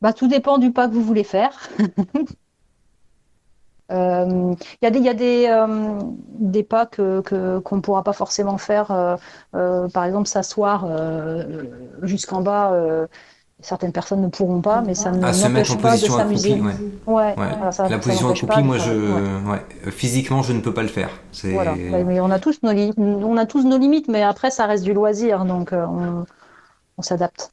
Bah 0.00 0.12
tout 0.12 0.28
dépend 0.28 0.58
du 0.58 0.72
pas 0.72 0.88
que 0.88 0.94
vous 0.94 1.04
voulez 1.04 1.24
faire. 1.24 1.68
Il 3.90 3.96
euh, 3.96 4.54
y 4.82 4.86
a 4.86 4.90
des, 4.90 5.00
y 5.00 5.08
a 5.08 5.14
des, 5.14 5.46
euh, 5.48 5.98
des 6.38 6.62
pas 6.62 6.86
que, 6.86 7.20
qu'on 7.60 7.76
ne 7.76 7.80
pourra 7.80 8.04
pas 8.04 8.12
forcément 8.12 8.56
faire. 8.56 9.18
Euh, 9.54 9.88
par 9.88 10.04
exemple, 10.04 10.28
s'asseoir 10.28 10.86
jusqu'en 12.02 12.40
bas 12.40 13.06
certaines 13.62 13.92
personnes 13.92 14.22
ne 14.22 14.28
pourront 14.28 14.60
pas, 14.60 14.80
mais 14.80 14.94
ça 14.94 15.10
ne 15.10 15.22
ah, 15.22 15.32
n'empêche 15.32 15.76
pas 15.78 15.96
de 15.96 16.06
s'amuser. 16.06 16.60
Ouais. 17.06 17.34
la 17.36 17.98
position 17.98 18.30
à 18.30 18.34
coupie, 18.34 18.62
moi, 18.62 18.78
je, 18.78 19.90
physiquement, 19.90 20.42
je 20.42 20.52
ne 20.52 20.60
peux 20.60 20.72
pas 20.72 20.82
le 20.82 20.88
faire. 20.88 21.10
Voilà. 21.44 21.74
mais 21.74 22.20
on 22.20 22.30
a 22.30 22.38
tous 22.38 22.60
nos 22.62 22.72
on 22.98 23.36
a 23.36 23.46
tous 23.46 23.64
nos 23.64 23.78
limites, 23.78 24.08
mais 24.08 24.22
après, 24.22 24.50
ça 24.50 24.66
reste 24.66 24.84
du 24.84 24.92
loisir, 24.92 25.44
donc 25.44 25.72
euh, 25.72 25.86
on, 26.96 27.02
s'adapte. 27.02 27.52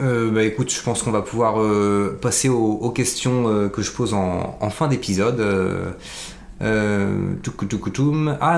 Euh, 0.00 0.30
bah 0.30 0.44
écoute, 0.44 0.70
je 0.72 0.82
pense 0.82 1.02
qu'on 1.02 1.10
va 1.10 1.22
pouvoir 1.22 1.60
euh, 1.60 2.18
passer 2.20 2.48
aux, 2.48 2.90
questions 2.90 3.68
que 3.68 3.82
je 3.82 3.92
pose 3.92 4.14
en, 4.14 4.70
fin 4.70 4.88
d'épisode. 4.88 5.44
ah 6.60 6.64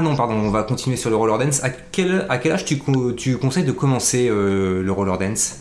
non, 0.00 0.16
pardon, 0.16 0.34
on 0.34 0.50
va 0.50 0.62
continuer 0.62 0.96
sur 0.96 1.10
le 1.10 1.16
roller 1.16 1.38
dance. 1.38 1.62
À 1.64 1.70
quel, 1.70 2.26
âge 2.30 2.64
tu, 2.64 2.78
conseilles 2.78 3.64
de 3.64 3.72
commencer 3.72 4.28
le 4.28 4.90
roller 4.90 5.18
dance? 5.18 5.60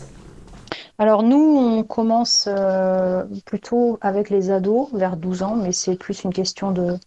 Alors 1.00 1.22
nous, 1.22 1.38
on 1.38 1.82
commence 1.82 2.46
euh, 2.46 3.24
plutôt 3.46 3.98
avec 4.02 4.28
les 4.28 4.50
ados 4.50 4.88
vers 4.92 5.16
12 5.16 5.42
ans, 5.42 5.56
mais 5.56 5.72
c'est 5.72 5.96
plus 5.96 6.24
une 6.24 6.32
question 6.32 6.72
de, 6.72 6.98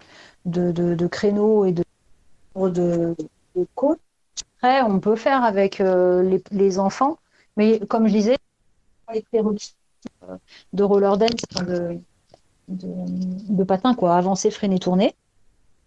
de, 0.45 1.05
créneau 1.05 1.65
et 1.65 1.73
de, 1.73 1.83
de, 2.55 3.15
coach. 3.75 3.99
Après, 4.57 4.81
on 4.81 4.99
peut 4.99 5.15
faire 5.15 5.43
avec 5.43 5.79
euh, 5.79 6.39
les, 6.49 6.79
enfants, 6.79 7.19
mais 7.55 7.81
comme 7.81 8.07
je 8.07 8.13
disais, 8.13 8.37
les 9.13 9.21
prérequis 9.21 9.75
euh, 10.29 10.37
de 10.73 10.83
roller 10.83 11.17
dance, 11.17 11.29
de, 11.65 11.99
de, 12.67 13.63
patin, 13.63 13.93
quoi, 13.95 14.15
avancer, 14.15 14.51
freiner, 14.51 14.79
tourner. 14.79 15.15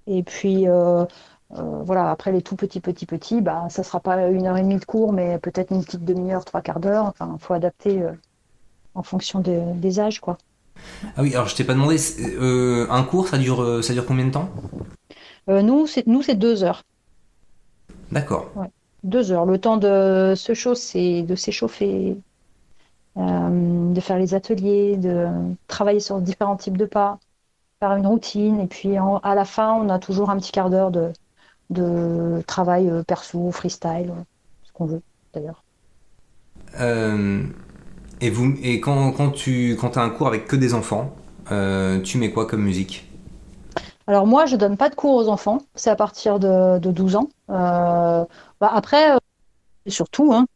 Et 0.06 0.22
puis, 0.22 0.68
euh, 0.68 1.82
voilà, 1.82 2.10
après 2.10 2.32
les 2.32 2.42
tout 2.42 2.56
petits, 2.56 2.80
petits, 2.80 3.06
petits, 3.06 3.40
bah, 3.40 3.66
ça 3.70 3.82
sera 3.82 4.00
pas 4.00 4.28
une 4.28 4.46
heure 4.46 4.56
et 4.56 4.62
demie 4.62 4.78
de 4.78 4.84
cours, 4.84 5.12
mais 5.12 5.38
peut-être 5.38 5.72
une 5.72 5.84
petite 5.84 6.04
demi-heure, 6.04 6.44
trois 6.44 6.60
quarts 6.60 6.80
d'heure. 6.80 7.04
Enfin, 7.04 7.36
il 7.38 7.44
faut 7.44 7.54
adapter 7.54 8.02
euh, 8.02 8.12
en 8.94 9.02
fonction 9.02 9.40
des 9.40 10.00
âges, 10.00 10.20
quoi. 10.20 10.38
Ah 11.16 11.22
oui, 11.22 11.34
alors 11.34 11.48
je 11.48 11.56
t'ai 11.56 11.64
pas 11.64 11.72
demandé, 11.72 11.96
euh, 12.20 12.86
un 12.90 13.02
cours, 13.02 13.28
ça 13.28 13.38
dure, 13.38 13.82
ça 13.82 13.92
dure 13.92 14.04
combien 14.04 14.26
de 14.26 14.30
temps? 14.30 14.50
Nous, 15.48 15.86
c'est 15.86 16.06
nous, 16.06 16.22
c'est 16.22 16.34
deux 16.34 16.64
heures. 16.64 16.82
D'accord. 18.10 18.50
Deux 19.04 19.30
heures. 19.30 19.46
Le 19.46 19.58
temps 19.58 19.76
de 19.76 20.34
se 20.36 20.54
chausser, 20.54 21.22
de 21.22 21.36
s'échauffer, 21.36 22.16
de 23.16 24.00
faire 24.00 24.18
les 24.18 24.34
ateliers, 24.34 24.96
de 24.96 25.26
travailler 25.68 26.00
sur 26.00 26.20
différents 26.20 26.56
types 26.56 26.76
de 26.76 26.84
pas, 26.84 27.18
faire 27.80 27.94
une 27.96 28.06
routine, 28.06 28.60
et 28.60 28.66
puis 28.66 28.96
à 28.96 29.34
la 29.34 29.44
fin, 29.44 29.72
on 29.74 29.88
a 29.88 29.98
toujours 29.98 30.30
un 30.30 30.36
petit 30.38 30.52
quart 30.52 30.70
d'heure 30.70 30.90
de, 30.90 31.12
de 31.70 32.42
travail 32.46 32.88
euh, 32.88 33.02
perso, 33.02 33.50
freestyle, 33.50 34.12
ce 34.64 34.72
qu'on 34.72 34.86
veut 34.86 35.02
d'ailleurs. 35.32 35.62
Euh, 36.80 37.42
et, 38.20 38.30
vous, 38.30 38.54
et 38.62 38.80
quand, 38.80 39.12
quand 39.12 39.30
tu 39.30 39.76
quand 39.80 39.96
as 39.96 40.02
un 40.02 40.10
cours 40.10 40.28
avec 40.28 40.46
que 40.46 40.56
des 40.56 40.74
enfants, 40.74 41.14
euh, 41.50 42.00
tu 42.00 42.18
mets 42.18 42.30
quoi 42.30 42.46
comme 42.46 42.62
musique? 42.62 43.08
Alors 44.06 44.26
moi, 44.26 44.46
je 44.46 44.56
donne 44.56 44.76
pas 44.76 44.88
de 44.88 44.94
cours 44.94 45.16
aux 45.16 45.28
enfants, 45.28 45.58
c'est 45.74 45.90
à 45.90 45.96
partir 45.96 46.38
de, 46.38 46.78
de 46.78 46.90
12 46.92 47.16
ans. 47.16 47.28
bah 47.48 48.26
après, 48.60 49.18
surtout, 49.88 50.32
hein, 50.32 50.46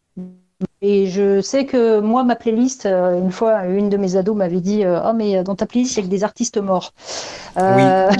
Et 0.82 1.06
je 1.06 1.40
sais 1.40 1.66
que 1.66 2.00
moi, 2.00 2.24
ma 2.24 2.36
playlist, 2.36 2.86
euh, 2.86 3.18
une 3.18 3.32
fois, 3.32 3.66
une 3.66 3.88
de 3.88 3.96
mes 3.96 4.16
ados 4.16 4.36
m'avait 4.36 4.60
dit 4.60 4.82
Oh, 4.86 5.12
mais 5.14 5.42
dans 5.42 5.54
ta 5.54 5.66
playlist, 5.66 5.94
il 5.94 5.96
y 5.98 6.00
a 6.00 6.04
que 6.04 6.10
des 6.10 6.24
artistes 6.24 6.58
morts. 6.58 6.92
Euh... 7.58 8.10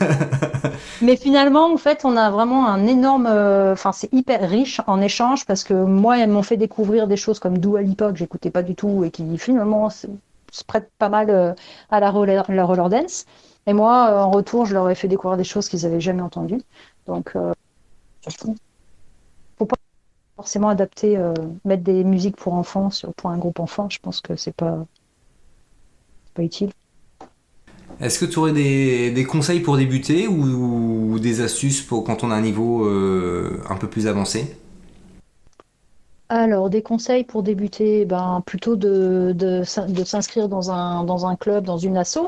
Oui. 0.00 0.06
mais 1.02 1.16
finalement, 1.16 1.72
en 1.72 1.76
fait, 1.76 2.04
on 2.04 2.16
a 2.16 2.30
vraiment 2.30 2.66
un 2.66 2.86
énorme. 2.86 3.26
Enfin, 3.26 3.92
c'est 3.92 4.12
hyper 4.12 4.48
riche 4.48 4.80
en 4.86 5.00
échange 5.00 5.46
parce 5.46 5.64
que 5.64 5.74
moi, 5.74 6.18
elles 6.18 6.30
m'ont 6.30 6.42
fait 6.42 6.56
découvrir 6.56 7.06
des 7.06 7.16
choses 7.16 7.38
comme 7.38 7.58
Dua 7.58 7.82
Lipa 7.82 8.10
que 8.10 8.18
j'écoutais 8.18 8.50
pas 8.50 8.62
du 8.62 8.74
tout 8.74 9.04
et 9.04 9.10
qui 9.10 9.38
finalement 9.38 9.90
se 9.90 10.06
prêtent 10.66 10.90
pas 10.98 11.08
mal 11.08 11.54
à 11.90 12.00
la 12.00 12.10
roller, 12.10 12.44
la 12.48 12.64
roller 12.64 12.88
dance. 12.88 13.26
Et 13.66 13.72
moi, 13.72 14.24
en 14.24 14.30
retour, 14.30 14.66
je 14.66 14.74
leur 14.74 14.88
ai 14.90 14.94
fait 14.94 15.08
découvrir 15.08 15.36
des 15.36 15.44
choses 15.44 15.68
qu'ils 15.68 15.86
avaient 15.86 16.00
jamais 16.00 16.22
entendues. 16.22 16.62
Donc, 17.06 17.36
euh, 17.36 17.52
faut 19.58 19.66
pas 19.66 19.76
forcément 20.40 20.70
adapter, 20.70 21.18
euh, 21.18 21.34
mettre 21.66 21.82
des 21.82 22.02
musiques 22.02 22.36
pour 22.36 22.54
enfants 22.54 22.88
sur, 22.88 23.12
pour 23.12 23.28
un 23.28 23.36
groupe 23.36 23.60
enfant. 23.60 23.90
Je 23.90 23.98
pense 24.00 24.22
que 24.22 24.36
c'est 24.36 24.54
pas, 24.54 24.86
pas 26.32 26.42
utile. 26.42 26.70
Est-ce 28.00 28.18
que 28.18 28.24
tu 28.24 28.38
aurais 28.38 28.54
des, 28.54 29.10
des, 29.10 29.24
conseils 29.24 29.60
pour 29.60 29.76
débuter 29.76 30.28
ou, 30.28 31.12
ou, 31.12 31.18
des 31.18 31.42
astuces 31.42 31.82
pour 31.82 32.04
quand 32.04 32.24
on 32.24 32.30
a 32.30 32.34
un 32.34 32.40
niveau 32.40 32.86
euh, 32.86 33.62
un 33.68 33.76
peu 33.76 33.86
plus 33.86 34.06
avancé? 34.06 34.56
Alors, 36.30 36.70
des 36.70 36.80
conseils 36.80 37.24
pour 37.24 37.42
débuter, 37.42 38.06
ben, 38.06 38.42
plutôt 38.46 38.76
de, 38.76 39.34
de, 39.36 39.60
de 39.92 40.04
s'inscrire 40.04 40.48
dans 40.48 40.70
un, 40.70 41.04
dans 41.04 41.26
un 41.26 41.36
club, 41.36 41.64
dans 41.64 41.76
une 41.76 41.98
asso, 41.98 42.20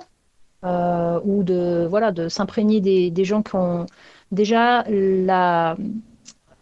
euh, 0.64 1.18
ou 1.25 1.44
de, 1.44 1.87
voilà, 1.88 2.12
de 2.12 2.29
s'imprégner 2.29 2.83
des, 2.83 3.11
des, 3.11 3.25
gens 3.25 3.42
qui 3.42 3.57
ont 3.57 3.87
déjà 4.33 4.85
la, 4.90 5.79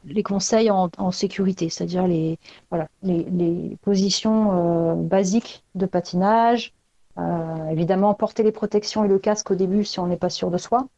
les 0.04 0.22
conseils 0.22 0.70
en, 0.70 0.90
en 0.98 1.10
sécurité, 1.10 1.68
c'est-à-dire 1.68 2.06
les, 2.06 2.38
voilà, 2.70 2.88
les, 3.02 3.24
les 3.24 3.76
positions 3.82 4.92
euh, 4.92 4.94
basiques 4.94 5.62
de 5.74 5.86
patinage. 5.86 6.72
Euh, 7.18 7.68
évidemment, 7.70 8.14
porter 8.14 8.42
les 8.42 8.52
protections 8.52 9.04
et 9.04 9.08
le 9.08 9.18
casque 9.18 9.50
au 9.50 9.54
début 9.54 9.84
si 9.84 10.00
on 10.00 10.06
n'est 10.06 10.16
pas 10.16 10.30
sûr 10.30 10.50
de 10.50 10.58
soi. 10.58 10.88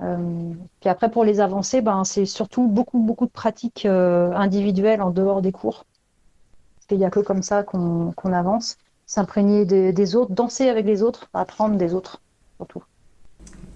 Euh, 0.00 0.16
puis 0.80 0.88
après, 0.88 1.10
pour 1.10 1.24
les 1.24 1.40
avancées, 1.40 1.82
ben, 1.82 2.04
c'est 2.04 2.26
surtout 2.26 2.66
beaucoup, 2.66 2.98
beaucoup 2.98 3.26
de 3.26 3.30
pratiques 3.30 3.86
individuelles 3.86 5.02
en 5.02 5.10
dehors 5.10 5.42
des 5.42 5.52
cours. 5.52 5.84
Parce 6.76 6.86
qu'il 6.88 6.98
n'y 6.98 7.04
a 7.04 7.10
que 7.10 7.20
comme 7.20 7.42
ça 7.42 7.62
qu'on 7.62 8.32
avance. 8.32 8.76
S'imprégner 9.06 9.64
des, 9.64 9.92
des 9.92 10.16
autres, 10.16 10.32
danser 10.32 10.68
avec 10.68 10.84
les 10.84 11.02
autres, 11.02 11.28
apprendre 11.32 11.76
des 11.76 11.94
autres, 11.94 12.20
surtout. 12.56 12.82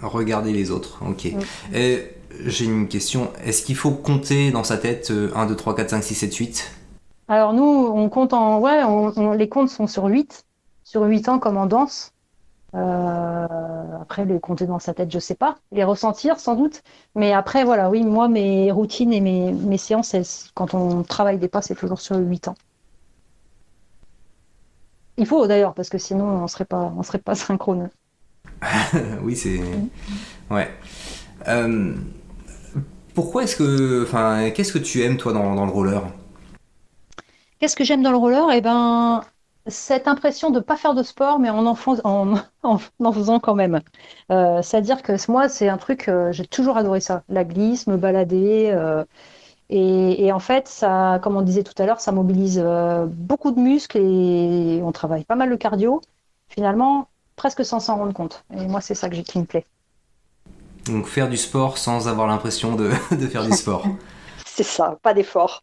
Regarder 0.02 0.52
les 0.52 0.70
autres, 0.70 1.00
ok. 1.08 1.32
Et 1.72 2.10
j'ai 2.44 2.64
une 2.64 2.88
question. 2.88 3.30
Est-ce 3.44 3.62
qu'il 3.62 3.76
faut 3.76 3.90
compter 3.90 4.50
dans 4.50 4.64
sa 4.64 4.78
tête 4.78 5.12
1, 5.34 5.46
2, 5.46 5.56
3, 5.56 5.74
4, 5.74 5.90
5, 5.90 6.02
6, 6.02 6.14
7, 6.14 6.34
8 6.34 6.72
Alors 7.28 7.52
nous, 7.52 7.62
on 7.62 8.08
compte 8.08 8.32
en... 8.32 8.58
Ouais, 8.60 8.82
on, 8.84 9.12
on, 9.16 9.32
les 9.32 9.48
comptes 9.48 9.68
sont 9.70 9.86
sur 9.86 10.04
8. 10.06 10.44
Sur 10.84 11.02
8 11.02 11.28
ans 11.28 11.38
comme 11.38 11.56
en 11.56 11.66
danse. 11.66 12.12
Euh, 12.74 13.46
après, 14.00 14.24
les 14.24 14.40
compter 14.40 14.66
dans 14.66 14.78
sa 14.78 14.94
tête, 14.94 15.12
je 15.12 15.18
sais 15.18 15.34
pas. 15.34 15.56
Les 15.72 15.84
ressentir, 15.84 16.40
sans 16.40 16.54
doute. 16.54 16.82
Mais 17.14 17.32
après, 17.32 17.64
voilà, 17.64 17.90
oui, 17.90 18.02
moi, 18.02 18.28
mes 18.28 18.70
routines 18.72 19.12
et 19.12 19.20
mes, 19.20 19.52
mes 19.52 19.78
séances, 19.78 20.14
elles, 20.14 20.24
quand 20.54 20.74
on 20.74 21.02
travaille 21.02 21.38
des 21.38 21.48
pas, 21.48 21.62
c'est 21.62 21.74
toujours 21.74 22.00
sur 22.00 22.16
8 22.16 22.48
ans. 22.48 22.54
Il 25.18 25.26
faut 25.26 25.46
d'ailleurs, 25.46 25.74
parce 25.74 25.90
que 25.90 25.98
sinon, 25.98 26.24
on 26.24 26.48
serait 26.48 26.64
pas, 26.64 26.92
on 26.96 27.02
serait 27.02 27.18
pas 27.18 27.34
synchrone. 27.36 27.90
oui, 29.22 29.36
c'est... 29.36 29.60
Ouais. 30.50 30.70
Euh, 31.48 31.94
pourquoi 33.14 33.44
est-ce 33.44 33.56
que, 33.56 34.02
enfin, 34.02 34.50
qu'est-ce 34.50 34.72
que 34.72 34.78
tu 34.78 35.02
aimes 35.02 35.16
toi 35.16 35.32
dans, 35.32 35.64
le 35.64 35.70
roller? 35.70 36.02
Qu'est-ce 37.58 37.76
que 37.76 37.84
j'aime 37.84 38.02
dans 38.02 38.10
le 38.10 38.16
roller? 38.16 38.50
Eh 38.52 38.60
ben, 38.60 39.22
cette 39.66 40.08
impression 40.08 40.50
de 40.50 40.56
ne 40.56 40.60
pas 40.60 40.76
faire 40.76 40.94
de 40.94 41.02
sport, 41.02 41.38
mais 41.38 41.50
en 41.50 41.66
en, 41.66 42.78
faisant 43.12 43.40
quand 43.40 43.54
même. 43.54 43.80
Euh, 44.30 44.62
C'est-à-dire 44.62 45.02
que 45.02 45.12
moi, 45.30 45.48
c'est 45.48 45.68
un 45.68 45.78
truc, 45.78 46.08
euh, 46.08 46.32
j'ai 46.32 46.46
toujours 46.46 46.76
adoré 46.76 47.00
ça, 47.00 47.22
la 47.28 47.44
glisse, 47.44 47.86
me 47.86 47.96
balader. 47.96 48.70
Euh, 48.74 49.04
et, 49.70 50.32
en 50.32 50.38
fait, 50.38 50.68
ça, 50.68 51.18
comme 51.22 51.36
on 51.36 51.42
disait 51.42 51.62
tout 51.62 51.80
à 51.80 51.86
l'heure, 51.86 52.00
ça 52.00 52.12
mobilise 52.12 52.62
beaucoup 53.08 53.52
de 53.52 53.60
muscles 53.60 53.98
et 53.98 54.82
on 54.84 54.92
travaille 54.92 55.24
pas 55.24 55.34
mal 55.36 55.48
le 55.48 55.56
cardio. 55.56 56.02
Finalement, 56.48 57.08
presque 57.36 57.64
sans 57.64 57.80
s'en 57.80 57.96
rendre 57.96 58.12
compte. 58.12 58.44
Et 58.54 58.66
moi, 58.66 58.82
c'est 58.82 58.94
ça 58.94 59.08
que 59.08 59.16
j'ai 59.16 59.22
qui 59.22 59.38
me 59.38 59.46
plaît. 59.46 59.64
Donc 60.86 61.06
faire 61.06 61.28
du 61.28 61.36
sport 61.36 61.78
sans 61.78 62.08
avoir 62.08 62.26
l'impression 62.26 62.74
de, 62.74 62.90
de, 63.10 63.26
faire 63.26 63.44
du 63.44 63.52
sport. 63.52 63.86
c'est 64.46 64.62
ça, 64.62 64.98
pas 65.02 65.14
d'effort. 65.14 65.62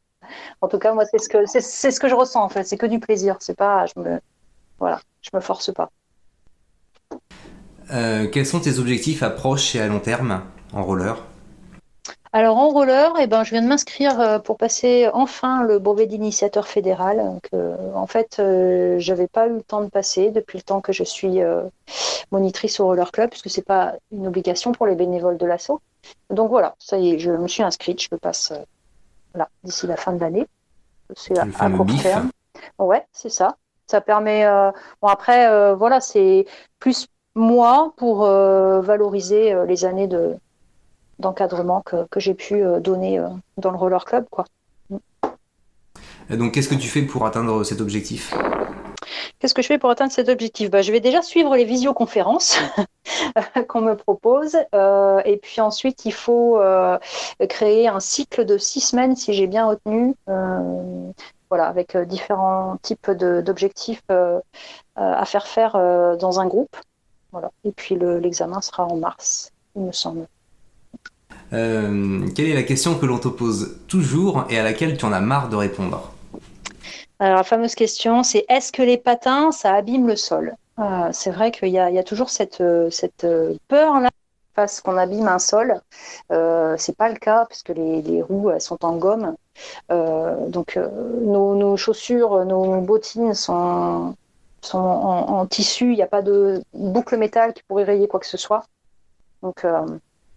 En 0.62 0.68
tout 0.68 0.80
cas, 0.80 0.94
moi, 0.94 1.06
c'est 1.06 1.18
ce 1.18 1.30
que 1.30 1.46
c'est 1.46 1.92
ce 1.92 2.00
que 2.00 2.08
je 2.08 2.16
ressens 2.16 2.44
en 2.44 2.50
fait. 2.50 2.64
C'est 2.64 2.78
que 2.78 2.86
du 2.86 3.00
plaisir. 3.00 3.36
C'est 3.40 3.58
pas, 3.58 3.86
je 3.88 4.00
me, 4.00 4.20
voilà, 4.80 5.02
je 5.22 5.30
me 5.34 5.42
force 5.42 5.74
pas. 5.74 5.90
Euh, 7.92 8.28
quels 8.28 8.46
sont 8.46 8.60
tes 8.60 8.78
objectifs 8.78 9.24
à 9.24 9.30
proche 9.30 9.76
et 9.76 9.82
à 9.82 9.88
long 9.88 10.00
terme 10.00 10.44
en 10.74 10.84
roller? 10.84 11.18
Alors 12.32 12.58
en 12.58 12.70
roller, 12.70 13.12
eh 13.20 13.26
ben, 13.26 13.44
je 13.44 13.52
viens 13.52 13.64
de 13.64 13.68
m'inscrire 13.68 14.42
pour 14.44 14.58
passer 14.58 15.10
enfin 15.14 15.64
le 15.64 15.80
brevet 15.80 16.06
d'initiateur 16.06 16.68
fédéral. 16.68 17.18
Donc, 17.18 17.50
euh, 17.56 17.76
en 17.96 18.06
fait, 18.06 18.38
euh, 18.40 19.00
j'avais 19.00 19.28
pas 19.28 19.48
eu 19.48 19.54
le 19.54 19.64
temps 19.64 19.82
de 19.82 19.90
passer 19.90 20.30
depuis 20.30 20.60
le 20.60 20.64
temps 20.64 20.80
que 20.80 20.94
je 20.94 21.04
suis 21.04 21.42
euh, 21.42 21.64
monitrice 22.32 22.80
au 22.80 22.86
roller 22.86 23.12
club, 23.12 23.32
puisque 23.32 23.50
c'est 23.50 23.66
pas 23.66 23.96
une 24.12 24.28
obligation 24.28 24.74
pour 24.74 24.86
les 24.86 24.94
bénévoles 24.94 25.38
de 25.38 25.46
l'assaut. 25.48 25.82
Donc 26.30 26.50
voilà, 26.50 26.76
ça 26.78 27.00
y 27.00 27.16
est, 27.16 27.20
je 27.20 27.32
me 27.32 27.48
suis 27.48 27.64
inscrite, 27.64 28.00
je 28.04 28.10
le 28.12 28.20
passe 28.20 28.54
là 29.34 29.50
d'ici 29.64 29.88
la 29.88 29.98
fin 29.98 30.14
de 30.14 30.20
l'année. 30.20 30.46
C'est 31.16 31.38
à, 31.40 31.48
à 31.60 31.70
court 31.72 31.86
bif. 31.86 32.04
terme. 32.04 32.30
Ouais, 32.78 33.08
c'est 33.12 33.30
ça. 33.30 33.56
Ça 33.88 34.02
permet. 34.02 34.46
bon 35.02 35.08
après, 35.08 35.74
voilà, 35.74 36.00
c'est 36.00 36.46
plus 36.78 37.08
moi 37.34 37.92
pour 37.98 38.20
valoriser 38.24 39.56
les 39.66 39.86
années 39.86 40.08
de 40.08 40.38
d'encadrement 41.20 41.82
que, 41.82 42.08
que 42.10 42.20
j'ai 42.20 42.34
pu 42.34 42.64
donner 42.80 43.22
dans 43.58 43.72
le 43.72 43.78
roller 43.78 44.04
club. 44.06 44.26
Quoi. 44.30 44.46
Donc, 46.30 46.54
qu'est-ce 46.54 46.70
que 46.70 46.76
tu 46.76 46.88
fais 46.88 47.02
pour 47.02 47.26
atteindre 47.26 47.64
cet 47.64 47.82
objectif? 47.82 48.34
Qu'est-ce 49.40 49.54
que 49.54 49.62
je 49.62 49.68
fais 49.68 49.78
pour 49.78 49.90
atteindre 49.90 50.12
cet 50.12 50.30
objectif? 50.30 50.70
Bah, 50.70 50.82
Je 50.82 50.92
vais 50.92 51.00
déjà 51.00 51.22
suivre 51.22 51.56
les 51.56 51.64
visioconférences 51.64 52.60
qu'on 53.68 53.82
me 53.82 53.96
propose. 53.96 54.58
Euh, 54.76 55.22
et 55.26 55.38
puis 55.38 55.62
ensuite, 55.62 56.06
il 56.06 56.14
faut 56.14 56.60
euh, 56.60 56.98
créer 57.48 57.88
un 57.88 58.00
cycle 58.00 58.46
de 58.46 58.58
six 58.58 58.82
semaines, 58.82 59.16
si 59.16 59.34
j'ai 59.34 59.48
bien 59.48 59.66
retenu. 59.66 60.14
Euh, 60.28 61.12
voilà, 61.50 61.68
avec 61.68 61.98
différents 61.98 62.78
types 62.82 63.10
d'objectifs 63.10 64.04
à 64.96 65.26
faire 65.26 65.48
faire 65.48 65.74
dans 66.18 66.40
un 66.40 66.46
groupe. 66.46 66.76
Voilà. 67.32 67.50
Et 67.64 67.72
puis 67.72 67.96
l'examen 67.96 68.58
le, 68.58 68.62
sera 68.62 68.86
en 68.86 68.98
mars, 68.98 69.52
il 69.76 69.82
me 69.82 69.92
semble. 69.92 70.28
Euh, 71.54 72.28
quelle 72.36 72.48
est 72.48 72.56
la 72.56 72.64
question 72.64 72.98
que 72.98 73.06
l'on 73.06 73.18
te 73.18 73.28
pose 73.28 73.78
toujours 73.88 74.46
et 74.50 74.60
à 74.60 74.64
laquelle 74.64 74.98
tu 74.98 75.06
en 75.06 75.12
as 75.12 75.20
marre 75.20 75.50
de 75.50 75.56
répondre 75.56 76.12
Alors 77.20 77.38
la 77.38 77.44
fameuse 77.44 77.76
question, 77.76 78.24
c'est 78.24 78.46
est-ce 78.50 78.72
que 78.72 78.84
les 78.84 78.98
patins, 78.98 79.52
ça 79.52 79.74
abîme 79.74 80.08
le 80.08 80.16
sol? 80.16 80.56
Euh, 80.80 81.10
C'est 81.12 81.32
vrai 81.32 81.52
qu'il 81.52 81.70
y, 81.70 81.80
a 81.80 82.04
toujours 82.04 82.30
cette, 82.30 82.64
cette 82.92 83.28
peur 83.68 84.00
là 84.00 84.10
face 84.56 84.82
qu'on 84.82 84.98
abîme 84.98 85.28
un 85.28 85.40
sol. 85.40 85.82
Euh, 86.32 86.76
c'est 86.78 86.96
pas 86.96 87.10
le 87.10 87.16
cas 87.16 87.46
puisque 87.46 87.70
les, 87.70 88.02
les, 88.02 88.22
roues 88.22 88.50
elles 88.52 88.62
sont 88.62 88.84
en 88.84 88.96
gomme. 88.98 89.36
Euh, 89.92 90.48
donc 90.48 90.78
nos, 90.78 91.78
chaussures, 91.78 92.46
nos 92.46 92.82
bottines 92.82 93.34
sont, 93.34 94.16
en 94.74 95.46
tissu. 95.48 95.92
Il 95.92 95.96
n'y 95.96 96.02
a 96.02 96.08
pas 96.08 96.22
de 96.22 96.62
boucle 96.74 97.18
métal 97.18 97.54
qui 97.54 97.64
pourrait 97.64 97.86
rayer 97.86 98.08
quoi 98.08 98.20
que 98.20 98.28
ce 98.28 98.38
soit. 98.38 98.64
Donc 99.42 99.66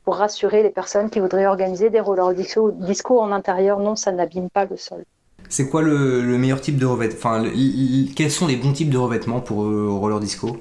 pour 0.04 0.16
rassurer 0.16 0.62
les 0.62 0.70
personnes 0.70 1.10
qui 1.10 1.20
voudraient 1.20 1.46
organiser 1.46 1.90
des 1.90 2.00
rollers 2.00 2.34
disco, 2.34 3.20
en 3.20 3.32
intérieur. 3.32 3.78
Non, 3.78 3.96
ça 3.96 4.12
n'abîme 4.12 4.50
pas 4.50 4.64
le 4.64 4.76
sol. 4.76 5.04
C'est 5.48 5.68
quoi 5.68 5.82
le, 5.82 6.22
le, 6.22 6.38
meilleur 6.38 6.60
type 6.60 6.78
de 6.78 6.86
revêtement 6.86 7.18
Enfin, 7.18 7.42
le, 7.42 8.14
quels 8.14 8.30
sont 8.30 8.46
les 8.46 8.56
bons 8.56 8.72
types 8.72 8.90
de 8.90 8.98
revêtements 8.98 9.40
pour 9.40 9.64
euh, 9.64 9.88
roller 9.90 10.18
disco? 10.18 10.56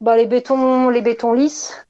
Bah, 0.00 0.16
les, 0.16 0.26
bétons, 0.26 0.88
les 0.88 1.00
bétons 1.00 1.32
lisses, 1.32 1.86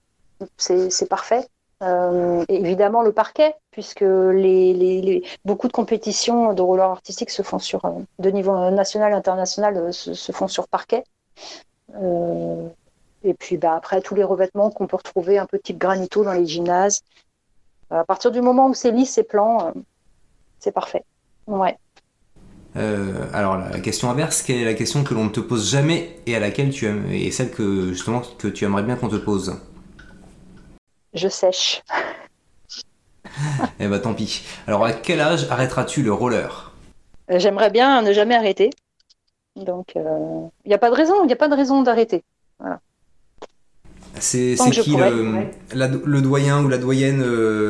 c'est 0.57 1.09
parfait. 1.09 1.47
Euh, 1.83 2.45
évidemment, 2.49 3.03
le 3.03 3.13
parquet, 3.13 3.55
puisque 3.71 4.01
les, 4.01 4.73
les, 4.73 5.03
les, 5.03 5.25
beaucoup 5.45 5.69
de 5.69 5.73
compétitions 5.73 6.53
de 6.55 6.63
roller 6.63 6.91
artistique 6.91 7.31
se 7.31 7.43
font 7.43 7.59
sur, 7.59 7.83
de 8.19 8.31
niveau 8.31 8.71
national 8.71 9.13
et 9.13 9.17
international 9.17 9.93
se, 9.93 10.15
se 10.15 10.33
font 10.33 10.49
sur 10.49 10.69
parquet. 10.69 11.05
Euh, 11.95 12.69
et 13.27 13.35
puis 13.35 13.57
bah, 13.57 13.75
après, 13.75 14.01
tous 14.01 14.15
les 14.15 14.23
revêtements 14.23 14.71
qu'on 14.71 14.87
peut 14.87 14.97
retrouver 14.97 15.37
un 15.39 15.47
peu 15.47 15.59
type 15.59 15.79
granito 15.79 16.23
dans 16.23 16.33
les 16.33 16.47
gymnases. 16.47 17.03
À 17.91 18.05
partir 18.05 18.31
du 18.31 18.41
moment 18.41 18.69
où 18.69 18.75
c'est 18.75 18.93
lisse 18.93 19.19
et 19.19 19.25
plan, 19.25 19.67
euh, 19.67 19.81
c'est 20.61 20.73
parfait. 20.73 21.05
Ouais. 21.47 21.77
Euh, 22.77 23.27
alors 23.33 23.57
la 23.57 23.81
question 23.81 24.11
inverse, 24.11 24.43
quelle 24.43 24.59
est 24.59 24.65
la 24.65 24.75
question 24.75 25.03
que 25.03 25.15
l'on 25.15 25.25
ne 25.25 25.31
te 25.31 25.41
pose 25.41 25.71
jamais 25.71 26.19
et 26.27 26.37
à 26.37 26.41
laquelle 26.41 26.71
tu 26.71 26.87
aimes, 26.87 27.11
et 27.11 27.31
celle 27.31 27.51
que 27.51 27.89
justement 27.93 28.23
que 28.39 28.49
tu 28.49 28.65
aimerais 28.65 28.83
bien 28.83 28.97
qu'on 28.97 29.09
te 29.09 29.17
pose? 29.17 29.59
Je 31.15 31.29
sèche. 31.29 31.83
eh 33.81 33.89
bah 33.89 33.99
tant 33.99 34.15
pis. 34.15 34.43
Alors 34.67 34.85
à 34.85 34.93
quel 34.93 35.21
âge 35.21 35.51
arrêteras-tu 35.51 36.03
le 36.03 36.13
roller? 36.13 36.73
J'aimerais 37.29 37.71
bien 37.71 38.03
ne 38.03 38.13
jamais 38.13 38.35
arrêter. 38.35 38.71
Donc, 39.57 39.95
il 39.97 40.69
n'y 40.69 40.75
a 40.75 40.79
pas 40.79 40.91
de 40.91 40.95
raison, 40.95 41.25
il 41.25 41.29
n'y 41.29 41.33
a 41.33 41.37
pas 41.37 41.49
de 41.49 41.55
raison 41.57 41.83
d'arrêter. 41.83 42.23
Voilà. 42.59 42.81
C'est 44.21 44.57
qui 44.71 44.97
le, 44.97 46.21
doyen 46.21 46.65
ou 46.65 46.69
la 46.69 46.79
doyenne 46.79 47.23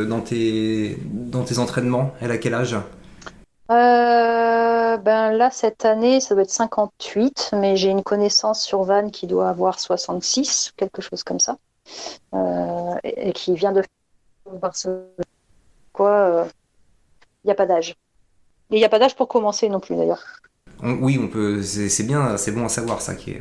dans, 0.06 0.20
tes, 0.20 0.98
dans 1.04 1.42
tes 1.42 1.58
entraînements? 1.58 2.12
Elle 2.20 2.30
a 2.30 2.38
quel 2.38 2.54
âge? 2.54 2.76
Ben 3.68 5.30
là, 5.32 5.50
cette 5.50 5.84
année, 5.84 6.20
ça 6.20 6.34
doit 6.34 6.44
être 6.44 6.50
58, 6.50 7.50
mais 7.54 7.76
j'ai 7.76 7.90
une 7.90 8.02
connaissance 8.02 8.64
sur 8.64 8.82
Van 8.82 9.10
qui 9.10 9.26
doit 9.26 9.48
avoir 9.48 9.78
66, 9.78 10.72
quelque 10.76 11.02
chose 11.02 11.22
comme 11.22 11.38
ça, 11.38 11.58
et, 13.04 13.32
qui 13.32 13.54
vient 13.54 13.72
de 13.72 13.82
quoi 15.92 16.48
il 17.44 17.46
n'y 17.46 17.52
a 17.52 17.54
pas 17.54 17.66
d'âge. 17.66 17.90
Et 18.70 18.76
il 18.76 18.78
n'y 18.78 18.84
a 18.84 18.88
pas 18.88 18.98
d'âge 18.98 19.14
pour 19.14 19.28
commencer 19.28 19.68
non 19.68 19.80
plus 19.80 19.96
d'ailleurs. 19.96 20.24
oui, 20.82 21.18
on 21.22 21.28
peut. 21.28 21.62
C'est 21.62 22.02
bien, 22.02 22.36
c'est 22.36 22.52
bon 22.52 22.64
à 22.64 22.68
savoir 22.68 23.00
ça 23.00 23.14
qui 23.14 23.32
est. 23.32 23.38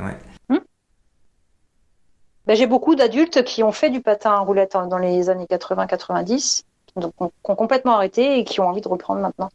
ben, 2.46 2.56
j'ai 2.56 2.66
beaucoup 2.66 2.94
d'adultes 2.94 3.42
qui 3.44 3.62
ont 3.62 3.72
fait 3.72 3.90
du 3.90 4.00
patin 4.00 4.32
à 4.32 4.38
roulette 4.38 4.72
dans 4.72 4.98
les 4.98 5.30
années 5.30 5.46
80-90, 5.46 6.62
donc 6.96 7.12
qui 7.16 7.50
ont 7.50 7.56
complètement 7.56 7.94
arrêté 7.94 8.38
et 8.38 8.44
qui 8.44 8.60
ont 8.60 8.68
envie 8.68 8.80
de 8.80 8.88
reprendre 8.88 9.20
maintenant. 9.20 9.48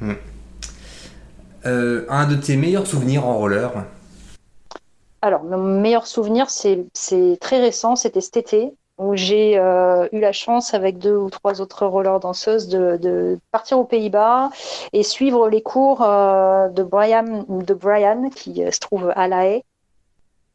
Hmm. 0.00 0.14
Euh, 1.66 2.06
un 2.08 2.26
de 2.26 2.36
tes 2.36 2.56
meilleurs 2.56 2.86
souvenirs 2.86 3.26
en 3.26 3.36
roller? 3.36 3.70
Alors, 5.20 5.44
mon 5.44 5.58
meilleur 5.58 6.06
souvenir, 6.06 6.48
c'est 6.48 6.86
très 7.40 7.60
récent, 7.60 7.96
c'était 7.96 8.22
cet 8.22 8.38
été 8.38 8.72
où 8.96 9.16
j'ai 9.16 9.58
euh, 9.58 10.06
eu 10.12 10.20
la 10.20 10.32
chance 10.32 10.74
avec 10.74 10.98
deux 10.98 11.16
ou 11.16 11.30
trois 11.30 11.62
autres 11.62 11.86
rollers 11.86 12.20
danseuses 12.20 12.68
de, 12.68 13.38
partir 13.50 13.78
aux 13.78 13.84
Pays-Bas 13.84 14.50
et 14.92 15.02
suivre 15.02 15.48
les 15.48 15.62
cours 15.62 16.02
euh, 16.02 16.68
de, 16.68 16.82
Brian, 16.82 17.46
de 17.48 17.74
Brian 17.74 18.28
qui 18.28 18.62
se 18.70 18.78
trouve 18.78 19.10
à 19.16 19.26
La 19.26 19.46
Haye 19.46 19.62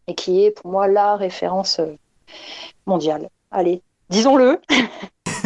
et 0.08 0.16
qui 0.16 0.46
est 0.46 0.52
pour 0.52 0.72
moi 0.72 0.88
la 0.88 1.16
référence 1.16 1.82
mondiale. 2.86 3.30
Allez, 3.52 3.82
disons-le. 4.10 4.62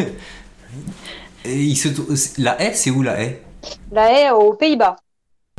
et 1.46 1.56
il 1.56 1.76
se... 1.76 2.42
La 2.42 2.62
Haye, 2.62 2.76
c'est 2.76 2.92
où 2.92 3.02
La 3.02 3.22
Haye 3.22 3.38
La 3.92 4.12
Haye 4.12 4.32
aux 4.32 4.54
Pays-Bas. 4.54 4.96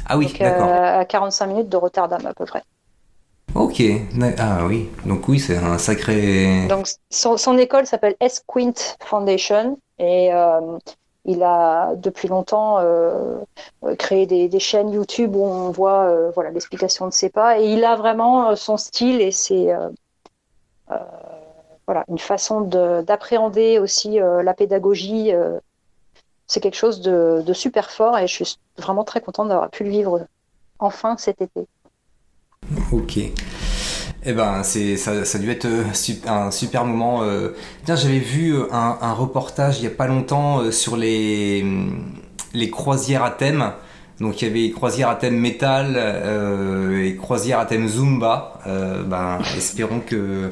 Ah 0.07 0.17
oui, 0.17 0.33
d'accord. 0.39 0.69
à 0.69 1.05
45 1.05 1.47
minutes 1.47 1.69
de 1.69 1.77
Rotterdam 1.77 2.25
à 2.27 2.35
peu 2.35 2.45
près. 2.47 2.63
Ok, 3.55 3.83
ah 4.39 4.65
oui, 4.65 4.89
donc 5.05 5.27
oui, 5.27 5.41
c'est 5.41 5.57
un 5.57 5.77
sacré. 5.77 6.69
Donc 6.69 6.89
son, 7.11 7.59
école 7.59 7.85
s'appelle 7.85 8.15
S. 8.21 8.45
Quint 8.47 8.73
Foundation 9.05 9.77
et 9.99 10.33
euh, 10.33 10.79
il 11.31 11.43
a 11.43 11.95
depuis 11.97 12.29
longtemps 12.29 12.79
euh, 12.79 13.39
créé 13.99 14.27
des, 14.27 14.59
chaînes 14.59 14.91
YouTube 14.91 15.37
où 15.37 15.45
on 15.45 15.71
voit 15.71 16.05
euh, 16.05 16.31
voilà 16.35 16.51
l'explication 16.51 17.07
de 17.07 17.13
ses 17.13 17.31
pas 17.31 17.59
et 17.59 17.73
il 17.73 17.85
a 17.85 17.97
vraiment 17.97 18.55
son 18.57 18.77
style 18.77 19.21
et 19.21 19.31
c'est 19.31 19.69
voilà 21.87 22.05
une 22.09 22.19
façon 22.19 22.61
d'appréhender 22.61 23.79
aussi 23.79 24.19
la 24.19 24.55
pédagogie. 24.55 25.33
c'est 26.47 26.61
quelque 26.61 26.77
chose 26.77 27.01
de, 27.01 27.43
de 27.45 27.53
super 27.53 27.91
fort 27.91 28.19
et 28.19 28.27
je 28.27 28.45
suis 28.45 28.59
vraiment 28.77 29.05
très 29.05 29.21
contente 29.21 29.49
d'avoir 29.49 29.71
pu 29.71 29.85
le 29.85 29.91
vivre 29.91 30.27
enfin 30.79 31.17
cet 31.17 31.41
été. 31.41 31.67
Ok. 32.93 33.19
Eh 34.27 34.35
ben, 34.35 34.63
c'est 34.63 34.99
ça, 34.99 35.25
ça 35.25 35.39
a 35.39 35.41
dû 35.41 35.51
être 35.51 35.65
euh, 35.65 35.85
un 36.27 36.51
super 36.51 36.85
moment. 36.85 37.23
Euh. 37.23 37.55
Tiens, 37.85 37.97
j'avais 37.97 38.19
vu 38.19 38.55
euh, 38.55 38.65
un, 38.71 39.13
reportage 39.15 39.79
il 39.79 39.85
y 39.85 39.87
a 39.87 39.91
pas 39.91 40.07
longtemps 40.07 40.71
sur 40.71 40.97
les 40.97 41.65
les 42.53 42.71
croisières 42.71 43.25
à 43.25 43.31
thème. 43.31 43.73
Donc 44.21 44.43
il 44.43 44.49
y 44.49 44.51
avait 44.51 44.71
croisières 44.73 45.09
à 45.09 45.15
thème 45.15 45.39
métal 45.39 45.99
et 47.03 47.17
croisières 47.17 47.61
à 47.61 47.67
thème 47.67 47.89
zumba. 47.89 48.61
ben, 48.67 49.39
espérons 49.57 50.01
que 50.01 50.51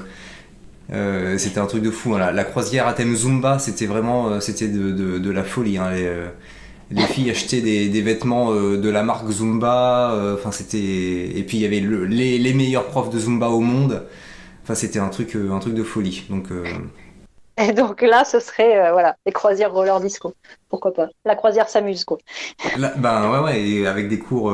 c'était 1.36 1.60
un 1.60 1.66
truc 1.66 1.82
de 1.82 1.90
fou. 1.90 2.14
Hein. 2.14 2.32
La, 2.32 2.44
croisière 2.44 2.86
à 2.86 2.94
thème 2.94 3.14
zumba, 3.14 3.58
c'était 3.58 3.86
vraiment 3.86 4.30
de, 4.30 5.30
la 5.30 5.44
folie. 5.44 5.76
Hein 5.76 5.90
les 5.90 6.30
filles 7.06 7.30
achetaient 7.30 7.60
des, 7.60 8.02
vêtements 8.02 8.52
euh, 8.52 8.76
de 8.76 8.88
la 8.88 9.02
marque 9.02 9.28
Zumba. 9.30 10.12
Euh, 10.12 10.34
enfin, 10.34 10.52
c'était 10.52 10.78
et 10.78 11.44
puis 11.46 11.58
il 11.58 11.60
y 11.60 11.66
avait 11.66 11.80
les, 11.80 12.52
meilleurs 12.54 12.86
profs 12.86 13.10
de 13.10 13.18
Zumba 13.18 13.48
au 13.48 13.60
monde. 13.60 14.06
Enfin, 14.62 14.74
c'était 14.74 14.98
un 14.98 15.08
truc, 15.08 15.36
euh, 15.36 15.52
un 15.52 15.58
truc 15.58 15.74
de 15.74 15.82
folie. 15.82 16.24
Donc. 16.30 16.46
Et 17.60 17.72
donc 17.72 18.02
là, 18.02 18.24
ce 18.24 18.38
serait 18.38 18.92
voilà 18.92 19.16
les 19.26 19.32
croisières 19.32 19.72
roller 19.72 20.00
disco. 20.00 20.34
Pourquoi 20.68 20.94
pas? 20.94 21.08
La 21.24 21.34
croisière 21.34 21.68
s'amuse 21.68 22.04
quoi. 22.04 22.18
ben 22.96 23.30
ouais 23.32 23.38
ouais, 23.40 23.60
et 23.60 23.86
avec 23.86 24.08
des 24.08 24.18
cours 24.18 24.52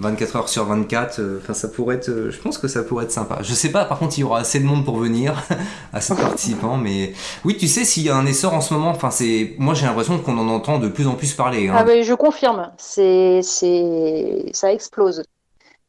24 0.00 0.36
heures 0.36 0.48
sur 0.48 0.64
24. 0.64 1.18
Euh, 1.20 1.38
enfin, 1.42 1.54
ça 1.54 1.68
pourrait 1.68 1.96
être. 1.96 2.08
Euh, 2.08 2.30
je 2.30 2.38
pense 2.38 2.58
que 2.58 2.68
ça 2.68 2.82
pourrait 2.82 3.04
être 3.04 3.12
sympa. 3.12 3.38
Je 3.42 3.54
sais 3.54 3.70
pas, 3.70 3.84
par 3.84 3.98
contre, 3.98 4.18
il 4.18 4.22
y 4.22 4.24
aura 4.24 4.40
assez 4.40 4.60
de 4.60 4.64
monde 4.64 4.84
pour 4.84 4.98
venir, 4.98 5.42
assez 5.92 6.14
de 6.14 6.20
participants, 6.20 6.76
mais 6.76 7.12
oui, 7.44 7.56
tu 7.56 7.68
sais, 7.68 7.84
s'il 7.84 8.02
y 8.02 8.10
a 8.10 8.16
un 8.16 8.26
essor 8.26 8.54
en 8.54 8.60
ce 8.60 8.74
moment, 8.74 8.90
enfin, 8.90 9.10
c'est. 9.10 9.54
Moi, 9.58 9.74
j'ai 9.74 9.86
l'impression 9.86 10.18
qu'on 10.18 10.38
en 10.38 10.48
entend 10.48 10.78
de 10.78 10.88
plus 10.88 11.06
en 11.06 11.14
plus 11.14 11.32
parler. 11.34 11.68
Hein. 11.68 11.74
Ah, 11.76 11.84
ben, 11.84 12.02
je 12.02 12.14
confirme. 12.14 12.72
C'est, 12.78 13.40
c'est, 13.42 14.46
ça 14.52 14.72
explose. 14.72 15.22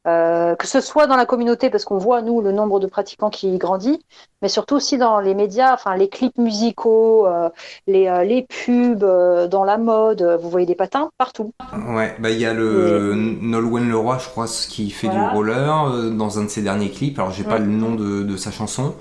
Euh, 0.07 0.55
que 0.55 0.67
ce 0.67 0.81
soit 0.81 1.07
dans 1.07 1.15
la 1.15 1.25
communauté, 1.25 1.71
parce 1.71 1.83
qu'on 1.83 1.97
voit, 1.97 2.21
nous, 2.21 2.39
le 2.39 2.51
nombre 2.51 2.79
de 2.79 2.85
pratiquants 2.85 3.31
qui 3.31 3.57
grandit, 3.57 3.99
mais 4.43 4.49
surtout 4.49 4.75
aussi 4.75 4.99
dans 4.99 5.19
les 5.19 5.33
médias, 5.33 5.73
enfin, 5.73 5.95
les 5.95 6.09
clips 6.09 6.37
musicaux, 6.37 7.25
euh, 7.25 7.49
les, 7.87 8.07
euh, 8.07 8.23
les, 8.23 8.43
pubs, 8.43 9.03
dans 9.49 9.63
la 9.63 9.79
mode, 9.79 10.21
vous 10.39 10.49
voyez 10.49 10.67
des 10.67 10.75
patins 10.75 11.09
partout. 11.17 11.53
Ouais, 11.89 12.15
bah 12.19 12.29
il 12.29 12.39
y 12.39 12.45
a 12.45 12.53
le 12.53 13.15
Nolwenn 13.15 13.89
Leroy, 13.89 14.19
je 14.19 14.29
crois, 14.29 14.45
qui 14.45 14.91
fait 14.91 15.07
du 15.07 15.19
roller 15.19 16.11
dans 16.11 16.37
un 16.37 16.43
de 16.43 16.49
ses 16.49 16.61
derniers 16.61 16.91
clips. 16.91 17.17
Alors, 17.17 17.31
j'ai 17.31 17.43
pas 17.43 17.57
le 17.57 17.65
nom 17.65 17.95
de, 17.95 18.21
de, 18.21 18.37
sa 18.37 18.51
chanson. 18.51 18.93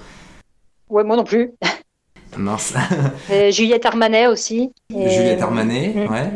Ouais, 0.89 1.05
moi 1.05 1.17
non 1.17 1.25
plus. 1.25 1.53
Mince. 2.39 2.75
Juliette 3.51 3.85
Armanet 3.85 4.27
aussi. 4.27 4.73
Juliette 4.89 5.43
Armanet, 5.43 5.93
mm. 5.95 6.11
ouais. 6.11 6.31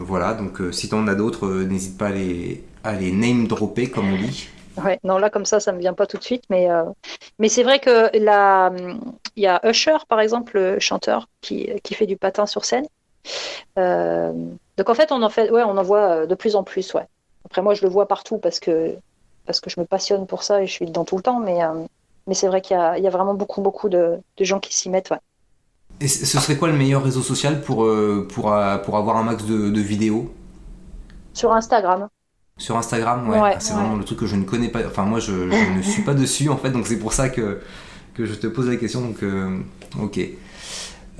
voilà, 0.00 0.34
donc 0.34 0.60
si 0.72 0.88
tu 0.88 0.94
en 0.96 1.06
as 1.06 1.14
d'autres, 1.14 1.46
n'hésite 1.62 1.96
pas 1.96 2.08
à 2.08 2.10
les, 2.10 2.64
à 2.84 2.94
les 2.94 3.12
name 3.12 3.46
dropper 3.46 3.90
comme 3.90 4.12
on 4.12 4.16
dit. 4.16 4.48
Ouais, 4.82 4.98
non, 5.04 5.18
là, 5.18 5.30
comme 5.30 5.44
ça, 5.44 5.60
ça 5.60 5.72
me 5.72 5.78
vient 5.78 5.94
pas 5.94 6.06
tout 6.06 6.16
de 6.16 6.22
suite, 6.22 6.44
mais, 6.48 6.70
euh, 6.70 6.84
mais 7.38 7.48
c'est 7.48 7.62
vrai 7.62 7.80
que 7.80 8.16
là, 8.16 8.72
il 9.36 9.42
y 9.42 9.46
a 9.46 9.60
Usher, 9.68 9.96
par 10.08 10.20
exemple, 10.20 10.58
le 10.58 10.78
chanteur 10.78 11.28
qui, 11.40 11.68
qui 11.82 11.94
fait 11.94 12.06
du 12.06 12.16
patin 12.16 12.46
sur 12.46 12.64
scène. 12.64 12.86
Euh, 13.78 14.32
donc, 14.76 14.88
en 14.88 14.94
fait, 14.94 15.12
on 15.12 15.22
en 15.22 15.28
fait, 15.28 15.50
ouais, 15.50 15.62
on 15.62 15.76
en 15.76 15.82
voit 15.82 16.26
de 16.26 16.34
plus 16.34 16.56
en 16.56 16.62
plus, 16.62 16.94
ouais. 16.94 17.06
Après, 17.44 17.62
moi, 17.62 17.74
je 17.74 17.82
le 17.82 17.88
vois 17.88 18.06
partout 18.06 18.38
parce 18.38 18.60
que, 18.60 18.94
parce 19.44 19.60
que 19.60 19.70
je 19.70 19.80
me 19.80 19.84
passionne 19.84 20.26
pour 20.26 20.42
ça 20.42 20.62
et 20.62 20.66
je 20.66 20.72
suis 20.72 20.86
dedans 20.86 21.04
tout 21.04 21.16
le 21.16 21.22
temps, 21.22 21.40
mais, 21.40 21.62
euh, 21.62 21.84
mais 22.26 22.34
c'est 22.34 22.46
vrai 22.46 22.60
qu'il 22.60 22.76
y, 22.76 23.00
y 23.00 23.06
a, 23.06 23.10
vraiment 23.10 23.34
beaucoup, 23.34 23.60
beaucoup 23.60 23.88
de, 23.88 24.18
de 24.36 24.44
gens 24.44 24.60
qui 24.60 24.74
s'y 24.74 24.88
mettent, 24.88 25.10
ouais. 25.10 25.20
Et 26.00 26.08
ce 26.08 26.38
serait 26.40 26.56
quoi 26.56 26.68
le 26.68 26.78
meilleur 26.78 27.02
réseau 27.02 27.20
social 27.20 27.60
pour, 27.60 27.86
pour, 28.30 28.54
pour 28.84 28.96
avoir 28.96 29.16
un 29.18 29.22
max 29.22 29.44
de, 29.44 29.68
de 29.68 29.80
vidéos? 29.80 30.32
Sur 31.34 31.52
Instagram. 31.52 32.08
Sur 32.60 32.76
Instagram, 32.76 33.26
ouais. 33.30 33.56
c'est 33.58 33.72
vraiment 33.72 33.96
le 33.96 34.04
truc 34.04 34.18
que 34.18 34.26
je 34.26 34.36
ne 34.36 34.44
connais 34.44 34.68
pas. 34.68 34.80
Enfin, 34.86 35.04
moi, 35.04 35.18
je, 35.18 35.32
ne 35.32 35.80
suis 35.80 36.02
pas 36.02 36.12
dessus, 36.12 36.50
en 36.50 36.58
fait, 36.58 36.70
donc 36.70 36.86
c'est 36.86 36.98
pour 36.98 37.14
ça 37.14 37.30
que, 37.30 37.58
que 38.14 38.26
je 38.26 38.34
te 38.34 38.46
pose 38.46 38.68
la 38.68 38.76
question. 38.76 39.00
Donc, 39.00 39.22
euh, 39.22 39.58
ok. 39.98 40.20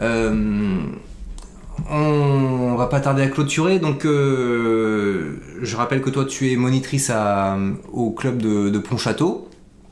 Euh, 0.00 0.82
on 1.88 2.74
va 2.76 2.86
pas 2.88 3.00
tarder 3.00 3.22
à 3.22 3.28
clôturer. 3.28 3.78
Donc, 3.78 4.04
euh, 4.04 5.38
je 5.62 5.76
rappelle 5.76 6.02
que 6.02 6.10
toi, 6.10 6.26
tu 6.26 6.52
es 6.52 6.56
monitrice 6.56 7.08
à, 7.08 7.56
au 7.90 8.10
club 8.10 8.36
de, 8.36 8.68
de 8.68 8.78
Pontchâteau. 8.78 9.48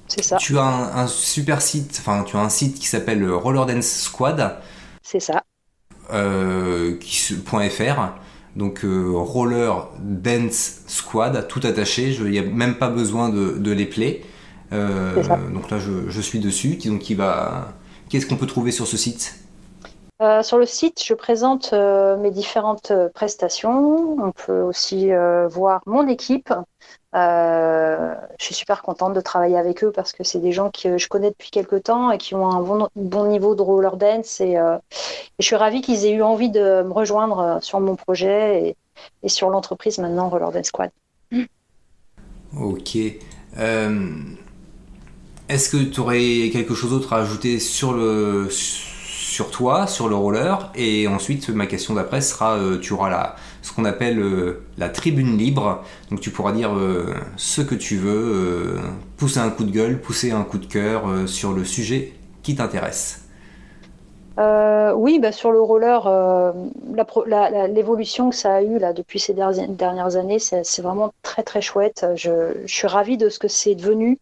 C'est 0.06 0.22
ça. 0.22 0.36
Tu 0.36 0.58
as 0.58 0.64
un, 0.64 1.06
super 1.06 1.62
site, 1.62 1.96
enfin, 2.00 2.24
tu 2.24 2.36
as 2.36 2.40
un 2.40 2.50
site 2.50 2.78
qui 2.78 2.88
s'appelle 2.88 3.26
Roller 3.30 3.64
Dance 3.64 3.86
Squad. 3.86 4.58
C'est 5.02 5.20
ça. 5.20 5.42
qui, 7.00 7.36
.fr. 7.36 8.12
Donc 8.58 8.84
euh, 8.84 9.12
Roller 9.14 9.72
Dance 10.00 10.80
Squad, 10.88 11.46
tout 11.46 11.60
attaché, 11.62 12.10
il 12.10 12.24
n'y 12.24 12.40
a 12.40 12.42
même 12.42 12.74
pas 12.74 12.88
besoin 12.88 13.28
de, 13.28 13.70
les 13.70 13.86
play. 13.86 14.22
Euh, 14.72 15.22
donc 15.54 15.70
là, 15.70 15.78
je, 15.78 16.20
suis 16.20 16.40
dessus. 16.40 16.76
Donc, 16.84 17.08
va... 17.12 17.68
Qu'est-ce 18.10 18.26
qu'on 18.26 18.36
peut 18.36 18.48
trouver 18.48 18.72
sur 18.72 18.88
ce 18.88 18.96
site? 18.96 19.36
Euh, 20.20 20.42
sur 20.42 20.58
le 20.58 20.66
site, 20.66 21.00
je 21.06 21.14
présente 21.14 21.72
mes 21.72 22.32
différentes 22.32 22.92
prestations. 23.14 24.16
On 24.20 24.32
peut 24.32 24.60
aussi 24.62 25.10
voir 25.48 25.80
mon 25.86 26.08
équipe 26.08 26.52
euh, 27.14 28.14
je 28.38 28.44
suis 28.44 28.54
super 28.54 28.82
contente 28.82 29.14
de 29.14 29.20
travailler 29.20 29.56
avec 29.56 29.82
eux 29.82 29.90
parce 29.90 30.12
que 30.12 30.24
c'est 30.24 30.40
des 30.40 30.52
gens 30.52 30.70
que 30.70 30.98
je 30.98 31.08
connais 31.08 31.30
depuis 31.30 31.50
quelques 31.50 31.84
temps 31.84 32.10
et 32.10 32.18
qui 32.18 32.34
ont 32.34 32.46
un 32.50 32.88
bon, 32.96 33.26
niveau 33.26 33.54
de 33.54 33.62
roller 33.62 33.96
dance. 33.96 34.40
Et, 34.40 34.58
euh, 34.58 34.76
je 35.38 35.46
suis 35.46 35.56
ravie 35.56 35.80
qu'ils 35.80 36.04
aient 36.04 36.12
eu 36.12 36.22
envie 36.22 36.50
de 36.50 36.82
me 36.82 36.92
rejoindre 36.92 37.38
euh, 37.38 37.58
sur 37.60 37.80
mon 37.80 37.96
projet 37.96 38.76
et, 39.22 39.28
sur 39.28 39.48
l'entreprise 39.48 39.98
maintenant 39.98 40.28
Roller 40.28 40.50
Dance 40.52 40.66
Squad. 40.66 40.90
Ok. 42.58 42.96
Est-ce 45.48 45.70
que 45.70 45.82
tu 45.84 46.00
aurais 46.00 46.50
quelque 46.52 46.74
chose 46.74 46.90
d'autre 46.90 47.14
à 47.14 47.18
ajouter 47.18 47.58
sur 47.58 47.92
le, 47.94 48.48
sur 48.50 49.50
toi, 49.50 49.86
sur 49.86 50.08
le 50.08 50.16
roller, 50.16 50.70
et 50.74 51.06
ensuite 51.08 51.48
ma 51.48 51.66
question 51.66 51.94
d'après 51.94 52.20
sera, 52.20 52.58
tu 52.82 52.92
auras 52.92 53.08
la, 53.08 53.36
ce 53.68 53.72
qu'on 53.74 53.84
appelle 53.84 54.22
la 54.76 54.88
tribune 54.88 55.36
libre, 55.36 55.84
donc 56.10 56.20
tu 56.20 56.30
pourras 56.30 56.52
dire 56.52 56.70
ce 57.36 57.60
que 57.60 57.74
tu 57.74 57.96
veux, 57.96 58.76
pousser 59.16 59.40
un 59.40 59.50
coup 59.50 59.64
de 59.64 59.70
gueule, 59.70 60.00
pousser 60.00 60.30
un 60.30 60.42
coup 60.42 60.58
de 60.58 60.66
cœur 60.66 61.04
sur 61.26 61.52
le 61.52 61.64
sujet 61.64 62.12
qui 62.42 62.54
t'intéresse. 62.54 63.28
Euh, 64.38 64.92
oui, 64.92 65.18
bah, 65.18 65.32
sur 65.32 65.50
le 65.50 65.60
roller, 65.60 66.06
euh, 66.06 66.52
l'évolution 67.68 68.30
que 68.30 68.36
ça 68.36 68.54
a 68.54 68.62
eu 68.62 68.78
là, 68.78 68.92
depuis 68.92 69.18
ces 69.18 69.34
dernières 69.34 70.16
années, 70.16 70.38
c'est 70.38 70.80
vraiment 70.80 71.12
très 71.22 71.42
très 71.42 71.60
chouette. 71.60 72.06
Je, 72.14 72.52
suis 72.66 72.86
ravie 72.86 73.16
de 73.16 73.28
ce 73.28 73.38
que 73.38 73.48
c'est 73.48 73.74
devenu. 73.74 74.18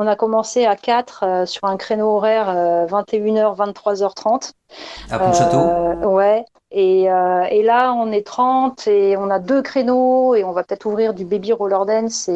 On 0.00 0.06
a 0.06 0.16
commencé 0.16 0.64
à 0.64 0.76
4 0.76 1.22
euh, 1.22 1.46
sur 1.46 1.64
un 1.64 1.76
créneau 1.76 2.16
horaire 2.16 2.46
21h, 2.86 3.56
23h30. 3.56 4.52
À 5.10 5.18
Pontchâteau? 5.18 6.08
Ouais. 6.08 6.44
Et, 6.72 7.02
et, 7.02 7.62
là, 7.64 7.92
on 7.92 8.12
est 8.12 8.24
30 8.24 8.86
et 8.86 9.16
on 9.16 9.28
a 9.28 9.40
deux 9.40 9.60
créneaux 9.60 10.36
et 10.36 10.44
on 10.44 10.52
va 10.52 10.62
peut-être 10.62 10.86
ouvrir 10.86 11.14
du 11.14 11.24
baby 11.24 11.52
roller 11.52 11.84
dance. 11.84 12.30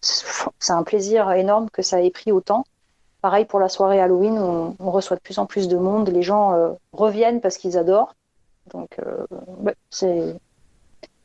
C'est 0.00 0.72
un 0.72 0.82
plaisir 0.82 1.30
énorme 1.32 1.68
que 1.70 1.82
ça 1.82 2.00
ait 2.00 2.10
pris 2.10 2.32
autant. 2.32 2.64
Pareil 3.24 3.46
pour 3.46 3.58
la 3.58 3.70
soirée 3.70 4.02
Halloween, 4.02 4.36
on, 4.78 4.90
reçoit 4.90 5.16
de 5.16 5.22
plus 5.22 5.38
en 5.38 5.46
plus 5.46 5.66
de 5.66 5.78
monde. 5.78 6.10
Les 6.10 6.20
gens 6.20 6.52
euh, 6.52 6.72
reviennent 6.92 7.40
parce 7.40 7.56
qu'ils 7.56 7.78
adorent. 7.78 8.14
Donc, 8.74 8.98
euh, 8.98 9.24
c'est, 9.88 10.36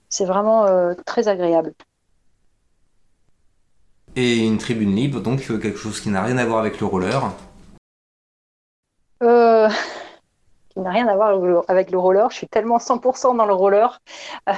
c'est 0.07 0.23
vraiment 0.23 0.65
euh, 0.65 0.93
très 1.05 1.27
agréable. 1.27 1.73
Et 4.21 4.39
une 4.39 4.57
tribune 4.57 4.97
libre, 4.97 5.21
donc 5.21 5.47
quelque 5.47 5.77
chose 5.77 6.01
qui 6.01 6.09
n'a 6.09 6.21
rien 6.21 6.37
à 6.37 6.45
voir 6.45 6.59
avec 6.59 6.81
le 6.81 6.85
roller 6.85 7.31
n'a 10.75 10.91
rien 10.91 11.07
à 11.07 11.15
voir 11.15 11.63
avec 11.67 11.91
le 11.91 11.97
roller. 11.97 12.29
Je 12.29 12.37
suis 12.37 12.47
tellement 12.47 12.77
100% 12.77 13.35
dans 13.35 13.45
le 13.45 13.53
roller. 13.53 14.01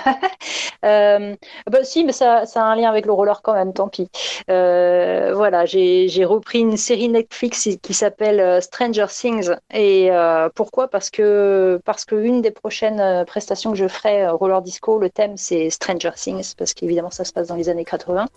euh, 0.85 1.35
bah, 1.69 1.83
si, 1.83 2.03
mais 2.03 2.11
ça, 2.11 2.43
a 2.43 2.59
un 2.59 2.75
lien 2.75 2.89
avec 2.89 3.05
le 3.05 3.11
roller 3.11 3.41
quand 3.41 3.53
même, 3.53 3.73
tant 3.73 3.87
pis. 3.87 4.09
Euh, 4.49 5.33
voilà, 5.35 5.65
j'ai 5.65 6.25
repris 6.25 6.59
une 6.59 6.77
série 6.77 7.09
Netflix 7.09 7.69
qui 7.81 7.93
s'appelle 7.93 8.39
euh, 8.39 8.61
Stranger 8.61 9.07
Things. 9.09 9.51
Et 9.73 10.09
pourquoi? 10.55 10.87
Parce 10.87 11.09
que 11.09 11.79
parce 11.85 12.05
que 12.05 12.15
une 12.15 12.41
des 12.41 12.51
prochaines 12.51 13.25
prestations 13.25 13.71
que 13.71 13.77
je 13.77 13.87
ferai 13.87 14.27
roller 14.27 14.61
disco, 14.61 14.99
le 14.99 15.09
thème 15.09 15.37
c'est 15.37 15.69
Stranger 15.69 16.11
Things, 16.15 16.53
parce 16.57 16.73
qu'évidemment 16.73 17.11
ça 17.11 17.23
se 17.23 17.33
passe 17.33 17.47
dans 17.47 17.55
les 17.55 17.69
années 17.69 17.85
80 17.85 18.27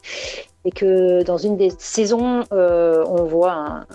et 0.64 0.70
que 0.70 1.22
dans 1.24 1.36
une 1.36 1.56
des 1.56 1.70
saisons, 1.78 2.44
on 2.50 3.24
voit 3.24 3.52
un, 3.52 3.86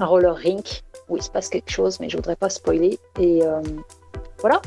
un 0.00 0.06
roller 0.06 0.34
rink 0.34 0.82
où 1.08 1.16
il 1.16 1.22
se 1.22 1.30
passe 1.30 1.48
quelque 1.48 1.70
chose, 1.70 1.98
mais 2.00 2.08
je 2.08 2.16
voudrais 2.16 2.36
pas 2.36 2.48
spoiler. 2.48 2.98
Et 3.18 3.42
euh, 3.42 3.60
voilà, 4.40 4.62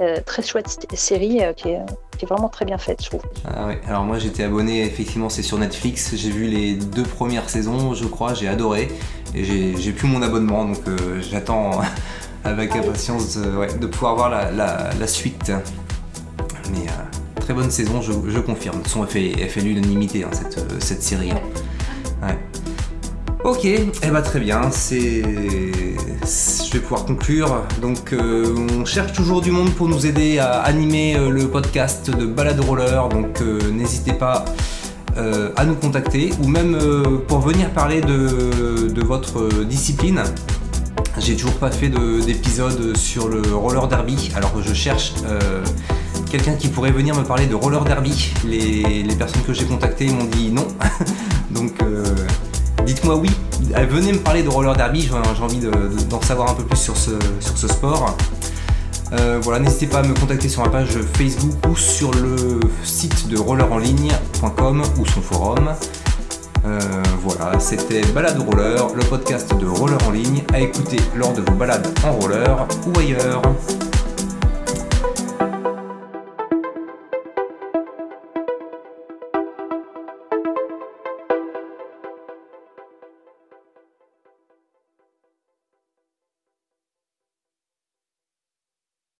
euh, 0.00 0.18
très 0.24 0.42
chouette 0.42 0.86
série 0.94 1.42
euh, 1.42 1.52
qui, 1.52 1.70
est, 1.70 1.80
vraiment 2.26 2.48
très 2.48 2.64
bien 2.64 2.78
faite, 2.78 3.02
je 3.02 3.08
trouve. 3.10 3.22
Ah 3.46 3.66
ouais. 3.66 3.78
Alors 3.86 4.04
moi 4.04 4.18
j'étais 4.18 4.44
abonné, 4.44 4.82
effectivement 4.82 5.28
c'est 5.28 5.42
sur 5.42 5.58
Netflix, 5.58 6.14
j'ai 6.14 6.30
vu 6.30 6.46
les 6.46 6.74
deux 6.74 7.02
premières 7.02 7.50
saisons, 7.50 7.92
je 7.92 8.06
crois, 8.06 8.32
j'ai 8.32 8.48
adoré, 8.48 8.88
et 9.34 9.44
j'ai 9.44 9.92
plus 9.92 10.08
mon 10.08 10.22
abonnement, 10.22 10.64
donc 10.64 10.78
j'attends 11.20 11.82
avec 12.44 12.70
ah 12.72 12.78
impatience 12.78 13.36
de, 13.36 13.86
pouvoir 13.86 14.14
voir 14.14 14.30
la, 14.30 15.06
suite. 15.06 15.52
Mais 16.72 16.86
très 17.40 17.52
bonne 17.52 17.70
saison, 17.70 18.00
je, 18.00 18.40
confirme. 18.40 18.78
De 18.78 18.82
toute 18.82 18.88
façon, 18.88 19.04
elle 19.04 19.10
fait, 19.10 19.32
elle 19.38 19.50
fait 19.50 19.60
l'unanimité, 19.60 20.24
hein, 20.24 20.30
cette, 20.32 20.82
cette 20.82 21.02
série. 21.02 21.30
Ouais. 21.30 21.42
Ok, 23.44 23.66
eh 23.66 23.86
ben 24.10 24.22
très 24.22 24.40
bien, 24.40 24.70
c'est... 24.70 25.20
Je 25.22 26.72
vais 26.72 26.78
pouvoir 26.78 27.04
conclure. 27.04 27.62
Donc 27.82 28.14
euh, 28.14 28.54
on 28.80 28.86
cherche 28.86 29.12
toujours 29.12 29.42
du 29.42 29.50
monde 29.50 29.70
pour 29.74 29.86
nous 29.86 30.06
aider 30.06 30.38
à 30.38 30.60
animer 30.60 31.14
euh, 31.14 31.28
le 31.28 31.46
podcast 31.46 32.10
de 32.10 32.24
Balade 32.24 32.60
Roller, 32.60 33.06
donc 33.10 33.42
euh, 33.42 33.70
n'hésitez 33.70 34.14
pas 34.14 34.46
à 35.56 35.64
nous 35.64 35.76
contacter 35.76 36.32
ou 36.42 36.48
même 36.48 36.76
pour 37.28 37.38
venir 37.38 37.70
parler 37.70 38.00
de, 38.00 39.00
votre 39.04 39.62
discipline. 39.62 40.24
J'ai 41.18 41.36
toujours 41.36 41.54
pas 41.54 41.70
fait 41.70 41.88
d'épisode 41.88 42.96
sur 42.96 43.28
le 43.28 43.40
roller 43.54 43.86
derby, 43.86 44.32
alors 44.34 44.60
je 44.60 44.74
cherche 44.74 45.12
quelqu'un 46.32 46.54
qui 46.54 46.66
pourrait 46.66 46.90
venir 46.90 47.14
me 47.14 47.22
parler 47.22 47.46
de 47.46 47.54
roller 47.54 47.84
derby. 47.84 48.32
Les, 48.44 49.04
les 49.04 49.14
personnes 49.14 49.42
que 49.42 49.52
j'ai 49.52 49.66
contactées 49.66 50.08
m'ont 50.08 50.24
dit 50.24 50.50
non. 50.50 50.66
donc 51.52 51.74
dites-moi 52.84 53.16
oui. 53.16 53.30
Euh, 53.76 53.86
venez 53.88 54.12
me 54.12 54.18
parler 54.18 54.42
de 54.42 54.48
roller 54.48 54.74
derby, 54.74 55.02
j'ai 55.02 55.42
envie 55.42 55.60
d'en 56.08 56.20
savoir 56.20 56.50
un 56.50 56.54
peu 56.54 56.64
plus 56.64 56.78
sur 56.78 56.96
ce, 56.96 57.68
sport. 57.68 58.16
Euh, 59.12 59.38
voilà, 59.42 59.60
n'hésitez 59.60 59.86
pas 59.86 59.98
à 59.98 60.02
me 60.02 60.14
contacter 60.14 60.48
sur 60.48 60.62
ma 60.62 60.70
page 60.70 60.90
Facebook 61.16 61.54
ou 61.68 61.76
sur 61.76 62.12
le 62.12 62.60
site 62.82 63.28
de 63.28 63.38
rollerenligne.com 63.38 64.82
ou 64.98 65.06
son 65.06 65.20
forum. 65.20 65.70
Euh, 66.66 66.80
voilà, 67.22 67.58
c'était 67.60 68.00
Balade 68.12 68.38
Roller, 68.38 68.86
le 68.94 69.04
podcast 69.04 69.54
de 69.54 69.66
roller 69.66 69.98
en 70.06 70.10
ligne 70.10 70.42
à 70.52 70.60
écouter 70.60 70.96
lors 71.14 71.34
de 71.34 71.42
vos 71.42 71.52
balades 71.52 71.86
en 72.04 72.12
roller 72.12 72.66
ou 72.86 72.98
ailleurs. 72.98 73.42